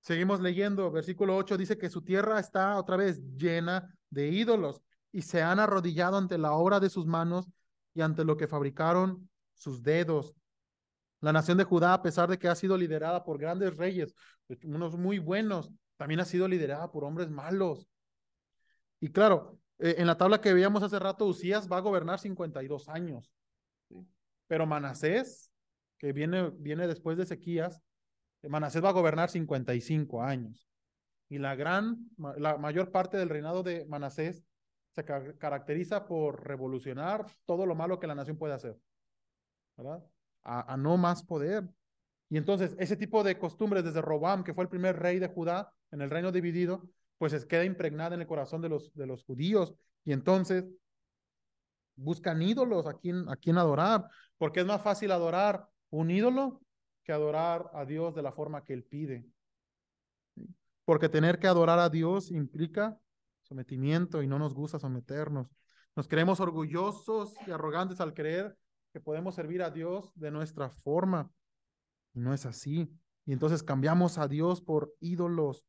Seguimos 0.00 0.40
leyendo, 0.40 0.90
versículo 0.90 1.36
8 1.36 1.56
dice 1.56 1.78
que 1.78 1.88
su 1.88 2.02
tierra 2.02 2.38
está 2.38 2.76
otra 2.76 2.96
vez 2.96 3.22
llena 3.36 3.96
de 4.10 4.28
ídolos 4.28 4.82
y 5.12 5.22
se 5.22 5.42
han 5.42 5.58
arrodillado 5.60 6.18
ante 6.18 6.36
la 6.38 6.52
obra 6.52 6.80
de 6.80 6.90
sus 6.90 7.06
manos 7.06 7.48
y 7.94 8.02
ante 8.02 8.24
lo 8.24 8.36
que 8.36 8.48
fabricaron 8.48 9.30
sus 9.54 9.82
dedos. 9.82 10.34
La 11.20 11.32
nación 11.32 11.56
de 11.56 11.64
Judá, 11.64 11.94
a 11.94 12.02
pesar 12.02 12.28
de 12.28 12.38
que 12.38 12.48
ha 12.48 12.54
sido 12.54 12.76
liderada 12.76 13.24
por 13.24 13.38
grandes 13.38 13.76
reyes, 13.76 14.14
unos 14.64 14.98
muy 14.98 15.18
buenos, 15.18 15.70
también 15.96 16.20
ha 16.20 16.24
sido 16.24 16.48
liderada 16.48 16.90
por 16.90 17.04
hombres 17.04 17.30
malos. 17.30 17.88
Y 19.00 19.10
claro, 19.10 19.58
eh, 19.78 19.94
en 19.98 20.06
la 20.06 20.18
tabla 20.18 20.40
que 20.40 20.52
veíamos 20.52 20.82
hace 20.82 20.98
rato, 20.98 21.24
Usías 21.26 21.70
va 21.70 21.78
a 21.78 21.80
gobernar 21.80 22.18
52 22.18 22.88
años. 22.88 23.32
Pero 24.46 24.66
Manasés, 24.66 25.50
que 26.04 26.12
viene, 26.12 26.50
viene 26.58 26.86
después 26.86 27.16
de 27.16 27.22
Ezequías, 27.22 27.80
eh, 28.42 28.48
Manasés 28.50 28.84
va 28.84 28.90
a 28.90 28.92
gobernar 28.92 29.30
55 29.30 30.22
años. 30.22 30.68
Y 31.30 31.38
la 31.38 31.54
gran, 31.54 32.10
la 32.36 32.58
mayor 32.58 32.92
parte 32.92 33.16
del 33.16 33.30
reinado 33.30 33.62
de 33.62 33.86
Manasés 33.86 34.44
se 34.94 35.02
caracteriza 35.02 36.06
por 36.06 36.46
revolucionar 36.46 37.24
todo 37.46 37.64
lo 37.64 37.74
malo 37.74 37.98
que 37.98 38.06
la 38.06 38.14
nación 38.14 38.36
puede 38.36 38.52
hacer, 38.52 38.78
¿verdad? 39.78 40.04
A, 40.42 40.74
a, 40.74 40.76
no 40.76 40.98
más 40.98 41.24
poder. 41.24 41.66
Y 42.28 42.36
entonces 42.36 42.76
ese 42.78 42.98
tipo 42.98 43.24
de 43.24 43.38
costumbres 43.38 43.82
desde 43.82 44.02
Robam, 44.02 44.44
que 44.44 44.52
fue 44.52 44.64
el 44.64 44.70
primer 44.70 44.98
rey 44.98 45.18
de 45.18 45.28
Judá 45.28 45.72
en 45.90 46.02
el 46.02 46.10
reino 46.10 46.30
dividido, 46.30 46.86
pues 47.16 47.32
es, 47.32 47.46
queda 47.46 47.64
impregnada 47.64 48.14
en 48.14 48.20
el 48.20 48.26
corazón 48.26 48.60
de 48.60 48.68
los, 48.68 48.92
de 48.94 49.06
los 49.06 49.24
judíos. 49.24 49.74
Y 50.04 50.12
entonces 50.12 50.66
buscan 51.96 52.42
ídolos 52.42 52.86
a 52.86 52.92
quien, 52.92 53.26
a 53.30 53.36
quien 53.36 53.56
adorar, 53.56 54.06
porque 54.36 54.60
es 54.60 54.66
más 54.66 54.82
fácil 54.82 55.10
adorar 55.10 55.66
un 55.94 56.10
ídolo 56.10 56.60
que 57.04 57.12
adorar 57.12 57.70
a 57.72 57.84
Dios 57.84 58.14
de 58.14 58.22
la 58.22 58.32
forma 58.32 58.64
que 58.64 58.72
Él 58.72 58.84
pide. 58.84 59.24
Porque 60.84 61.08
tener 61.08 61.38
que 61.38 61.46
adorar 61.46 61.78
a 61.78 61.88
Dios 61.88 62.30
implica 62.30 62.98
sometimiento 63.42 64.22
y 64.22 64.26
no 64.26 64.38
nos 64.38 64.54
gusta 64.54 64.78
someternos. 64.78 65.48
Nos 65.94 66.08
creemos 66.08 66.40
orgullosos 66.40 67.34
y 67.46 67.52
arrogantes 67.52 68.00
al 68.00 68.12
creer 68.12 68.56
que 68.92 69.00
podemos 69.00 69.36
servir 69.36 69.62
a 69.62 69.70
Dios 69.70 70.12
de 70.16 70.30
nuestra 70.30 70.68
forma. 70.68 71.30
Y 72.12 72.20
no 72.20 72.34
es 72.34 72.44
así. 72.44 72.90
Y 73.24 73.32
entonces 73.32 73.62
cambiamos 73.62 74.18
a 74.18 74.26
Dios 74.26 74.60
por 74.60 74.92
ídolos. 75.00 75.64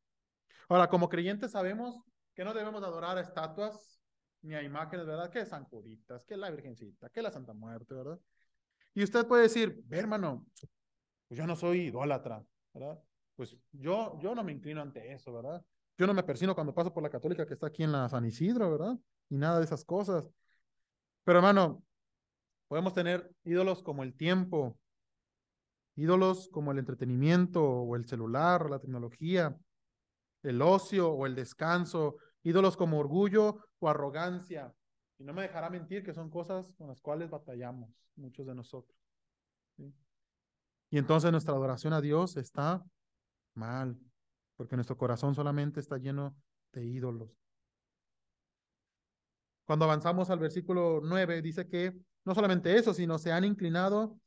Ahora, 0.68 0.88
como 0.88 1.08
creyentes 1.08 1.52
sabemos 1.52 2.00
que 2.34 2.44
no 2.44 2.52
debemos 2.52 2.82
adorar 2.82 3.16
a 3.16 3.20
estatuas 3.20 4.00
ni 4.42 4.54
a 4.54 4.62
imágenes, 4.62 5.06
¿verdad? 5.06 5.30
Que 5.30 5.46
San 5.46 5.64
Juritas, 5.64 6.24
que 6.24 6.36
la 6.36 6.50
Virgencita, 6.50 7.08
que 7.10 7.22
la 7.22 7.30
Santa 7.30 7.52
Muerte, 7.52 7.94
¿verdad? 7.94 8.18
Y 8.96 9.04
usted 9.04 9.26
puede 9.26 9.42
decir, 9.42 9.84
hermano, 9.90 10.46
pues 11.28 11.36
yo 11.36 11.46
no 11.46 11.54
soy 11.54 11.80
idólatra, 11.82 12.42
¿verdad? 12.72 12.98
Pues 13.34 13.54
yo, 13.72 14.18
yo 14.22 14.34
no 14.34 14.42
me 14.42 14.52
inclino 14.52 14.80
ante 14.80 15.12
eso, 15.12 15.34
¿verdad? 15.34 15.62
Yo 15.98 16.06
no 16.06 16.14
me 16.14 16.22
persino 16.22 16.54
cuando 16.54 16.74
paso 16.74 16.94
por 16.94 17.02
la 17.02 17.10
católica 17.10 17.46
que 17.46 17.52
está 17.52 17.66
aquí 17.66 17.82
en 17.82 17.92
la 17.92 18.08
San 18.08 18.24
Isidro, 18.24 18.70
¿verdad? 18.70 18.96
Y 19.28 19.36
nada 19.36 19.58
de 19.58 19.66
esas 19.66 19.84
cosas. 19.84 20.30
Pero 21.24 21.40
hermano, 21.40 21.84
podemos 22.68 22.94
tener 22.94 23.30
ídolos 23.44 23.82
como 23.82 24.02
el 24.02 24.16
tiempo, 24.16 24.78
ídolos 25.94 26.48
como 26.48 26.72
el 26.72 26.78
entretenimiento 26.78 27.62
o 27.62 27.96
el 27.96 28.06
celular, 28.06 28.70
la 28.70 28.78
tecnología, 28.78 29.54
el 30.42 30.62
ocio 30.62 31.10
o 31.10 31.26
el 31.26 31.34
descanso, 31.34 32.16
ídolos 32.44 32.78
como 32.78 32.98
orgullo 32.98 33.58
o 33.78 33.90
arrogancia. 33.90 34.72
Y 35.18 35.24
no 35.24 35.32
me 35.32 35.42
dejará 35.42 35.70
mentir 35.70 36.02
que 36.04 36.12
son 36.12 36.30
cosas 36.30 36.72
con 36.76 36.88
las 36.88 37.00
cuales 37.00 37.30
batallamos 37.30 37.90
muchos 38.16 38.46
de 38.46 38.54
nosotros. 38.54 38.96
Y 40.90 40.98
entonces 40.98 41.30
nuestra 41.30 41.54
adoración 41.54 41.92
a 41.92 42.00
Dios 42.00 42.36
está 42.36 42.84
mal, 43.54 43.98
porque 44.56 44.76
nuestro 44.76 44.96
corazón 44.96 45.34
solamente 45.34 45.80
está 45.80 45.98
lleno 45.98 46.36
de 46.72 46.84
ídolos. 46.84 47.30
Cuando 49.64 49.84
avanzamos 49.84 50.30
al 50.30 50.38
versículo 50.38 51.00
9, 51.02 51.42
dice 51.42 51.66
que 51.66 51.92
no 52.24 52.34
solamente 52.34 52.76
eso, 52.76 52.94
sino 52.94 53.18
se 53.18 53.32
han 53.32 53.44
inclinado, 53.44 54.18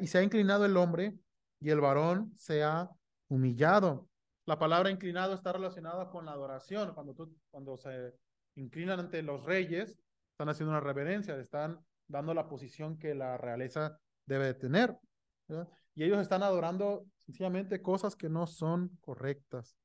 y 0.00 0.06
se 0.06 0.18
ha 0.18 0.22
inclinado 0.22 0.64
el 0.64 0.76
hombre 0.76 1.18
y 1.60 1.70
el 1.70 1.80
varón 1.80 2.32
se 2.36 2.62
ha 2.62 2.90
humillado. 3.28 4.08
La 4.46 4.58
palabra 4.58 4.90
inclinado 4.90 5.34
está 5.34 5.52
relacionada 5.52 6.10
con 6.10 6.26
la 6.26 6.32
adoración. 6.32 6.92
Cuando, 6.94 7.14
tú, 7.14 7.34
cuando 7.50 7.78
se 7.78 8.14
inclinan 8.56 9.00
ante 9.00 9.22
los 9.22 9.44
reyes, 9.44 9.98
están 10.32 10.48
haciendo 10.48 10.72
una 10.72 10.80
reverencia, 10.80 11.36
están 11.36 11.78
dando 12.08 12.34
la 12.34 12.48
posición 12.48 12.98
que 12.98 13.14
la 13.14 13.36
realeza 13.36 13.98
debe 14.26 14.46
de 14.46 14.54
tener. 14.54 14.96
Y 15.94 16.04
ellos 16.04 16.20
están 16.20 16.42
adorando 16.42 17.06
sencillamente 17.24 17.82
cosas 17.82 18.16
que 18.16 18.28
no 18.28 18.46
son 18.46 18.90
correctas. 19.00 19.76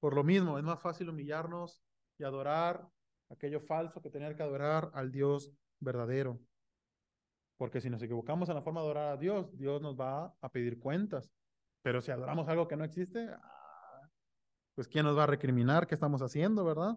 Por 0.00 0.14
lo 0.14 0.24
mismo, 0.24 0.58
es 0.58 0.64
más 0.64 0.80
fácil 0.80 1.08
humillarnos 1.08 1.82
y 2.18 2.24
adorar 2.24 2.88
aquello 3.30 3.60
falso 3.60 4.00
que 4.00 4.10
tener 4.10 4.36
que 4.36 4.42
adorar 4.42 4.90
al 4.94 5.10
Dios 5.10 5.50
verdadero. 5.80 6.40
Porque 7.56 7.80
si 7.80 7.90
nos 7.90 8.02
equivocamos 8.02 8.48
en 8.48 8.54
la 8.54 8.62
forma 8.62 8.80
de 8.80 8.86
adorar 8.86 9.12
a 9.12 9.16
Dios, 9.16 9.56
Dios 9.56 9.82
nos 9.82 9.98
va 9.98 10.32
a 10.40 10.48
pedir 10.50 10.78
cuentas. 10.78 11.30
Pero 11.82 12.00
si 12.00 12.10
adoramos 12.10 12.48
algo 12.48 12.68
que 12.68 12.76
no 12.76 12.84
existe, 12.84 13.28
pues 14.78 14.86
¿quién 14.86 15.04
nos 15.04 15.18
va 15.18 15.24
a 15.24 15.26
recriminar 15.26 15.88
qué 15.88 15.96
estamos 15.96 16.22
haciendo, 16.22 16.64
verdad? 16.64 16.96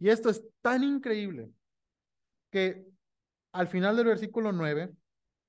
Y 0.00 0.08
esto 0.08 0.28
es 0.28 0.42
tan 0.60 0.82
increíble 0.82 1.52
que 2.50 2.84
al 3.52 3.68
final 3.68 3.94
del 3.94 4.06
versículo 4.06 4.50
9, 4.50 4.92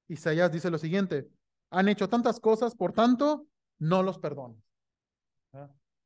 Isaías 0.07 0.51
dice 0.51 0.69
lo 0.69 0.77
siguiente, 0.77 1.27
han 1.71 1.89
hecho 1.89 2.09
tantas 2.09 2.39
cosas, 2.39 2.75
por 2.75 2.93
tanto, 2.93 3.47
no 3.79 4.03
los 4.03 4.19
perdones. 4.19 4.63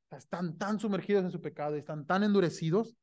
Están 0.09 0.57
tan 0.57 0.79
sumergidos 0.79 1.25
en 1.25 1.31
su 1.31 1.41
pecado 1.41 1.75
están 1.75 2.05
tan 2.05 2.23
endurecidos 2.23 2.95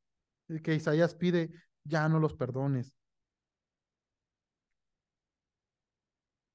que 0.65 0.75
Isaías 0.75 1.15
pide, 1.15 1.51
ya 1.85 2.09
no 2.09 2.19
los 2.19 2.33
perdones. 2.33 2.97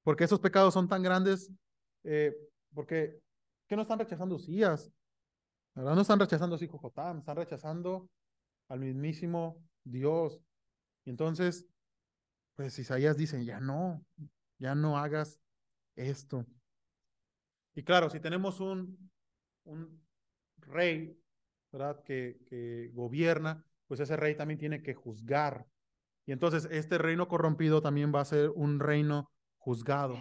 Porque 0.01 0.23
esos 0.23 0.39
pecados 0.39 0.73
son 0.73 0.87
tan 0.87 1.03
grandes 1.03 1.51
eh, 2.03 2.35
porque, 2.73 3.19
¿qué 3.67 3.75
no 3.75 3.83
están 3.83 3.99
rechazando 3.99 4.37
Usías? 4.37 4.91
No 5.75 5.99
están 5.99 6.19
rechazando 6.19 6.55
a 6.55 6.59
su 6.59 6.65
hijo 6.65 6.77
Jotam, 6.77 7.19
están 7.19 7.35
rechazando 7.35 8.09
al 8.69 8.79
mismísimo 8.79 9.61
Dios. 9.83 10.41
Y 11.03 11.09
entonces, 11.09 11.67
pues 12.55 12.79
Isaías 12.79 13.17
dice, 13.17 13.43
ya 13.43 13.59
no, 13.59 14.03
ya 14.57 14.73
no 14.73 14.97
hagas 14.97 15.41
esto. 15.95 16.45
Y 17.75 17.83
claro, 17.83 18.09
si 18.09 18.19
tenemos 18.19 18.61
un, 18.61 19.11
un 19.65 20.01
rey, 20.57 21.19
¿verdad? 21.71 22.01
Que, 22.03 22.39
que 22.47 22.89
gobierna, 22.93 23.65
pues 23.87 23.99
ese 23.99 24.15
rey 24.15 24.35
también 24.35 24.59
tiene 24.59 24.81
que 24.81 24.93
juzgar. 24.93 25.67
Y 26.25 26.31
entonces 26.31 26.67
este 26.71 26.97
reino 26.97 27.27
corrompido 27.27 27.81
también 27.81 28.13
va 28.15 28.21
a 28.21 28.25
ser 28.25 28.49
un 28.51 28.79
reino 28.79 29.29
juzgado 29.57 30.19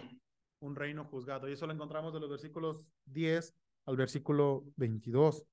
un 0.59 0.75
reino 0.75 1.05
juzgado. 1.05 1.47
Y 1.47 1.53
eso 1.53 1.67
lo 1.67 1.73
encontramos 1.73 2.13
de 2.13 2.19
los 2.19 2.29
versículos 2.29 2.91
10 3.05 3.55
al 3.85 3.97
versículo 3.97 4.65
22. 4.75 5.45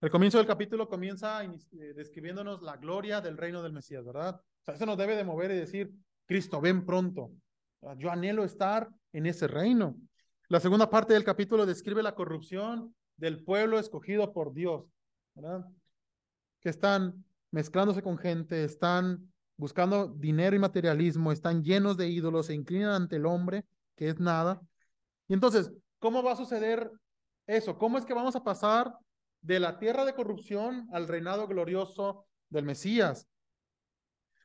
El 0.00 0.10
comienzo 0.10 0.38
del 0.38 0.46
capítulo 0.46 0.88
comienza 0.88 1.42
eh, 1.42 1.94
describiéndonos 1.94 2.62
la 2.62 2.76
gloria 2.76 3.20
del 3.20 3.36
reino 3.36 3.62
del 3.62 3.72
Mesías, 3.72 4.04
¿verdad? 4.04 4.36
O 4.36 4.64
sea, 4.64 4.74
eso 4.74 4.86
nos 4.86 4.98
debe 4.98 5.16
de 5.16 5.24
mover 5.24 5.50
y 5.50 5.56
decir, 5.56 5.92
Cristo, 6.26 6.60
ven 6.60 6.84
pronto. 6.84 7.30
Yo 7.98 8.10
anhelo 8.10 8.44
estar 8.44 8.88
en 9.12 9.26
ese 9.26 9.46
reino. 9.46 9.96
La 10.48 10.60
segunda 10.60 10.90
parte 10.90 11.14
del 11.14 11.24
capítulo 11.24 11.66
describe 11.66 12.02
la 12.02 12.14
corrupción 12.14 12.94
del 13.16 13.42
pueblo 13.42 13.78
escogido 13.78 14.32
por 14.32 14.52
Dios, 14.52 14.84
¿verdad? 15.34 15.66
Que 16.60 16.68
están 16.68 17.24
mezclándose 17.50 18.02
con 18.02 18.18
gente, 18.18 18.64
están 18.64 19.32
buscando 19.56 20.08
dinero 20.08 20.54
y 20.54 20.58
materialismo, 20.58 21.32
están 21.32 21.64
llenos 21.64 21.96
de 21.96 22.08
ídolos, 22.08 22.46
se 22.46 22.54
inclinan 22.54 22.90
ante 22.90 23.16
el 23.16 23.26
hombre, 23.26 23.64
que 23.96 24.08
es 24.08 24.20
nada. 24.20 24.60
Y 25.28 25.34
entonces, 25.34 25.72
¿cómo 26.06 26.22
va 26.22 26.34
a 26.34 26.36
suceder 26.36 26.88
eso? 27.48 27.76
¿Cómo 27.76 27.98
es 27.98 28.04
que 28.04 28.14
vamos 28.14 28.36
a 28.36 28.44
pasar 28.44 28.96
de 29.40 29.58
la 29.58 29.76
tierra 29.80 30.04
de 30.04 30.14
corrupción 30.14 30.88
al 30.92 31.08
reinado 31.08 31.48
glorioso 31.48 32.28
del 32.48 32.64
Mesías? 32.64 33.26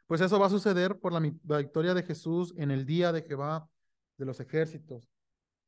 Pues 0.07 0.22
eso 0.22 0.39
va 0.39 0.47
a 0.47 0.49
suceder 0.49 0.97
por 0.97 1.14
la, 1.14 1.20
victoria 1.20 1.93
de 1.93 2.01
Jesús 2.01 2.51
en 2.57 2.72
el 2.72 2.84
día 2.84 3.12
de 3.12 3.22
Jehová 3.22 3.70
de 4.18 4.26
los 4.26 4.39
ejércitos. 4.39 5.07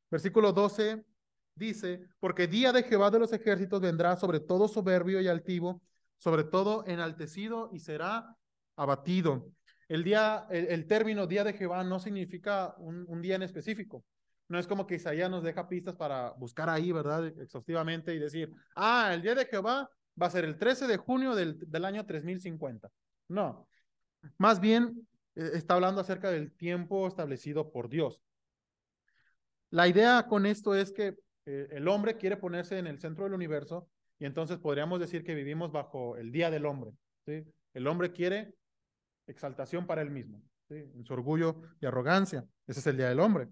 Versículo 0.10 0.52
12 0.52 1.06
dice, 1.54 2.08
porque 2.20 2.48
día 2.48 2.74
de 2.74 2.82
Jehová 2.82 3.12
de 3.12 3.20
los 3.20 3.32
ejércitos 3.32 3.80
vendrá 3.80 4.16
sobre 4.16 4.40
todo 4.40 4.68
soberbio 4.68 5.22
y 5.22 5.28
altivo, 5.28 5.84
sobre 6.18 6.44
todo 6.44 6.86
enaltecido 6.88 7.70
y 7.72 7.78
será 7.78 8.36
abatido. 8.76 9.46
El 9.88 10.04
día, 10.04 10.48
el, 10.50 10.88
término 10.88 11.28
día 11.28 11.44
de 11.44 11.54
Jehová 11.54 11.84
no 11.84 12.00
significa 12.00 12.74
un, 12.80 13.22
día 13.22 13.36
en 13.36 13.44
específico. 13.44 14.04
No 14.50 14.60
es 14.60 14.68
como 14.68 14.86
que 14.86 14.96
Isaías 14.96 15.30
nos 15.30 15.44
deja 15.44 15.68
pistas 15.68 15.96
para 15.96 16.32
buscar 16.32 16.70
ahí, 16.70 16.92
¿verdad? 16.92 17.28
Exhaustivamente 17.40 18.14
y 18.14 18.20
decir, 18.20 18.52
ah, 18.76 19.12
el 19.14 19.22
día 19.22 19.36
de 19.36 19.46
Jehová 19.46 19.90
va 20.22 20.28
a 20.28 20.32
ser 20.32 20.46
el 20.46 20.58
13 20.58 20.88
de 20.88 20.98
junio 20.98 21.36
del, 21.36 21.58
del 21.60 21.86
año 21.86 22.06
3050. 22.06 22.90
No, 23.30 23.68
más 24.38 24.60
bien 24.60 25.08
eh, 25.36 25.52
está 25.54 25.76
hablando 25.76 26.02
acerca 26.02 26.32
del 26.32 26.52
tiempo 26.52 27.08
establecido 27.08 27.72
por 27.72 27.90
Dios. 27.90 28.22
La 29.70 29.88
idea 29.88 30.28
con 30.28 30.46
esto 30.46 30.76
es 30.76 30.92
que 30.92 31.18
eh, 31.46 31.68
el 31.72 31.88
hombre 31.88 32.18
quiere 32.18 32.38
ponerse 32.38 32.78
en 32.78 32.88
el 32.88 33.00
centro 33.00 33.24
del 33.24 33.34
universo 33.34 33.90
y 34.20 34.26
entonces 34.26 34.58
podríamos 34.60 35.00
decir 35.00 35.24
que 35.24 35.36
vivimos 35.36 35.72
bajo 35.72 36.16
el 36.18 36.32
día 36.32 36.52
del 36.52 36.66
hombre. 36.66 36.92
¿sí? 37.26 37.44
El 37.74 37.88
hombre 37.88 38.12
quiere 38.12 38.54
exaltación 39.28 39.88
para 39.88 40.02
él 40.02 40.12
mismo, 40.12 40.42
en 40.70 41.04
su 41.06 41.14
orgullo 41.14 41.62
y 41.80 41.86
arrogancia. 41.86 42.46
Ese 42.68 42.80
es 42.80 42.88
el 42.88 42.98
día 42.98 43.10
del 43.10 43.20
hombre. 43.20 43.48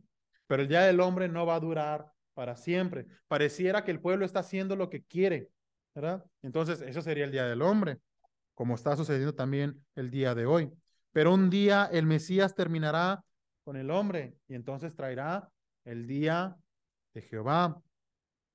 Pero 0.51 0.63
el 0.63 0.67
día 0.67 0.81
del 0.81 0.99
hombre 0.99 1.29
no 1.29 1.45
va 1.45 1.55
a 1.55 1.61
durar 1.61 2.11
para 2.33 2.57
siempre. 2.57 3.05
Pareciera 3.29 3.85
que 3.85 3.91
el 3.91 4.01
pueblo 4.01 4.25
está 4.25 4.41
haciendo 4.41 4.75
lo 4.75 4.89
que 4.89 5.01
quiere, 5.01 5.49
¿verdad? 5.95 6.25
Entonces, 6.41 6.81
eso 6.81 7.01
sería 7.01 7.23
el 7.23 7.31
día 7.31 7.45
del 7.45 7.61
hombre, 7.61 7.99
como 8.53 8.75
está 8.75 8.97
sucediendo 8.97 9.33
también 9.33 9.81
el 9.95 10.11
día 10.11 10.35
de 10.35 10.45
hoy. 10.45 10.69
Pero 11.13 11.33
un 11.33 11.49
día 11.49 11.89
el 11.89 12.05
Mesías 12.05 12.53
terminará 12.53 13.23
con 13.63 13.77
el 13.77 13.89
hombre 13.89 14.35
y 14.49 14.55
entonces 14.55 14.93
traerá 14.93 15.49
el 15.85 16.05
día 16.05 16.57
de 17.13 17.21
Jehová. 17.21 17.81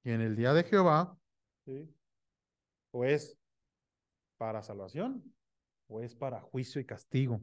Y 0.05 0.11
en 0.11 0.21
el 0.21 0.37
día 0.37 0.53
de 0.53 0.65
Jehová, 0.65 1.17
¿sí? 1.65 1.91
o 2.91 3.07
es 3.07 3.39
para 4.37 4.63
salvación 4.63 5.25
o 5.87 6.03
es 6.03 6.15
para 6.15 6.43
juicio 6.43 6.79
y 6.79 6.85
castigo. 6.85 7.41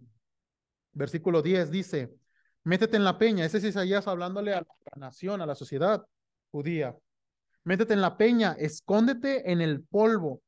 Versículo 0.91 1.41
10 1.41 1.71
dice, 1.71 2.15
métete 2.63 2.97
en 2.97 3.03
la 3.03 3.17
peña. 3.17 3.45
Ese 3.45 3.57
es 3.57 3.63
Isaías 3.63 4.07
hablándole 4.07 4.53
a 4.53 4.61
la 4.61 4.99
nación, 4.99 5.41
a 5.41 5.45
la 5.45 5.55
sociedad 5.55 6.05
judía. 6.51 6.95
Métete 7.63 7.93
en 7.93 8.01
la 8.01 8.17
peña, 8.17 8.55
escóndete 8.57 9.51
en 9.51 9.61
el 9.61 9.83
polvo 9.83 10.41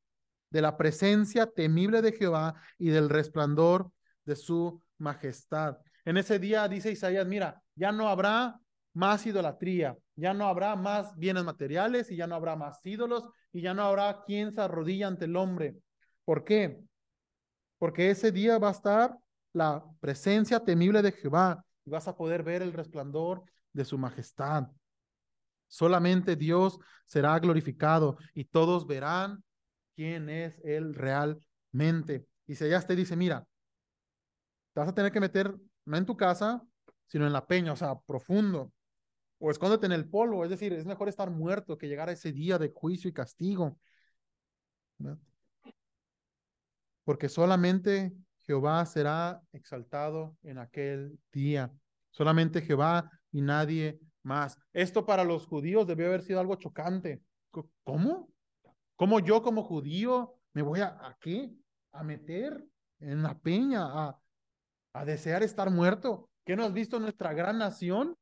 de 0.50 0.62
la 0.62 0.76
presencia 0.76 1.46
temible 1.46 2.02
de 2.02 2.12
Jehová 2.12 2.54
y 2.78 2.88
del 2.88 3.08
resplandor 3.08 3.90
de 4.24 4.36
su 4.36 4.82
majestad. 4.98 5.78
En 6.04 6.16
ese 6.16 6.38
día 6.38 6.68
dice 6.68 6.90
Isaías, 6.90 7.26
mira, 7.26 7.62
ya 7.74 7.92
no 7.92 8.08
habrá 8.08 8.58
más 8.94 9.26
idolatría, 9.26 9.96
ya 10.14 10.32
no 10.32 10.46
habrá 10.46 10.76
más 10.76 11.16
bienes 11.16 11.44
materiales 11.44 12.10
y 12.10 12.16
ya 12.16 12.26
no 12.26 12.34
habrá 12.34 12.56
más 12.56 12.80
ídolos 12.84 13.28
y 13.52 13.60
ya 13.60 13.74
no 13.74 13.82
habrá 13.82 14.22
quien 14.24 14.54
se 14.54 14.60
arrodilla 14.60 15.08
ante 15.08 15.26
el 15.26 15.36
hombre. 15.36 15.76
¿Por 16.24 16.44
qué? 16.44 16.80
Porque 17.78 18.10
ese 18.10 18.32
día 18.32 18.58
va 18.58 18.68
a 18.68 18.72
estar 18.72 19.16
la 19.52 19.84
presencia 20.00 20.60
temible 20.60 21.02
de 21.02 21.12
Jehová 21.12 21.65
y 21.86 21.90
vas 21.90 22.08
a 22.08 22.16
poder 22.16 22.42
ver 22.42 22.60
el 22.62 22.72
resplandor 22.72 23.44
de 23.72 23.84
su 23.84 23.96
majestad. 23.96 24.68
Solamente 25.68 26.36
Dios 26.36 26.78
será 27.06 27.38
glorificado 27.38 28.18
y 28.34 28.44
todos 28.44 28.86
verán 28.86 29.42
quién 29.94 30.28
es 30.28 30.60
Él 30.64 30.94
realmente. 30.94 32.26
Y 32.46 32.56
si 32.56 32.64
allá 32.64 32.82
te 32.82 32.96
dice, 32.96 33.16
mira, 33.16 33.46
te 34.72 34.80
vas 34.80 34.88
a 34.88 34.94
tener 34.94 35.12
que 35.12 35.20
meter 35.20 35.56
no 35.84 35.96
en 35.96 36.06
tu 36.06 36.16
casa, 36.16 36.62
sino 37.06 37.26
en 37.26 37.32
la 37.32 37.46
peña, 37.46 37.72
o 37.72 37.76
sea, 37.76 37.94
profundo. 38.00 38.72
O 39.38 39.50
escóndete 39.50 39.86
en 39.86 39.92
el 39.92 40.08
polvo, 40.08 40.44
es 40.44 40.50
decir, 40.50 40.72
es 40.72 40.86
mejor 40.86 41.08
estar 41.08 41.30
muerto 41.30 41.78
que 41.78 41.88
llegar 41.88 42.08
a 42.08 42.12
ese 42.12 42.32
día 42.32 42.58
de 42.58 42.72
juicio 42.74 43.08
y 43.08 43.12
castigo. 43.12 43.78
Porque 47.04 47.28
solamente 47.28 48.12
Jehová 48.46 48.86
será 48.86 49.42
exaltado 49.52 50.36
en 50.42 50.58
aquel 50.58 51.18
día. 51.32 51.72
Solamente 52.10 52.62
Jehová 52.62 53.10
y 53.32 53.42
nadie 53.42 53.98
más. 54.22 54.58
Esto 54.72 55.04
para 55.04 55.24
los 55.24 55.46
judíos 55.46 55.86
debió 55.86 56.06
haber 56.06 56.22
sido 56.22 56.40
algo 56.40 56.56
chocante. 56.56 57.22
¿Cómo? 57.84 58.28
¿Cómo 58.96 59.20
yo 59.20 59.42
como 59.42 59.62
judío 59.62 60.34
me 60.52 60.62
voy 60.62 60.80
a, 60.80 60.88
¿a 60.88 61.16
qué? 61.20 61.50
A 61.92 62.02
meter 62.02 62.64
en 63.00 63.22
la 63.22 63.38
peña, 63.38 63.82
a, 63.84 64.18
a 64.92 65.04
desear 65.04 65.42
estar 65.42 65.70
muerto. 65.70 66.30
¿Qué 66.44 66.56
no 66.56 66.64
has 66.64 66.72
visto 66.72 66.98
nuestra 67.00 67.34
gran 67.34 67.58
nación? 67.58 68.16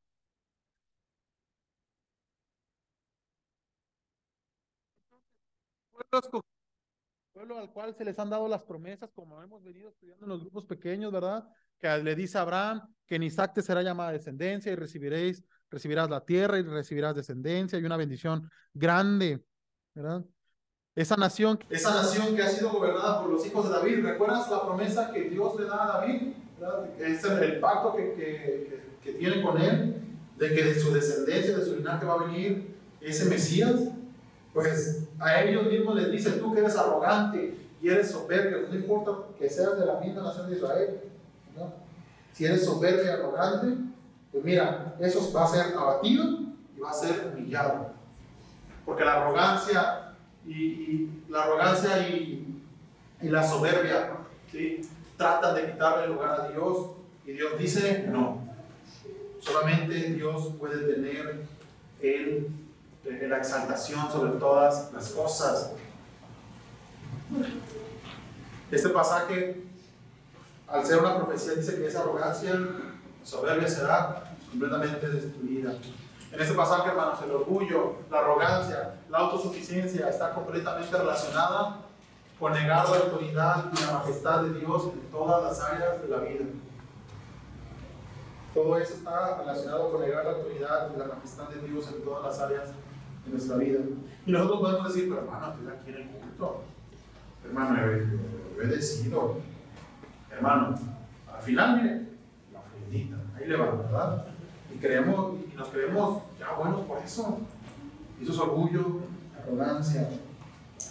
Pueblo 7.35 7.59
al 7.59 7.70
cual 7.72 7.95
se 7.97 8.05
les 8.05 8.16
han 8.20 8.30
dado 8.30 8.47
las 8.47 8.62
promesas, 8.62 9.11
como 9.12 9.43
hemos 9.43 9.62
venido 9.64 9.89
estudiando 9.89 10.24
en 10.24 10.30
los 10.30 10.41
grupos 10.43 10.66
pequeños, 10.66 11.12
¿verdad? 11.12 11.45
Que 11.80 11.99
le 11.99 12.14
dice 12.14 12.39
a 12.39 12.43
Abraham 12.43 12.80
que 13.05 13.16
en 13.16 13.24
Isaac 13.24 13.53
te 13.53 13.61
será 13.61 13.82
llamada 13.82 14.12
descendencia 14.12 14.70
y 14.72 14.76
recibiréis 14.76 15.43
recibirás 15.68 16.09
la 16.09 16.24
tierra 16.24 16.59
y 16.61 16.62
recibirás 16.62 17.16
descendencia 17.16 17.76
y 17.76 17.85
una 17.85 17.97
bendición 17.97 18.49
grande, 18.72 19.45
¿verdad? 19.93 20.24
Esa 20.95 21.16
nación, 21.16 21.59
esa 21.68 21.93
nación 21.93 22.37
que 22.37 22.43
ha 22.43 22.49
sido 22.49 22.70
gobernada 22.70 23.20
por 23.20 23.30
los 23.30 23.45
hijos 23.45 23.68
de 23.68 23.74
David, 23.74 24.05
¿recuerdas 24.05 24.49
la 24.49 24.62
promesa 24.62 25.11
que 25.11 25.28
Dios 25.28 25.59
le 25.59 25.66
da 25.66 25.82
a 25.82 25.99
David? 25.99 26.35
Es 27.01 27.24
el, 27.24 27.59
pacto 27.59 27.97
que, 27.97 28.14
que, 28.14 28.80
que, 29.03 29.12
tiene 29.14 29.43
con 29.43 29.61
él, 29.61 29.97
de 30.39 30.55
que 30.55 30.62
de 30.62 30.78
su 30.78 30.95
descendencia, 30.95 31.59
de 31.59 31.64
su 31.64 31.74
linaje 31.74 32.07
va 32.07 32.14
a 32.14 32.26
venir 32.26 32.76
ese 33.01 33.24
Mesías. 33.24 33.74
Pues 34.53 35.03
a 35.19 35.43
ellos 35.43 35.67
mismos 35.67 35.95
les 35.97 36.11
dice, 36.11 36.33
tú 36.33 36.53
que 36.53 36.61
eres 36.61 36.77
arrogante 36.77 37.57
y 37.81 37.89
eres 37.89 38.11
soberbio, 38.11 38.69
no 38.69 38.75
importa 38.75 39.12
que 39.39 39.49
seas 39.49 39.79
de 39.79 39.87
la 39.87 40.01
misma 40.01 40.23
nación 40.23 40.49
de 40.49 40.57
Israel, 40.57 41.01
si 42.33 42.45
eres 42.45 42.65
soberbio 42.65 43.05
y 43.05 43.09
arrogante, 43.09 43.77
pues 44.33 44.45
mira, 44.45 44.97
eso 44.99 45.33
va 45.33 45.45
a 45.45 45.47
ser 45.47 45.77
abatido 45.77 46.25
y 46.77 46.81
va 46.81 46.91
a 46.91 46.95
ser 46.95 47.33
humillado. 47.33 47.93
Porque 48.85 49.05
la 49.05 49.23
arrogancia 49.23 50.15
y, 50.45 51.09
la 51.29 51.45
arrogancia 51.45 52.09
y, 52.09 52.41
la 53.23 53.43
soberbia 53.43 54.19
¿sí? 54.51 54.83
tratan 55.17 55.55
de 55.55 55.73
quitarle 55.73 56.09
lugar 56.09 56.41
a 56.41 56.49
Dios 56.49 56.91
y 57.25 57.33
Dios 57.33 57.59
dice 57.59 58.07
no. 58.09 58.43
Solamente 59.41 59.95
Dios 59.95 60.51
puede 60.59 60.93
tener 60.93 61.45
el, 62.03 62.49
la 63.05 63.38
exaltación 63.38 64.11
sobre 64.11 64.32
todas 64.32 64.92
las 64.92 65.11
cosas. 65.11 65.72
Este 68.70 68.88
pasaje, 68.88 69.62
al 70.66 70.84
ser 70.84 70.98
una 70.98 71.16
profecía, 71.16 71.55
dice 71.55 71.76
que 71.76 71.86
esa 71.86 72.00
arrogancia 72.00 72.59
soberbia 73.22 73.68
será 73.68 74.24
completamente 74.50 75.09
destruida. 75.09 75.74
En 76.32 76.40
este 76.40 76.55
pasaje, 76.55 76.88
hermanos, 76.88 77.20
el 77.22 77.30
orgullo, 77.30 77.96
la 78.11 78.18
arrogancia, 78.18 78.94
la 79.09 79.18
autosuficiencia 79.18 80.09
está 80.09 80.32
completamente 80.32 80.96
relacionada 80.96 81.76
con 82.40 82.52
negar 82.52 82.88
la 82.88 82.96
autoridad 82.96 83.66
y 83.72 83.86
la 83.86 83.92
majestad 83.98 84.42
de 84.42 84.59
Dios 84.59 84.84
en 84.92 85.11
todas 85.12 85.44
las 85.44 85.61
áreas 85.61 86.02
de 86.02 86.09
la 86.09 86.16
vida. 86.18 86.44
Todo 88.52 88.76
eso 88.78 88.94
está 88.94 89.36
relacionado 89.38 89.92
con 89.92 90.00
negar 90.00 90.24
la 90.24 90.32
autoridad 90.32 90.90
y 90.94 90.98
la 90.98 91.07
majestad 91.07 91.48
de 91.50 91.68
Dios 91.68 91.86
en 91.88 92.05
todas 92.05 92.24
las 92.24 92.40
áreas 92.40 92.70
de 93.25 93.33
nuestra 93.33 93.57
vida. 93.57 93.81
Y 94.27 94.33
nosotros 94.33 94.61
podemos 94.61 94.95
decir, 94.95 95.09
pero 95.09 95.22
hermano, 95.22 95.53
estoy 95.53 95.68
aquí 95.68 95.91
en 95.91 95.97
el 95.97 96.09
culto. 96.09 96.62
Hermano, 97.45 97.79
he 97.81 98.57
obedecido. 98.57 99.37
Hermano, 100.31 100.75
al 101.33 101.43
final, 101.43 101.83
mire, 101.83 102.09
la 102.53 102.61
ofrendita, 102.61 103.16
ahí 103.37 103.47
le 103.47 103.57
va, 103.57 103.70
¿verdad? 103.72 104.27
Y, 104.75 104.79
creemos, 104.79 105.35
y 105.53 105.57
nos 105.57 105.68
creemos 105.68 106.22
ya 106.39 106.53
buenos 106.53 106.81
por 106.83 106.99
eso. 106.99 107.41
eso 108.20 108.33
es 108.33 108.39
orgullo, 108.39 109.01
arrogancia. 109.41 110.09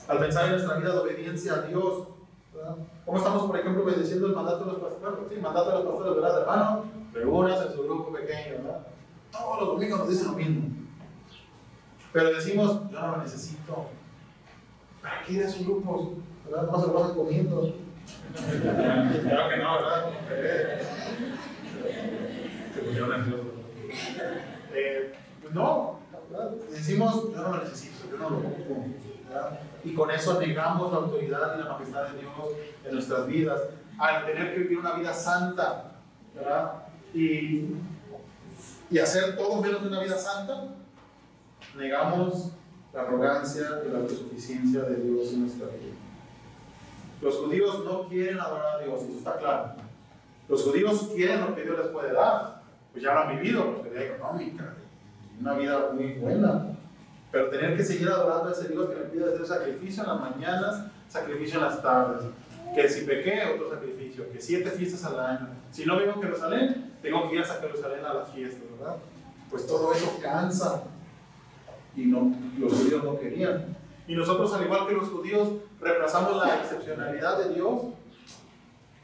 Al 0.08 0.20
pensar 0.20 0.46
en 0.46 0.52
nuestra 0.52 0.78
vida 0.78 0.94
de 0.94 1.00
obediencia 1.00 1.54
a 1.56 1.62
Dios, 1.64 2.08
¿verdad? 2.54 2.76
¿cómo 3.06 3.18
estamos, 3.18 3.44
por 3.44 3.60
ejemplo, 3.60 3.84
obedeciendo 3.84 4.28
el 4.28 4.36
mandato 4.36 4.66
de 4.66 4.72
los 4.74 4.82
pastores? 4.82 5.20
Sí, 5.30 5.42
mandato 5.42 5.70
de 5.70 5.84
los 5.84 5.94
pastores, 5.94 6.16
¿verdad, 6.22 6.42
hermano? 6.42 6.84
Reúnas 7.14 7.66
en 7.66 7.74
su 7.74 7.84
grupo 7.84 8.14
pequeño, 8.14 8.64
¿verdad? 8.64 8.88
Todos 9.32 9.60
los 9.60 9.70
domingos 9.70 10.00
nos 10.00 10.10
dicen 10.10 10.28
lo 10.28 10.34
mismo. 10.34 10.83
Pero 12.14 12.32
decimos, 12.32 12.92
yo 12.92 13.02
no 13.02 13.18
lo 13.18 13.24
necesito. 13.24 13.88
¿Para 15.02 15.24
qué 15.24 15.34
ir 15.34 15.44
a 15.44 15.48
esos 15.48 15.66
grupos? 15.66 16.10
¿Verdad? 16.46 16.70
No 16.72 16.80
se 16.80 16.88
lo 16.88 16.94
pasan 16.94 17.16
comiendo. 17.16 17.76
claro 19.24 19.50
que 19.50 19.58
no, 19.58 19.74
¿verdad? 19.76 20.06
Eh, 24.76 25.14
pues 25.42 25.54
no, 25.54 26.00
decimos, 26.70 27.32
yo 27.34 27.42
no 27.42 27.58
lo 27.58 27.64
necesito, 27.64 28.10
yo 28.10 28.18
no 28.18 28.30
lo 28.30 28.38
ocupo. 28.38 28.86
Y 29.84 29.94
con 29.94 30.12
eso 30.12 30.40
negamos 30.40 30.92
la 30.92 31.00
autoridad 31.00 31.56
y 31.56 31.64
la 31.64 31.70
majestad 31.74 32.10
de 32.10 32.20
Dios 32.20 32.32
en 32.86 32.94
nuestras 32.94 33.28
vidas. 33.28 33.60
Al 33.98 34.26
tener 34.26 34.54
que 34.54 34.62
vivir 34.62 34.80
una 34.80 34.94
vida 34.94 35.14
santa 35.14 35.92
Y, 37.14 37.76
y 38.90 39.00
hacer 39.00 39.38
todo 39.38 39.62
menos 39.62 39.82
de 39.84 39.88
una 39.88 40.02
vida 40.02 40.18
santa, 40.18 40.66
negamos 41.76 42.52
la 42.94 43.02
arrogancia 43.02 43.82
y 43.86 43.92
la 43.92 44.00
autosuficiencia 44.00 44.82
de 44.82 44.96
Dios 44.98 45.34
en 45.34 45.42
nuestra 45.42 45.68
vida. 45.68 45.94
Los 47.22 47.38
judíos 47.38 47.84
no 47.86 48.08
quieren 48.08 48.40
adorar 48.40 48.76
a 48.76 48.84
Dios, 48.84 49.02
eso 49.02 49.18
está 49.18 49.38
claro. 49.38 49.74
Los 50.50 50.64
judíos 50.64 51.10
quieren 51.16 51.42
lo 51.42 51.56
que 51.56 51.64
Dios 51.64 51.80
les 51.80 51.88
puede 51.88 52.14
dar, 52.14 52.62
pues 52.92 53.04
ya 53.04 53.14
lo 53.14 53.22
han 53.22 53.40
vivido, 53.40 53.72
prosperidad 53.72 54.16
económica, 54.16 54.74
una 55.40 55.54
vida 55.54 55.90
muy 55.94 56.14
buena. 56.14 56.68
Pero 57.32 57.50
tener 57.50 57.76
que 57.76 57.84
seguir 57.84 58.08
adorando 58.10 58.50
a 58.50 58.52
ese 58.52 58.68
Dios 58.68 58.90
que 58.90 58.96
me 58.96 59.06
pide 59.06 59.26
hacer 59.26 59.48
sacrificio 59.48 60.04
en 60.04 60.10
las 60.10 60.20
mañanas, 60.20 60.86
sacrificio 61.10 61.58
en 61.58 61.66
las 61.66 61.82
tardes. 61.82 62.26
Que 62.76 62.88
si 62.90 63.06
pequé, 63.06 63.54
otro 63.56 63.70
sacrificio. 63.72 64.30
Que 64.32 64.40
siete 64.40 64.70
fiestas 64.70 65.06
al 65.06 65.20
año. 65.20 65.48
Si 65.72 65.86
no 65.86 65.98
vivo 65.98 66.14
en 66.14 66.22
Jerusalén, 66.22 66.94
tengo 67.02 67.30
que 67.30 67.36
ir 67.36 67.42
a 67.42 67.46
Jerusalén 67.46 68.06
a 68.06 68.14
las 68.14 68.30
fiestas, 68.30 68.62
¿verdad? 68.78 68.98
Pues 69.50 69.66
todo 69.66 69.94
eso 69.94 70.20
cansa. 70.22 70.84
Y 71.96 72.06
no, 72.06 72.36
los 72.60 72.74
judíos 72.74 73.04
no 73.04 73.20
querían. 73.20 73.76
Y 74.08 74.16
nosotros, 74.16 74.54
al 74.54 74.66
igual 74.66 74.88
que 74.88 74.94
los 74.94 75.10
judíos, 75.10 75.50
reemplazamos 75.80 76.38
la 76.38 76.58
excepcionalidad 76.58 77.38
de 77.38 77.54
Dios 77.54 77.82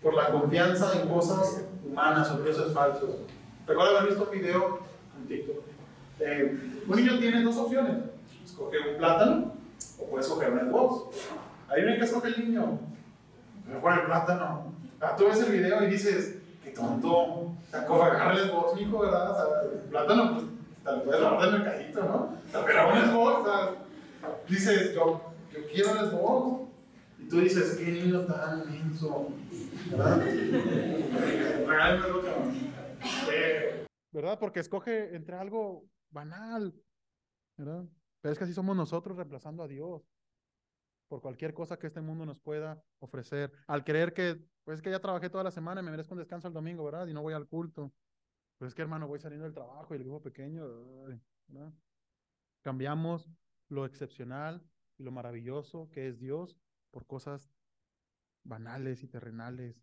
por 0.02 0.14
la 0.14 0.32
confianza 0.32 1.00
en 1.00 1.08
cosas 1.08 1.66
humanas 1.86 2.32
o 2.32 2.46
es 2.46 2.74
falso. 2.74 3.20
Recuerdo 3.68 3.98
haber 3.98 4.10
visto 4.10 4.24
un 4.24 4.32
video 4.32 4.80
en 5.18 5.28
TikTok. 5.28 5.64
Eh, 6.22 6.60
un 6.88 6.96
niño 6.96 7.20
tiene 7.20 7.44
dos 7.44 7.58
opciones: 7.58 7.96
escoge 8.44 8.78
un 8.92 8.98
plátano 8.98 9.54
o 10.00 10.06
puedes 10.06 10.28
coger 10.28 10.52
un 10.52 10.70
Xbox. 10.70 11.18
Ahí 11.70 11.84
ven 11.84 11.98
que 11.98 12.06
escoge 12.06 12.30
el 12.30 12.48
niño. 12.48 12.80
Por 13.82 13.94
el 13.94 14.06
plátano. 14.06 14.74
Ah, 15.00 15.16
tú 15.16 15.26
ves 15.26 15.40
el 15.42 15.52
video 15.52 15.84
y 15.84 15.88
dices, 15.88 16.40
qué 16.64 16.72
tonto. 16.72 17.54
Agarra 17.72 18.34
el 18.34 18.50
Xbox, 18.50 18.76
mijo, 18.76 19.00
¿verdad? 19.00 19.32
O 19.32 19.36
sea, 19.36 19.72
el 19.72 19.90
plátano, 19.90 20.34
pues, 20.34 20.46
te 20.84 20.92
lo 20.92 21.04
puedes 21.04 21.22
lavar 21.22 21.52
del 21.52 21.62
mercadito, 21.62 22.04
¿no? 22.04 22.38
Pero 22.52 22.90
un 22.90 23.00
Xbox, 23.00 23.40
o 23.40 23.46
sea, 23.46 23.86
dices, 24.48 24.94
yo, 24.94 25.34
quiero 25.72 25.92
el 25.92 26.10
Xbox. 26.10 26.70
Y 27.20 27.28
tú 27.28 27.42
dices, 27.42 27.76
qué 27.78 27.92
niño 27.92 28.26
tan 28.26 28.62
inmenso. 28.62 29.28
¿Verdad? 29.92 30.22
¿Verdad? 34.12 34.40
Porque 34.40 34.62
escoge 34.62 35.16
entre 35.16 35.36
algo 35.36 35.86
banal. 36.10 36.74
¿Verdad? 37.58 37.86
Pero 38.22 38.32
es 38.32 38.38
que 38.38 38.46
así 38.46 38.54
somos 38.54 38.76
nosotros 38.76 39.18
reemplazando 39.18 39.64
a 39.64 39.68
Dios 39.68 40.02
por 41.10 41.22
cualquier 41.22 41.54
cosa 41.54 41.78
que 41.78 41.88
este 41.88 42.02
mundo 42.02 42.26
nos 42.26 42.40
pueda 42.40 42.82
ofrecer. 43.00 43.52
Al 43.68 43.84
creer 43.84 44.14
que, 44.14 44.40
pues 44.64 44.78
es 44.78 44.82
que 44.82 44.92
ya 44.92 45.00
trabajé 45.00 45.30
toda 45.30 45.44
la 45.44 45.52
semana 45.52 45.82
y 45.82 45.84
me 45.84 45.92
merezco 45.92 46.14
un 46.14 46.20
descanso 46.20 46.48
el 46.48 46.54
domingo, 46.54 46.84
¿verdad? 46.84 47.08
Y 47.08 47.14
no 47.14 47.22
voy 47.22 47.34
al 47.34 47.48
culto. 47.48 47.92
Pues 48.60 48.70
es 48.70 48.76
que, 48.76 48.82
hermano, 48.82 49.08
voy 49.08 49.20
saliendo 49.20 49.46
del 49.46 49.54
trabajo 49.54 49.94
y 49.94 49.98
el 49.98 50.04
grupo 50.04 50.22
pequeño. 50.22 50.66
Cambiamos 52.62 53.30
lo 53.70 53.86
excepcional 53.86 54.62
y 54.98 55.04
lo 55.04 55.12
maravilloso 55.12 55.90
que 55.92 56.10
es 56.10 56.20
Dios 56.20 56.58
por 56.92 57.06
cosas 57.08 57.50
banales 58.44 59.02
y 59.02 59.08
terrenales, 59.08 59.82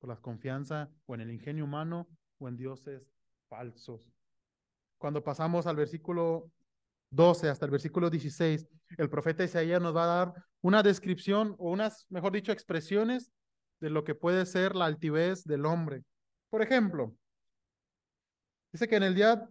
por 0.00 0.08
la 0.08 0.16
confianza 0.16 0.90
o 1.06 1.14
en 1.14 1.20
el 1.20 1.30
ingenio 1.30 1.64
humano 1.64 2.08
o 2.38 2.48
en 2.48 2.56
dioses 2.56 3.08
falsos. 3.48 4.10
Cuando 4.98 5.22
pasamos 5.22 5.68
al 5.68 5.76
versículo 5.76 6.50
12 7.10 7.48
hasta 7.48 7.64
el 7.64 7.70
versículo 7.70 8.10
16, 8.10 8.66
el 8.98 9.08
profeta 9.08 9.44
Isaías 9.44 9.80
nos 9.80 9.94
va 9.94 10.04
a 10.04 10.24
dar 10.24 10.34
una 10.62 10.82
descripción 10.82 11.54
o 11.58 11.70
unas, 11.70 12.06
mejor 12.10 12.32
dicho, 12.32 12.50
expresiones 12.50 13.30
de 13.78 13.90
lo 13.90 14.02
que 14.02 14.16
puede 14.16 14.46
ser 14.46 14.74
la 14.74 14.86
altivez 14.86 15.44
del 15.44 15.64
hombre. 15.64 16.02
Por 16.50 16.60
ejemplo, 16.60 17.14
dice 18.74 18.88
que 18.88 18.96
en 18.96 19.04
el 19.04 19.14
día, 19.14 19.48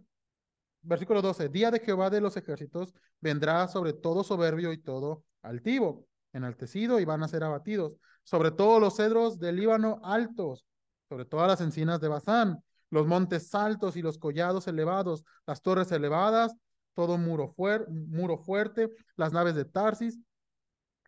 versículo 0.82 1.22
12, 1.22 1.48
día 1.48 1.70
de 1.70 1.80
Jehová 1.80 2.10
de 2.10 2.20
los 2.20 2.36
ejércitos 2.36 2.92
vendrá 3.20 3.66
sobre 3.68 3.94
todo 3.94 4.22
soberbio 4.22 4.70
y 4.72 4.78
todo 4.78 5.24
altivo, 5.40 6.06
enaltecido 6.34 7.00
y 7.00 7.06
van 7.06 7.22
a 7.22 7.28
ser 7.28 7.42
abatidos, 7.42 7.94
sobre 8.22 8.50
todos 8.50 8.80
los 8.80 8.96
cedros 8.96 9.38
del 9.38 9.56
Líbano 9.56 10.00
altos, 10.04 10.66
sobre 11.08 11.24
todas 11.24 11.48
las 11.48 11.60
encinas 11.62 12.00
de 12.00 12.08
Bazán, 12.08 12.62
los 12.90 13.06
montes 13.06 13.54
altos 13.54 13.96
y 13.96 14.02
los 14.02 14.18
collados 14.18 14.68
elevados, 14.68 15.24
las 15.46 15.62
torres 15.62 15.90
elevadas 15.90 16.54
todo 16.94 17.18
muro, 17.18 17.54
muro 17.88 18.38
fuerte, 18.38 18.90
las 19.16 19.32
naves 19.32 19.54
de 19.54 19.64
Tarsis 19.64 20.18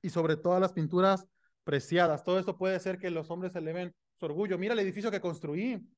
y 0.02 0.10
sobre 0.10 0.36
todas 0.36 0.60
las 0.60 0.72
pinturas 0.72 1.26
preciadas. 1.64 2.24
Todo 2.24 2.38
esto 2.38 2.58
puede 2.58 2.78
ser 2.80 2.98
que 2.98 3.10
los 3.10 3.30
hombres 3.30 3.54
eleven 3.54 3.94
su 4.18 4.26
orgullo. 4.26 4.58
Mira 4.58 4.74
el 4.74 4.80
edificio 4.80 5.10
que 5.10 5.20
construí. 5.20 5.88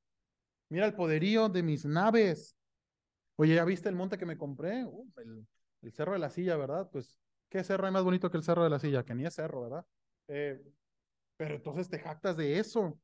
Mira 0.69 0.87
el 0.87 0.95
poderío 0.95 1.49
de 1.49 1.62
mis 1.62 1.85
naves. 1.85 2.57
Oye, 3.37 3.55
¿ya 3.55 3.64
viste 3.64 3.89
el 3.89 3.95
monte 3.95 4.19
que 4.19 4.27
me 4.27 4.37
compré? 4.37 4.85
Uh, 4.85 5.11
el, 5.16 5.93
cerro 5.93 6.12
de 6.12 6.19
la 6.19 6.31
silla, 6.31 6.57
¿verdad? 6.57 6.89
Pues, 6.91 7.19
¿qué 7.49 7.62
cerro 7.64 7.87
hay 7.87 7.93
más 7.93 8.05
bonito 8.05 8.31
que 8.31 8.37
el 8.37 8.43
cerro 8.43 8.64
de 8.64 8.71
la 8.71 8.79
silla? 8.79 9.05
Que 9.05 9.14
ni 9.14 9.25
es 9.25 9.35
cerro, 9.35 9.62
¿verdad? 9.62 9.87
Eh, 10.29 10.61
pero 11.37 11.55
entonces 11.55 11.89
te 11.89 11.99
jactas 11.99 12.37
de 12.37 12.59
eso. 12.59 12.99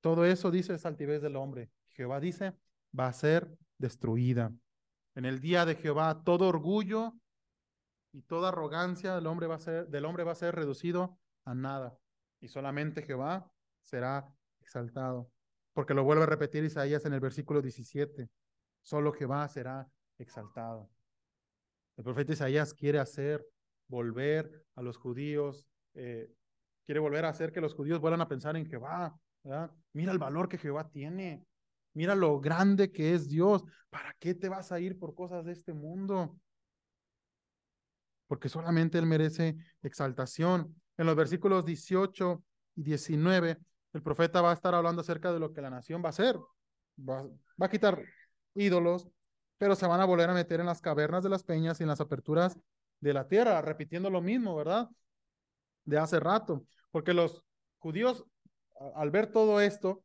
Todo 0.00 0.24
eso 0.24 0.50
dice 0.50 0.74
es 0.74 0.86
altivez 0.86 1.22
del 1.22 1.36
hombre. 1.36 1.70
Jehová 1.90 2.18
dice, 2.18 2.54
va 2.98 3.08
a 3.08 3.12
ser 3.12 3.48
destruida. 3.78 4.52
En 5.14 5.24
el 5.24 5.40
día 5.40 5.64
de 5.64 5.76
Jehová, 5.76 6.22
todo 6.24 6.48
orgullo 6.48 7.14
y 8.12 8.22
toda 8.22 8.48
arrogancia 8.48 9.14
del 9.14 9.26
hombre 9.26 9.46
va 9.46 9.56
a 9.56 9.60
ser, 9.60 9.88
del 9.88 10.04
hombre 10.04 10.24
va 10.24 10.32
a 10.32 10.36
ser 10.36 10.54
reducido 10.54 11.18
a 11.44 11.54
nada. 11.54 11.96
Y 12.40 12.48
solamente 12.48 13.02
Jehová 13.02 13.50
será 13.82 14.28
exaltado. 14.60 15.30
Porque 15.74 15.92
lo 15.92 16.04
vuelve 16.04 16.22
a 16.22 16.26
repetir 16.26 16.64
Isaías 16.64 17.04
en 17.04 17.12
el 17.12 17.20
versículo 17.20 17.60
17. 17.60 18.30
Solo 18.82 19.12
Jehová 19.12 19.46
será 19.48 19.86
exaltado. 20.18 20.88
El 21.96 22.04
profeta 22.04 22.32
Isaías 22.32 22.72
quiere 22.72 22.98
hacer 22.98 23.46
volver 23.88 24.64
a 24.76 24.82
los 24.82 24.96
judíos, 24.96 25.66
eh, 25.94 26.32
quiere 26.86 27.00
volver 27.00 27.24
a 27.24 27.30
hacer 27.30 27.52
que 27.52 27.60
los 27.60 27.74
judíos 27.74 28.00
vuelvan 28.00 28.20
a 28.20 28.28
pensar 28.28 28.56
en 28.56 28.66
Jehová. 28.66 29.18
Mira 29.92 30.12
el 30.12 30.18
valor 30.18 30.48
que 30.48 30.58
Jehová 30.58 30.88
tiene. 30.88 31.44
Mira 31.92 32.14
lo 32.14 32.40
grande 32.40 32.90
que 32.90 33.14
es 33.14 33.28
Dios. 33.28 33.64
¿Para 33.90 34.14
qué 34.18 34.34
te 34.34 34.48
vas 34.48 34.72
a 34.72 34.80
ir 34.80 34.98
por 34.98 35.14
cosas 35.14 35.44
de 35.44 35.52
este 35.52 35.72
mundo? 35.72 36.38
Porque 38.26 38.48
solamente 38.48 38.98
Él 38.98 39.06
merece 39.06 39.56
exaltación. 39.82 40.74
En 40.96 41.06
los 41.06 41.16
versículos 41.16 41.64
18 41.64 42.42
y 42.76 42.82
19, 42.82 43.58
el 43.94 44.02
profeta 44.02 44.42
va 44.42 44.50
a 44.50 44.54
estar 44.54 44.74
hablando 44.74 45.00
acerca 45.00 45.32
de 45.32 45.38
lo 45.38 45.52
que 45.52 45.62
la 45.62 45.70
nación 45.70 46.02
va 46.02 46.08
a 46.08 46.10
hacer. 46.10 46.36
Va, 46.98 47.24
a 47.60 47.68
quitar 47.68 48.02
ídolos, 48.54 49.08
pero 49.56 49.76
se 49.76 49.86
van 49.86 50.00
a 50.00 50.04
volver 50.04 50.28
a 50.28 50.34
meter 50.34 50.60
en 50.60 50.66
las 50.66 50.80
cavernas 50.80 51.22
de 51.22 51.30
las 51.30 51.44
peñas 51.44 51.80
y 51.80 51.84
en 51.84 51.88
las 51.88 52.00
aperturas 52.00 52.58
de 53.00 53.14
la 53.14 53.28
tierra, 53.28 53.62
repitiendo 53.62 54.10
lo 54.10 54.20
mismo, 54.20 54.56
¿verdad? 54.56 54.88
De 55.84 55.96
hace 55.96 56.18
rato. 56.18 56.66
Porque 56.90 57.14
los 57.14 57.44
judíos, 57.78 58.24
al 58.96 59.10
ver 59.10 59.30
todo 59.30 59.60
esto, 59.60 60.04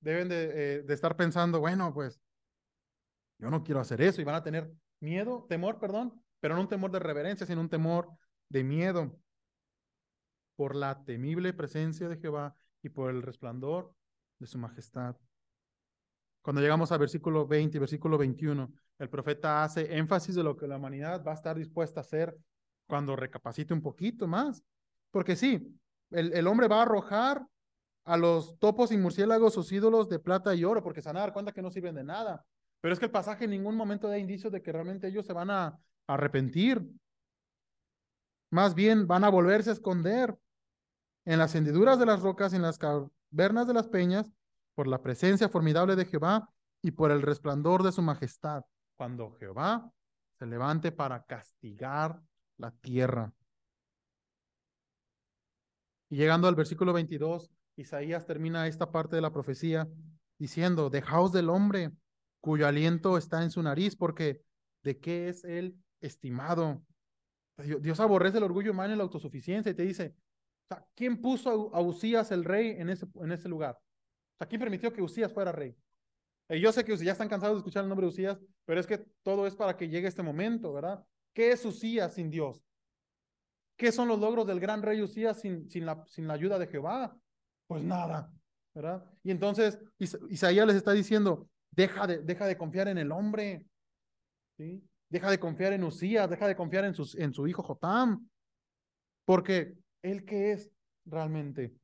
deben 0.00 0.28
eh, 0.30 0.82
de, 0.84 0.94
estar 0.94 1.16
pensando, 1.16 1.58
bueno, 1.58 1.92
pues 1.92 2.20
yo 3.38 3.50
no 3.50 3.64
quiero 3.64 3.80
hacer 3.80 4.00
eso 4.00 4.20
y 4.20 4.24
van 4.24 4.36
a 4.36 4.44
tener 4.44 4.72
miedo, 5.00 5.44
temor, 5.48 5.80
perdón, 5.80 6.22
pero 6.38 6.54
no 6.54 6.60
un 6.60 6.68
temor 6.68 6.92
de 6.92 7.00
reverencia, 7.00 7.46
sino 7.46 7.60
un 7.60 7.68
temor 7.68 8.10
de 8.48 8.62
miedo 8.62 9.18
por 10.54 10.76
la 10.76 11.04
temible 11.04 11.52
presencia 11.52 12.08
de 12.08 12.18
Jehová 12.18 12.54
y 12.86 12.90
por 12.90 13.10
el 13.10 13.22
resplandor 13.22 13.92
de 14.38 14.46
su 14.46 14.58
majestad. 14.58 15.16
Cuando 16.42 16.60
llegamos 16.60 16.92
al 16.92 17.00
versículo 17.00 17.46
20 17.46 17.76
y 17.76 17.80
versículo 17.80 18.16
21, 18.18 18.72
el 18.98 19.08
profeta 19.08 19.64
hace 19.64 19.96
énfasis 19.96 20.34
de 20.34 20.42
lo 20.42 20.56
que 20.56 20.68
la 20.68 20.76
humanidad 20.76 21.24
va 21.24 21.32
a 21.32 21.34
estar 21.34 21.56
dispuesta 21.56 22.00
a 22.00 22.02
hacer 22.02 22.36
cuando 22.86 23.16
recapacite 23.16 23.74
un 23.74 23.82
poquito 23.82 24.26
más. 24.26 24.62
Porque 25.10 25.34
sí, 25.34 25.76
el, 26.10 26.32
el 26.32 26.46
hombre 26.46 26.68
va 26.68 26.78
a 26.78 26.82
arrojar 26.82 27.44
a 28.04 28.16
los 28.16 28.58
topos 28.58 28.92
y 28.92 28.96
murciélagos 28.96 29.54
sus 29.54 29.72
ídolos 29.72 30.08
de 30.08 30.20
plata 30.20 30.54
y 30.54 30.62
oro, 30.62 30.82
porque 30.82 31.02
se 31.02 31.08
van 31.08 31.16
a 31.16 31.20
dar 31.20 31.32
cuenta 31.32 31.52
que 31.52 31.62
no 31.62 31.70
sirven 31.70 31.96
de 31.96 32.04
nada. 32.04 32.44
Pero 32.80 32.92
es 32.92 33.00
que 33.00 33.06
el 33.06 33.10
pasaje 33.10 33.44
en 33.44 33.50
ningún 33.50 33.76
momento 33.76 34.08
da 34.08 34.16
indicios 34.16 34.52
de 34.52 34.62
que 34.62 34.70
realmente 34.70 35.08
ellos 35.08 35.26
se 35.26 35.32
van 35.32 35.50
a 35.50 35.76
arrepentir. 36.06 36.88
Más 38.50 38.76
bien 38.76 39.08
van 39.08 39.24
a 39.24 39.28
volverse 39.28 39.70
a 39.70 39.72
esconder 39.72 40.38
en 41.26 41.38
las 41.38 41.54
hendiduras 41.54 41.98
de 41.98 42.06
las 42.06 42.22
rocas, 42.22 42.54
en 42.54 42.62
las 42.62 42.78
cavernas 42.78 43.66
de 43.66 43.74
las 43.74 43.88
peñas, 43.88 44.32
por 44.74 44.86
la 44.86 45.02
presencia 45.02 45.48
formidable 45.48 45.96
de 45.96 46.06
Jehová 46.06 46.48
y 46.80 46.92
por 46.92 47.10
el 47.10 47.20
resplandor 47.20 47.82
de 47.82 47.92
su 47.92 48.00
majestad, 48.00 48.62
cuando 48.96 49.32
Jehová 49.32 49.90
se 50.38 50.46
levante 50.46 50.92
para 50.92 51.24
castigar 51.24 52.22
la 52.58 52.70
tierra. 52.70 53.32
Y 56.08 56.16
llegando 56.16 56.46
al 56.46 56.54
versículo 56.54 56.92
22, 56.92 57.50
Isaías 57.76 58.24
termina 58.24 58.68
esta 58.68 58.92
parte 58.92 59.16
de 59.16 59.22
la 59.22 59.32
profecía 59.32 59.88
diciendo, 60.38 60.90
dejaos 60.90 61.32
del 61.32 61.48
hombre 61.48 61.90
cuyo 62.40 62.68
aliento 62.68 63.18
está 63.18 63.42
en 63.42 63.50
su 63.50 63.62
nariz, 63.62 63.96
porque 63.96 64.42
¿de 64.84 64.98
qué 65.00 65.28
es 65.28 65.42
él 65.44 65.76
estimado? 66.00 66.82
Dios 67.80 67.98
aborrece 67.98 68.38
el 68.38 68.44
orgullo 68.44 68.70
humano 68.70 68.94
y 68.94 68.96
la 68.96 69.02
autosuficiencia 69.02 69.72
y 69.72 69.74
te 69.74 69.82
dice, 69.82 70.14
¿quién 70.94 71.20
puso 71.20 71.74
a 71.74 71.80
Usías 71.80 72.30
el 72.32 72.44
rey 72.44 72.70
en 72.78 72.90
ese, 72.90 73.06
en 73.16 73.32
ese 73.32 73.48
lugar? 73.48 73.78
¿quién 74.48 74.60
permitió 74.60 74.92
que 74.92 75.02
Usías 75.02 75.32
fuera 75.32 75.52
rey? 75.52 75.74
Y 76.48 76.60
yo 76.60 76.70
sé 76.72 76.84
que 76.84 76.96
ya 76.96 77.12
están 77.12 77.28
cansados 77.28 77.56
de 77.56 77.58
escuchar 77.60 77.82
el 77.82 77.88
nombre 77.88 78.06
de 78.06 78.12
Usías, 78.12 78.38
pero 78.64 78.78
es 78.78 78.86
que 78.86 78.98
todo 79.22 79.46
es 79.46 79.56
para 79.56 79.76
que 79.76 79.88
llegue 79.88 80.08
este 80.08 80.22
momento, 80.22 80.72
¿verdad? 80.72 81.04
¿Qué 81.32 81.52
es 81.52 81.64
Usías 81.64 82.14
sin 82.14 82.30
Dios? 82.30 82.62
¿Qué 83.76 83.92
son 83.92 84.08
los 84.08 84.18
logros 84.18 84.46
del 84.46 84.60
gran 84.60 84.82
rey 84.82 85.02
Usías 85.02 85.40
sin, 85.40 85.68
sin, 85.68 85.84
la, 85.84 86.04
sin 86.06 86.26
la 86.26 86.34
ayuda 86.34 86.58
de 86.58 86.66
Jehová? 86.66 87.16
Pues 87.66 87.82
nada, 87.82 88.32
¿verdad? 88.74 89.04
Y 89.22 89.30
entonces 89.30 89.78
Isaías 89.98 90.66
les 90.66 90.76
está 90.76 90.92
diciendo, 90.92 91.48
deja 91.70 92.06
de, 92.06 92.18
deja 92.18 92.46
de 92.46 92.56
confiar 92.56 92.88
en 92.88 92.98
el 92.98 93.10
hombre, 93.10 93.66
¿sí? 94.56 94.82
Deja 95.08 95.30
de 95.30 95.38
confiar 95.38 95.72
en 95.72 95.84
Usías, 95.84 96.28
deja 96.28 96.46
de 96.48 96.56
confiar 96.56 96.84
en, 96.84 96.94
sus, 96.94 97.14
en 97.16 97.32
su 97.32 97.46
hijo 97.46 97.62
Jotam, 97.62 98.28
porque 99.24 99.74
él 100.10 100.24
que 100.24 100.52
es 100.52 100.70
realmente, 101.04 101.76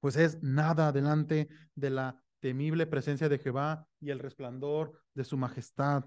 pues 0.00 0.16
es 0.16 0.42
nada 0.42 0.92
delante 0.92 1.48
de 1.74 1.90
la 1.90 2.22
temible 2.40 2.86
presencia 2.86 3.28
de 3.28 3.38
Jehová 3.38 3.88
y 4.00 4.10
el 4.10 4.18
resplandor 4.18 5.00
de 5.14 5.24
su 5.24 5.36
majestad. 5.36 6.04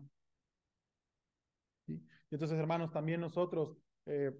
Y 1.87 2.01
entonces, 2.31 2.57
hermanos, 2.57 2.91
también 2.91 3.21
nosotros, 3.21 3.77
eh, 4.05 4.37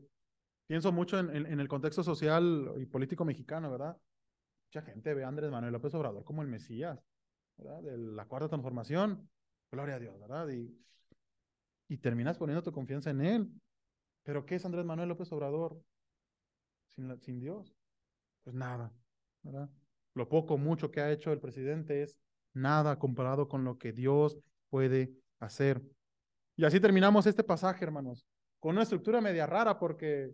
pienso 0.68 0.92
mucho 0.92 1.20
en, 1.20 1.46
en, 1.46 1.60
el 1.60 1.68
contexto 1.68 2.04
social 2.04 2.74
y 2.78 2.86
político 2.86 3.24
mexicano, 3.24 3.72
¿verdad? 3.72 3.98
Mucha 4.68 4.82
gente 4.86 5.14
ve 5.14 5.24
a 5.24 5.28
Andrés 5.28 5.52
Manuel 5.52 5.74
López 5.74 5.94
Obrador 5.94 6.26
como 6.26 6.42
el 6.42 6.48
Mesías, 6.48 7.00
¿verdad? 7.58 7.82
De 7.82 7.98
la 7.98 8.26
cuarta 8.26 8.50
transformación. 8.50 9.30
Gloria 9.72 9.96
a 9.96 10.00
Dios, 10.00 10.20
¿verdad? 10.20 10.50
Y, 10.50 10.78
y 11.88 11.98
terminas 11.98 12.38
poniendo 12.38 12.64
tu 12.64 12.72
confianza 12.72 13.12
en 13.12 13.22
Él. 13.22 13.52
Pero 14.24 14.46
¿qué 14.46 14.56
es 14.56 14.66
Andrés 14.66 14.86
Manuel 14.86 15.10
López 15.10 15.32
Obrador 15.32 15.80
sin, 17.22 17.40
Dios? 17.40 17.74
Pues 18.44 18.56
nada, 18.56 18.92
¿verdad? 19.44 19.70
Lo 20.14 20.30
poco, 20.30 20.58
mucho 20.58 20.92
que 20.92 21.02
ha 21.02 21.12
hecho 21.12 21.32
el 21.32 21.40
presidente 21.40 22.04
es 22.04 22.18
nada 22.54 22.98
comparado 22.98 23.50
con 23.50 23.64
lo 23.64 23.78
que 23.78 23.92
Dios 23.92 24.38
puede 24.70 25.12
hacer. 25.40 25.82
Y 26.56 26.64
así 26.64 26.80
terminamos 26.80 27.26
este 27.26 27.44
pasaje, 27.44 27.84
hermanos, 27.84 28.26
con 28.60 28.76
una 28.76 28.84
estructura 28.84 29.20
media 29.20 29.46
rara 29.46 29.78
porque 29.78 30.34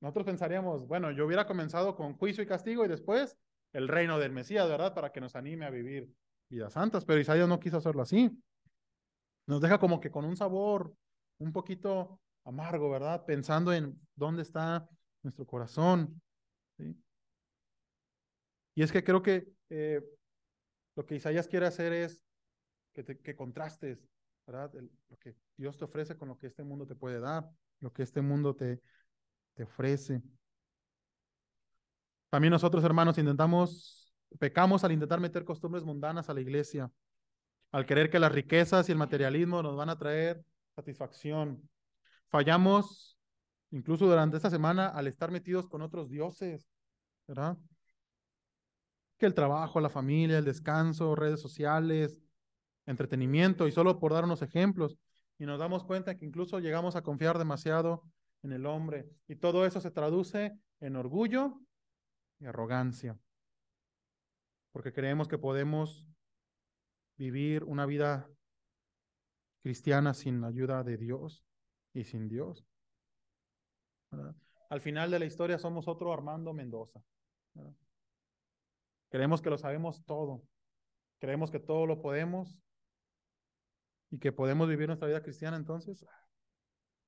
nosotros 0.00 0.26
pensaríamos, 0.26 0.86
bueno, 0.86 1.12
yo 1.12 1.24
hubiera 1.24 1.46
comenzado 1.46 1.94
con 1.94 2.14
juicio 2.14 2.42
y 2.42 2.46
castigo 2.46 2.84
y 2.84 2.88
después 2.88 3.38
el 3.72 3.88
reino 3.88 4.18
del 4.18 4.32
Mesías, 4.32 4.68
¿verdad? 4.68 4.92
Para 4.92 5.12
que 5.12 5.20
nos 5.20 5.36
anime 5.36 5.66
a 5.66 5.70
vivir 5.70 6.12
vidas 6.48 6.72
santas, 6.72 7.04
pero 7.04 7.20
Isaías 7.20 7.48
no 7.48 7.60
quiso 7.60 7.76
hacerlo 7.76 8.02
así. 8.02 8.30
Nos 9.46 9.60
deja 9.60 9.78
como 9.78 10.00
que 10.00 10.10
con 10.10 10.24
un 10.24 10.36
sabor 10.36 10.94
un 11.38 11.52
poquito 11.52 12.20
amargo, 12.44 12.90
¿verdad? 12.90 13.24
Pensando 13.24 13.72
en 13.72 13.98
dónde 14.14 14.42
está 14.42 14.88
nuestro 15.24 15.46
corazón. 15.46 16.20
Y 18.76 18.82
es 18.82 18.92
que 18.92 19.02
creo 19.02 19.22
que 19.22 19.48
eh, 19.70 20.02
lo 20.94 21.06
que 21.06 21.16
Isaías 21.16 21.48
quiere 21.48 21.66
hacer 21.66 21.92
es 21.92 22.22
que, 22.92 23.34
contrastes, 23.34 24.08
¿verdad? 24.46 24.72
lo 25.08 25.18
que 25.18 25.34
Dios 25.56 25.76
te 25.78 25.84
ofrece 25.84 26.16
con 26.16 26.28
lo 26.28 26.38
que 26.38 26.46
este 26.46 26.62
mundo 26.62 26.86
te 26.86 26.94
puede 26.94 27.18
dar, 27.18 27.48
lo 27.80 27.92
que 27.92 28.02
este 28.02 28.20
mundo 28.20 28.54
te, 28.54 28.80
te 29.54 29.64
ofrece. 29.64 30.22
También 32.30 32.52
nosotros, 32.52 32.84
hermanos, 32.84 33.18
intentamos, 33.18 34.14
pecamos 34.38 34.84
al 34.84 34.92
intentar 34.92 35.20
meter 35.20 35.44
costumbres 35.44 35.84
mundanas 35.84 36.28
a 36.28 36.34
la 36.34 36.40
iglesia, 36.40 36.90
al 37.72 37.86
creer 37.86 38.10
que 38.10 38.18
las 38.18 38.32
riquezas 38.32 38.88
y 38.88 38.92
el 38.92 38.98
materialismo 38.98 39.62
nos 39.62 39.76
van 39.76 39.88
a 39.88 39.98
traer 39.98 40.44
satisfacción. 40.74 41.68
Fallamos 42.28 43.13
incluso 43.74 44.06
durante 44.06 44.36
esta 44.36 44.50
semana 44.50 44.86
al 44.86 45.08
estar 45.08 45.32
metidos 45.32 45.68
con 45.68 45.82
otros 45.82 46.08
dioses, 46.08 46.68
¿verdad? 47.26 47.58
Que 49.18 49.26
el 49.26 49.34
trabajo, 49.34 49.80
la 49.80 49.90
familia, 49.90 50.38
el 50.38 50.44
descanso, 50.44 51.16
redes 51.16 51.40
sociales, 51.40 52.22
entretenimiento, 52.86 53.66
y 53.66 53.72
solo 53.72 53.98
por 53.98 54.12
dar 54.12 54.24
unos 54.24 54.42
ejemplos, 54.42 54.96
y 55.38 55.46
nos 55.46 55.58
damos 55.58 55.82
cuenta 55.82 56.16
que 56.16 56.24
incluso 56.24 56.60
llegamos 56.60 56.94
a 56.94 57.02
confiar 57.02 57.36
demasiado 57.36 58.04
en 58.44 58.52
el 58.52 58.64
hombre, 58.66 59.10
y 59.26 59.36
todo 59.36 59.66
eso 59.66 59.80
se 59.80 59.90
traduce 59.90 60.56
en 60.78 60.94
orgullo 60.94 61.60
y 62.38 62.46
arrogancia, 62.46 63.18
porque 64.70 64.92
creemos 64.92 65.26
que 65.26 65.38
podemos 65.38 66.06
vivir 67.16 67.64
una 67.64 67.86
vida 67.86 68.30
cristiana 69.62 70.14
sin 70.14 70.40
la 70.40 70.46
ayuda 70.46 70.84
de 70.84 70.96
Dios 70.96 71.44
y 71.92 72.04
sin 72.04 72.28
Dios. 72.28 72.64
Al 74.70 74.80
final 74.80 75.10
de 75.10 75.18
la 75.18 75.24
historia 75.24 75.58
somos 75.58 75.88
otro 75.88 76.12
Armando 76.12 76.52
Mendoza. 76.52 77.02
Creemos 79.08 79.40
que 79.40 79.50
lo 79.50 79.58
sabemos 79.58 80.04
todo. 80.04 80.42
Creemos 81.20 81.50
que 81.50 81.60
todo 81.60 81.86
lo 81.86 82.02
podemos 82.02 82.58
y 84.10 84.18
que 84.18 84.32
podemos 84.32 84.68
vivir 84.68 84.88
nuestra 84.88 85.08
vida 85.08 85.22
cristiana, 85.22 85.56
entonces, 85.56 86.04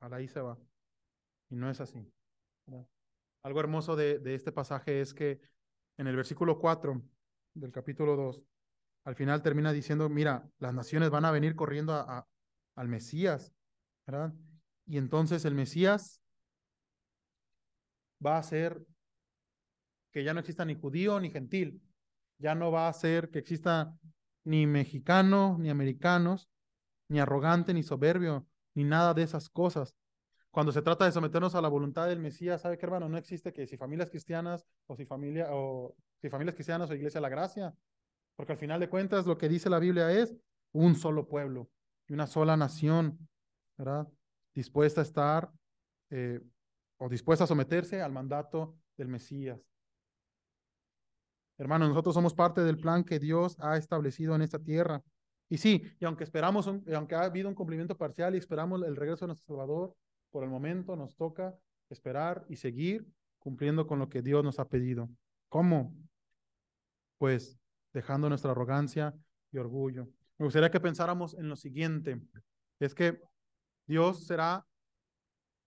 a 0.01 0.15
ahí 0.15 0.29
se 0.29 0.41
va. 0.41 0.59
Y 1.51 1.57
no 1.57 1.71
es 1.71 1.81
así. 1.81 2.13
Algo 3.43 3.61
hermoso 3.61 3.97
de, 3.97 4.19
de, 4.19 4.35
este 4.35 4.53
pasaje 4.53 5.01
es 5.01 5.15
que 5.15 5.41
en 5.99 6.07
el 6.07 6.17
versículo 6.17 6.59
4 6.59 7.03
del 7.55 7.73
capítulo 7.73 8.17
2, 8.17 8.43
al 9.05 9.15
final 9.15 9.43
termina 9.43 9.73
diciendo, 9.73 10.09
mira, 10.09 10.49
las 10.59 10.75
naciones 10.75 11.11
van 11.11 11.25
a 11.25 11.31
venir 11.31 11.55
corriendo 11.55 11.95
a, 11.95 12.27
al 12.75 12.89
Mesías, 12.89 13.53
¿verdad? 14.07 14.35
Y 14.87 14.99
entonces 14.99 15.45
el 15.45 15.55
Mesías 15.55 16.21
va 18.25 18.39
a 18.39 18.43
ser 18.43 18.85
que 20.13 20.25
ya 20.25 20.33
no 20.33 20.41
exista 20.41 20.65
ni 20.65 20.75
judío 20.75 21.21
ni 21.21 21.31
gentil, 21.31 21.83
ya 22.39 22.55
no 22.55 22.71
va 22.71 22.89
a 22.89 22.93
ser 22.93 23.31
que 23.31 23.39
exista 23.39 23.95
ni 24.45 24.67
mexicano 24.67 25.57
ni 25.59 25.71
americanos, 25.71 26.49
ni 27.09 27.19
arrogante 27.19 27.75
ni 27.75 27.83
soberbio, 27.83 28.47
ni 28.75 28.85
nada 28.85 29.15
de 29.15 29.23
esas 29.23 29.49
cosas. 29.49 29.95
Cuando 30.51 30.73
se 30.73 30.83
trata 30.83 31.05
de 31.05 31.13
someternos 31.13 31.55
a 31.55 31.61
la 31.61 31.69
voluntad 31.69 32.07
del 32.09 32.19
Mesías, 32.19 32.63
¿sabe 32.63 32.79
qué 32.79 32.87
hermano? 32.87 33.09
No 33.09 33.19
existe 33.19 33.53
que 33.53 33.67
si 33.67 33.77
familias 33.77 34.11
cristianas 34.11 34.67
o 34.87 34.97
si 34.97 35.05
familia 35.05 35.49
o 35.51 35.95
si 36.21 36.31
familias 36.31 36.55
cristianas 36.55 36.89
o 36.89 36.95
iglesia 36.95 37.19
de 37.19 37.23
la 37.23 37.29
gracia, 37.29 37.75
porque 38.37 38.53
al 38.53 38.59
final 38.59 38.81
de 38.81 38.89
cuentas 38.89 39.27
lo 39.27 39.37
que 39.37 39.49
dice 39.49 39.69
la 39.69 39.79
Biblia 39.79 40.11
es 40.11 40.35
un 40.73 40.95
solo 40.95 41.29
pueblo, 41.29 41.69
y 42.09 42.13
una 42.13 42.27
sola 42.27 42.57
nación, 42.57 43.29
¿verdad? 43.77 44.09
Dispuesta 44.55 45.01
a 45.01 45.05
estar 45.05 45.51
eh, 46.11 46.41
o 46.99 47.09
dispuesta 47.09 47.45
a 47.45 47.47
someterse 47.47 48.01
al 48.01 48.13
mandato 48.13 48.77
del 48.97 49.09
Mesías. 49.09 49.61
Hermanos, 51.59 51.89
nosotros 51.89 52.15
somos 52.15 52.35
parte 52.35 52.63
del 52.63 52.79
plan 52.79 53.05
que 53.05 53.19
Dios 53.19 53.57
ha 53.61 53.77
establecido 53.77 54.35
en 54.35 54.43
esta 54.43 54.59
tierra. 54.59 55.03
Y 55.49 55.59
sí, 55.59 55.83
y 55.99 56.05
aunque 56.05 56.25
esperamos, 56.25 56.67
aunque 56.67 57.15
ha 57.15 57.23
habido 57.23 57.49
un 57.49 57.55
cumplimiento 57.55 57.97
parcial 57.97 58.35
y 58.35 58.39
esperamos 58.39 58.83
el 58.83 58.97
regreso 58.97 59.25
de 59.25 59.29
nuestro 59.29 59.47
Salvador, 59.47 59.95
por 60.31 60.45
el 60.45 60.51
momento 60.51 60.97
nos 60.97 61.17
toca 61.17 61.57
esperar 61.89 62.45
y 62.49 62.57
seguir 62.57 63.07
cumpliendo 63.39 63.87
con 63.87 63.99
lo 63.99 64.09
que 64.09 64.23
Dios 64.23 64.43
nos 64.43 64.59
ha 64.59 64.69
pedido. 64.69 65.09
¿Cómo? 65.49 65.95
Pues 67.17 67.59
dejando 67.93 68.29
nuestra 68.29 68.51
arrogancia 68.51 69.15
y 69.51 69.59
orgullo, 69.59 70.09
me 70.37 70.45
gustaría 70.45 70.71
que 70.71 70.81
pensáramos 70.81 71.33
en 71.35 71.49
lo 71.49 71.57
siguiente, 71.57 72.21
es 72.79 72.95
que 72.95 73.23
Dios 73.87 74.27
será 74.27 74.67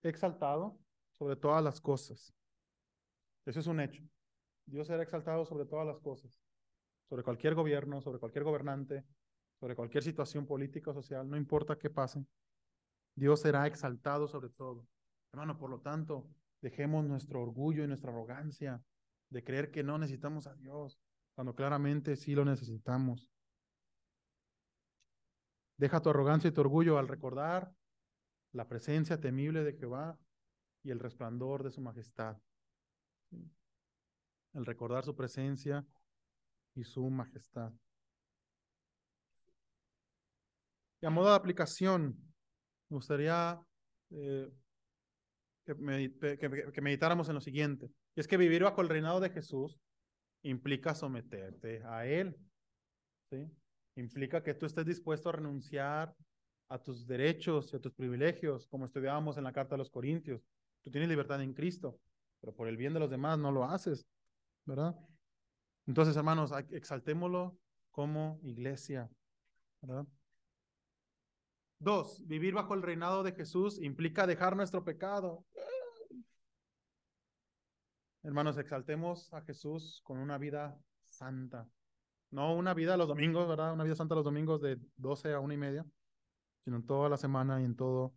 exaltado 0.02 0.78
sobre 1.20 1.36
todas 1.36 1.62
las 1.62 1.82
cosas. 1.82 2.34
Eso 3.44 3.60
es 3.60 3.66
un 3.66 3.78
hecho. 3.78 4.02
Dios 4.64 4.86
será 4.86 5.02
exaltado 5.02 5.44
sobre 5.44 5.66
todas 5.66 5.86
las 5.86 6.00
cosas, 6.00 6.40
sobre 7.10 7.22
cualquier 7.22 7.54
gobierno, 7.54 8.00
sobre 8.00 8.18
cualquier 8.18 8.42
gobernante, 8.42 9.04
sobre 9.58 9.76
cualquier 9.76 10.02
situación 10.02 10.46
política 10.46 10.92
o 10.92 10.94
social, 10.94 11.28
no 11.28 11.36
importa 11.36 11.76
qué 11.76 11.90
pase. 11.90 12.24
Dios 13.14 13.40
será 13.40 13.66
exaltado 13.66 14.28
sobre 14.28 14.48
todo. 14.48 14.86
Hermano, 15.30 15.58
por 15.58 15.68
lo 15.68 15.80
tanto, 15.82 16.26
dejemos 16.62 17.04
nuestro 17.04 17.42
orgullo 17.42 17.84
y 17.84 17.86
nuestra 17.86 18.10
arrogancia 18.10 18.82
de 19.28 19.44
creer 19.44 19.70
que 19.70 19.82
no 19.82 19.98
necesitamos 19.98 20.46
a 20.46 20.54
Dios, 20.54 20.98
cuando 21.34 21.54
claramente 21.54 22.16
sí 22.16 22.34
lo 22.34 22.46
necesitamos. 22.46 23.30
Deja 25.76 26.00
tu 26.00 26.08
arrogancia 26.08 26.48
y 26.48 26.52
tu 26.52 26.62
orgullo 26.62 26.96
al 26.96 27.08
recordar 27.08 27.74
la 28.52 28.66
presencia 28.66 29.20
temible 29.20 29.64
de 29.64 29.74
Jehová 29.74 30.18
y 30.82 30.90
el 30.90 30.98
resplandor 30.98 31.62
de 31.62 31.70
su 31.70 31.80
majestad. 31.80 32.36
El 34.52 34.66
recordar 34.66 35.04
su 35.04 35.14
presencia 35.14 35.86
y 36.74 36.84
su 36.84 37.08
majestad. 37.10 37.72
Y 41.02 41.06
a 41.06 41.10
modo 41.10 41.30
de 41.30 41.36
aplicación, 41.36 42.16
me 42.88 42.96
gustaría 42.96 43.58
eh, 44.10 44.50
que, 45.64 46.80
meditáramos 46.82 47.28
en 47.28 47.34
lo 47.34 47.40
siguiente. 47.40 47.90
Y 48.14 48.20
es 48.20 48.26
que 48.26 48.36
vivir 48.36 48.64
bajo 48.64 48.80
el 48.82 48.88
reinado 48.88 49.20
de 49.20 49.30
Jesús 49.30 49.78
implica 50.42 50.94
someterte 50.94 51.82
a 51.84 52.06
Él. 52.06 52.36
¿sí? 53.30 53.48
implica 53.96 54.42
que 54.42 54.54
tú 54.54 54.66
estés 54.66 54.86
dispuesto 54.86 55.28
a 55.28 55.32
renunciar 55.32 56.14
a 56.68 56.78
tus 56.78 57.06
derechos 57.06 57.72
y 57.72 57.76
a 57.76 57.80
tus 57.80 57.92
privilegios, 57.92 58.66
como 58.68 58.86
estudiábamos 58.86 59.36
en 59.36 59.44
la 59.44 59.52
carta 59.52 59.74
de 59.74 59.78
los 59.78 59.90
Corintios. 59.90 60.42
Tú 60.82 60.90
tienes 60.90 61.08
libertad 61.08 61.42
en 61.42 61.54
Cristo, 61.54 61.98
pero 62.40 62.54
por 62.54 62.68
el 62.68 62.76
bien 62.76 62.94
de 62.94 63.00
los 63.00 63.10
demás 63.10 63.38
no 63.38 63.52
lo 63.52 63.64
haces, 63.64 64.06
¿verdad? 64.64 64.96
Entonces, 65.86 66.16
hermanos, 66.16 66.52
exaltémoslo 66.70 67.58
como 67.90 68.38
iglesia, 68.42 69.10
¿verdad? 69.80 70.06
Dos, 71.78 72.26
vivir 72.26 72.54
bajo 72.54 72.74
el 72.74 72.82
reinado 72.82 73.22
de 73.22 73.32
Jesús 73.32 73.80
implica 73.80 74.26
dejar 74.26 74.54
nuestro 74.54 74.84
pecado. 74.84 75.44
Hermanos, 78.22 78.58
exaltemos 78.58 79.32
a 79.32 79.40
Jesús 79.42 80.02
con 80.04 80.18
una 80.18 80.36
vida 80.36 80.78
santa, 81.06 81.66
no 82.30 82.54
una 82.54 82.74
vida 82.74 82.96
los 82.96 83.08
domingos, 83.08 83.48
¿verdad? 83.48 83.72
Una 83.72 83.84
vida 83.84 83.94
santa 83.94 84.14
los 84.14 84.24
domingos 84.24 84.60
de 84.60 84.78
12 84.96 85.32
a 85.32 85.40
una 85.40 85.54
y 85.54 85.56
media, 85.56 85.86
sino 86.64 86.76
en 86.76 86.86
toda 86.86 87.08
la 87.08 87.16
semana 87.16 87.60
y 87.60 87.64
en 87.64 87.74
todo 87.74 88.14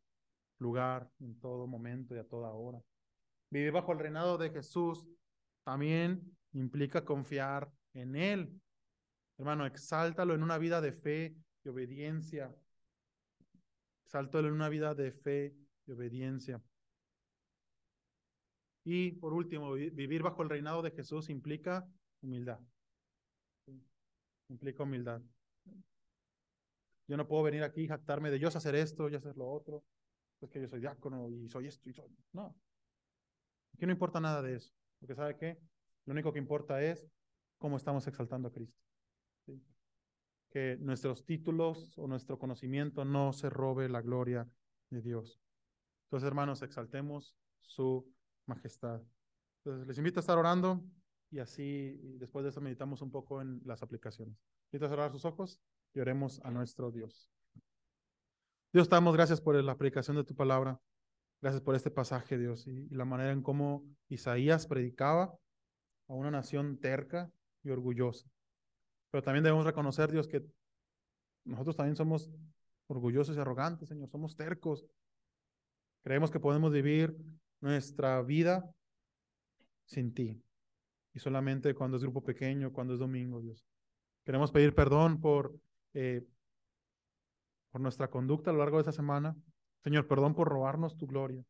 lugar, 0.64 1.08
en 1.20 1.40
todo 1.40 1.68
momento 1.68 2.16
y 2.16 2.20
a 2.20 2.24
toda 2.24 2.52
hora. 2.52 2.82
Vivir 3.52 3.72
bajo 3.72 3.92
el 3.92 4.00
reinado 4.00 4.38
de 4.38 4.50
Jesús 4.50 5.06
también 5.64 6.36
implica 6.54 7.06
confiar 7.06 7.72
en 7.94 8.16
Él. 8.16 8.60
Hermano, 9.38 9.66
exáltalo 9.66 10.34
en 10.34 10.42
una 10.42 10.58
vida 10.58 10.82
de 10.82 10.92
fe 10.92 11.36
y 11.64 11.70
obediencia. 11.70 12.52
Exáltalo 14.06 14.48
en 14.48 14.56
una 14.56 14.70
vida 14.70 14.96
de 14.96 15.12
fe 15.12 15.56
y 15.86 15.92
obediencia. 15.92 16.60
Y 18.84 19.12
por 19.12 19.34
último, 19.34 19.74
vivir 19.74 20.24
bajo 20.24 20.42
el 20.42 20.50
reinado 20.50 20.82
de 20.82 20.92
Jesús 20.92 21.30
implica 21.30 21.88
humildad 22.22 22.60
implica 24.54 24.84
humildad. 24.84 25.22
Yo 27.08 27.18
no 27.18 27.28
puedo 27.28 27.44
venir 27.44 27.64
aquí 27.64 27.82
y 27.82 27.88
jactarme 27.88 28.32
de 28.32 28.40
yo 28.40 28.48
hacer 28.48 28.76
esto, 28.76 29.10
yo 29.10 29.18
hacer 29.18 29.36
lo 29.36 29.50
otro. 29.50 29.84
Es 30.46 30.52
que 30.52 30.62
yo 30.62 30.68
soy 30.68 30.80
diácono 30.80 31.30
y 31.30 31.48
soy 31.50 31.68
esto 31.68 31.90
y 31.90 31.94
soy... 31.94 32.10
No. 32.32 32.56
Aquí 33.74 33.86
no 33.86 33.92
importa 33.92 34.20
nada 34.20 34.42
de 34.42 34.56
eso. 34.56 34.72
Porque 35.00 35.16
¿sabe 35.16 35.36
qué? 35.36 35.60
Lo 36.06 36.14
único 36.14 36.32
que 36.32 36.40
importa 36.40 36.82
es 36.82 37.08
cómo 37.58 37.78
estamos 37.78 38.06
exaltando 38.08 38.50
a 38.50 38.52
Cristo. 38.52 38.82
Que 40.50 40.78
nuestros 40.80 41.26
títulos 41.26 41.98
o 41.98 42.08
nuestro 42.08 42.38
conocimiento 42.38 43.06
no 43.06 43.34
se 43.34 43.50
robe 43.50 43.90
la 43.90 44.02
gloria 44.02 44.48
de 44.90 45.02
Dios. 45.02 45.40
Entonces, 46.06 46.28
hermanos, 46.28 46.62
exaltemos 46.62 47.36
su 47.62 48.08
majestad. 48.46 49.02
Entonces, 49.64 49.88
les 49.88 49.98
invito 49.98 50.20
a 50.20 50.22
estar 50.22 50.38
orando 50.38 50.84
y 51.32 51.40
así 51.40 51.98
después 52.20 52.44
de 52.44 52.50
eso 52.50 52.62
meditamos 52.62 53.02
un 53.02 53.10
poco 53.10 53.42
en 53.42 53.62
las 53.66 53.82
aplicaciones. 53.82 54.38
Invito 54.72 54.86
a 54.86 54.90
cerrar 54.90 55.12
sus 55.12 55.26
ojos 55.26 55.60
y 55.94 56.00
oremos 56.00 56.40
a 56.44 56.52
nuestro 56.52 56.92
Dios. 56.92 57.32
Dios, 58.74 58.90
damos 58.90 59.14
gracias 59.14 59.40
por 59.40 59.54
la 59.64 59.78
predicación 59.78 60.18
de 60.18 60.24
tu 60.24 60.34
palabra. 60.34 60.82
Gracias 61.40 61.62
por 61.62 61.76
este 61.76 61.92
pasaje, 61.92 62.40
Dios, 62.40 62.66
y, 62.66 62.90
la 62.90 63.06
manera 63.06 63.32
en 63.32 63.44
cómo 63.44 63.86
Isaías 64.10 64.66
predicaba 64.66 65.38
a 66.08 66.14
una 66.16 66.32
nación 66.32 66.80
terca 66.80 67.32
y 67.62 67.70
orgullosa. 67.70 68.28
Pero 69.12 69.22
también 69.22 69.44
debemos 69.44 69.66
reconocer, 69.66 70.12
Dios, 70.12 70.28
que 70.28 70.44
nosotros 71.46 71.76
también 71.76 71.96
somos 71.96 72.32
orgullosos 72.88 73.38
y 73.38 73.40
arrogantes, 73.40 73.90
Señor. 73.90 74.10
Somos 74.10 74.36
tercos. 74.36 74.88
Creemos 76.02 76.32
que 76.32 76.40
podemos 76.40 76.72
vivir 76.72 77.16
nuestra 77.62 78.24
vida 78.24 78.68
sin 79.86 80.16
ti. 80.16 80.42
Y 81.14 81.20
solamente 81.20 81.76
cuando 81.76 81.98
es 81.98 82.04
grupo 82.04 82.24
pequeño, 82.24 82.74
cuando 82.74 82.94
es 82.94 83.00
domingo, 83.00 83.40
Dios. 83.40 83.64
Queremos 84.26 84.52
pedir 84.52 84.74
perdón 84.74 85.22
por, 85.22 85.54
eh, 85.94 86.26
por 87.74 87.82
nuestra 87.82 88.08
conducta 88.08 88.52
a 88.52 88.54
lo 88.54 88.60
largo 88.60 88.78
de 88.78 88.82
esta 88.82 88.92
semana. 88.92 89.36
Señor, 89.84 90.08
perdón 90.08 90.36
por 90.36 90.48
robarnos 90.48 90.96
tu 90.96 91.08
gloria. 91.08 91.44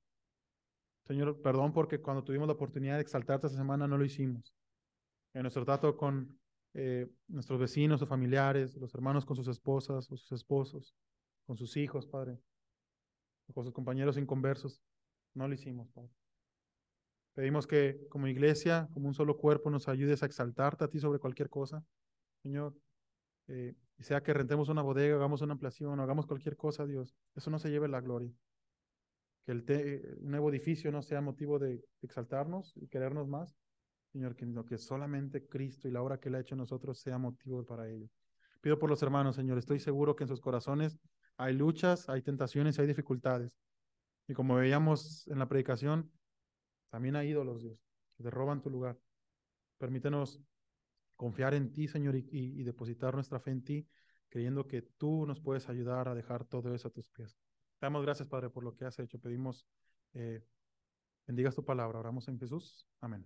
Señor, 1.06 1.42
perdón 1.42 1.74
porque 1.74 2.00
cuando 2.00 2.24
tuvimos 2.24 2.48
la 2.48 2.54
oportunidad 2.54 2.96
de 2.96 3.02
exaltarte 3.02 3.48
esta 3.48 3.60
semana 3.60 3.90
no 3.90 3.98
lo 3.98 4.06
hicimos. 4.06 4.56
En 5.34 5.42
nuestro 5.42 5.66
trato 5.66 5.98
con 5.98 6.40
eh, 6.76 7.10
nuestros 7.28 7.60
vecinos 7.60 8.02
o 8.02 8.08
familiares, 8.08 8.78
los 8.78 8.96
hermanos 8.96 9.26
con 9.26 9.36
sus 9.36 9.50
esposas 9.50 10.10
o 10.10 10.16
sus 10.16 10.32
esposos, 10.32 10.96
con 11.46 11.58
sus 11.58 11.76
hijos, 11.76 12.08
Padre, 12.08 12.40
con 13.54 13.66
sus 13.66 13.74
compañeros 13.74 14.18
inconversos, 14.18 14.82
no 15.34 15.50
lo 15.50 15.54
hicimos, 15.54 15.90
Padre. 15.90 16.10
Pedimos 17.34 17.68
que 17.68 18.08
como 18.08 18.28
iglesia, 18.28 18.88
como 18.94 19.10
un 19.10 19.14
solo 19.14 19.36
cuerpo, 19.36 19.70
nos 19.70 19.90
ayudes 19.90 20.24
a 20.24 20.26
exaltarte 20.26 20.86
a 20.86 20.88
ti 20.88 21.00
sobre 21.00 21.20
cualquier 21.20 21.50
cosa, 21.50 21.84
Señor. 22.44 22.74
Eh, 23.50 23.76
y 23.98 24.04
sea 24.04 24.22
que 24.24 24.34
rentemos 24.34 24.70
una 24.70 24.82
bodega, 24.82 25.16
hagamos 25.16 25.42
una 25.42 25.54
ampliación, 25.54 26.00
o 26.00 26.04
hagamos 26.04 26.26
cualquier 26.26 26.58
cosa, 26.58 26.86
Dios, 26.86 27.16
eso 27.36 27.50
no 27.50 27.60
se 27.60 27.70
lleve 27.70 27.88
la 27.88 28.02
gloria. 28.02 28.32
Que 29.46 29.52
el 29.52 30.18
nuevo 30.22 30.50
edificio 30.50 30.92
no 30.92 31.02
sea 31.02 31.22
motivo 31.22 31.60
de 31.60 31.84
exaltarnos 32.02 32.74
y 32.78 32.88
querernos 32.88 33.28
más, 33.28 33.56
Señor, 34.12 34.36
que, 34.36 34.48
que 34.68 34.78
solamente 34.78 35.48
Cristo 35.48 35.88
y 35.88 35.92
la 35.92 36.02
obra 36.02 36.20
que 36.20 36.30
Él 36.30 36.36
ha 36.36 36.40
hecho 36.40 36.56
en 36.56 36.60
nosotros 36.60 37.00
sea 37.00 37.18
motivo 37.18 37.66
para 37.66 37.90
ello. 37.90 38.08
Pido 38.62 38.80
por 38.80 38.90
los 38.90 39.04
hermanos, 39.04 39.36
Señor, 39.36 39.58
estoy 39.58 39.80
seguro 39.80 40.16
que 40.16 40.24
en 40.24 40.30
sus 40.30 40.40
corazones 40.40 40.98
hay 41.38 41.54
luchas, 41.54 42.08
hay 42.10 42.22
tentaciones, 42.22 42.80
hay 42.80 42.88
dificultades. 42.88 43.52
Y 44.28 44.34
como 44.34 44.56
veíamos 44.56 45.28
en 45.28 45.40
la 45.40 45.48
predicación, 45.50 46.10
también 46.90 47.16
hay 47.16 47.30
ídolos, 47.30 47.62
Dios, 47.62 47.78
que 48.16 48.24
te 48.24 48.30
roban 48.30 48.62
tu 48.62 48.70
lugar. 48.70 48.98
Permítenos 49.80 50.40
confiar 51.16 51.54
en 51.54 51.72
ti, 51.72 51.88
Señor, 51.88 52.16
y, 52.16 52.64
depositar 52.64 53.14
nuestra 53.14 53.40
fe 53.40 53.52
en 53.52 53.64
ti, 53.64 53.88
creyendo 54.30 54.68
que 54.68 54.82
tú 54.82 55.26
nos 55.26 55.40
puedes 55.40 55.70
ayudar 55.70 56.08
a 56.08 56.16
dejar 56.16 56.46
todo 56.46 56.74
eso 56.74 56.88
a 56.88 56.92
tus 56.92 57.10
pies. 57.10 57.38
Te 57.80 57.86
damos 57.86 58.04
gracias, 58.04 58.28
Padre, 58.28 58.50
por 58.50 58.64
lo 58.64 58.76
que 58.76 58.86
has 58.86 58.98
hecho. 59.00 59.20
Pedimos, 59.20 59.68
eh, 60.14 60.44
bendigas 61.28 61.56
tu 61.56 61.64
palabra. 61.64 62.00
Oramos 62.00 62.28
en 62.28 62.40
Jesús. 62.40 62.88
Amén. 63.02 63.26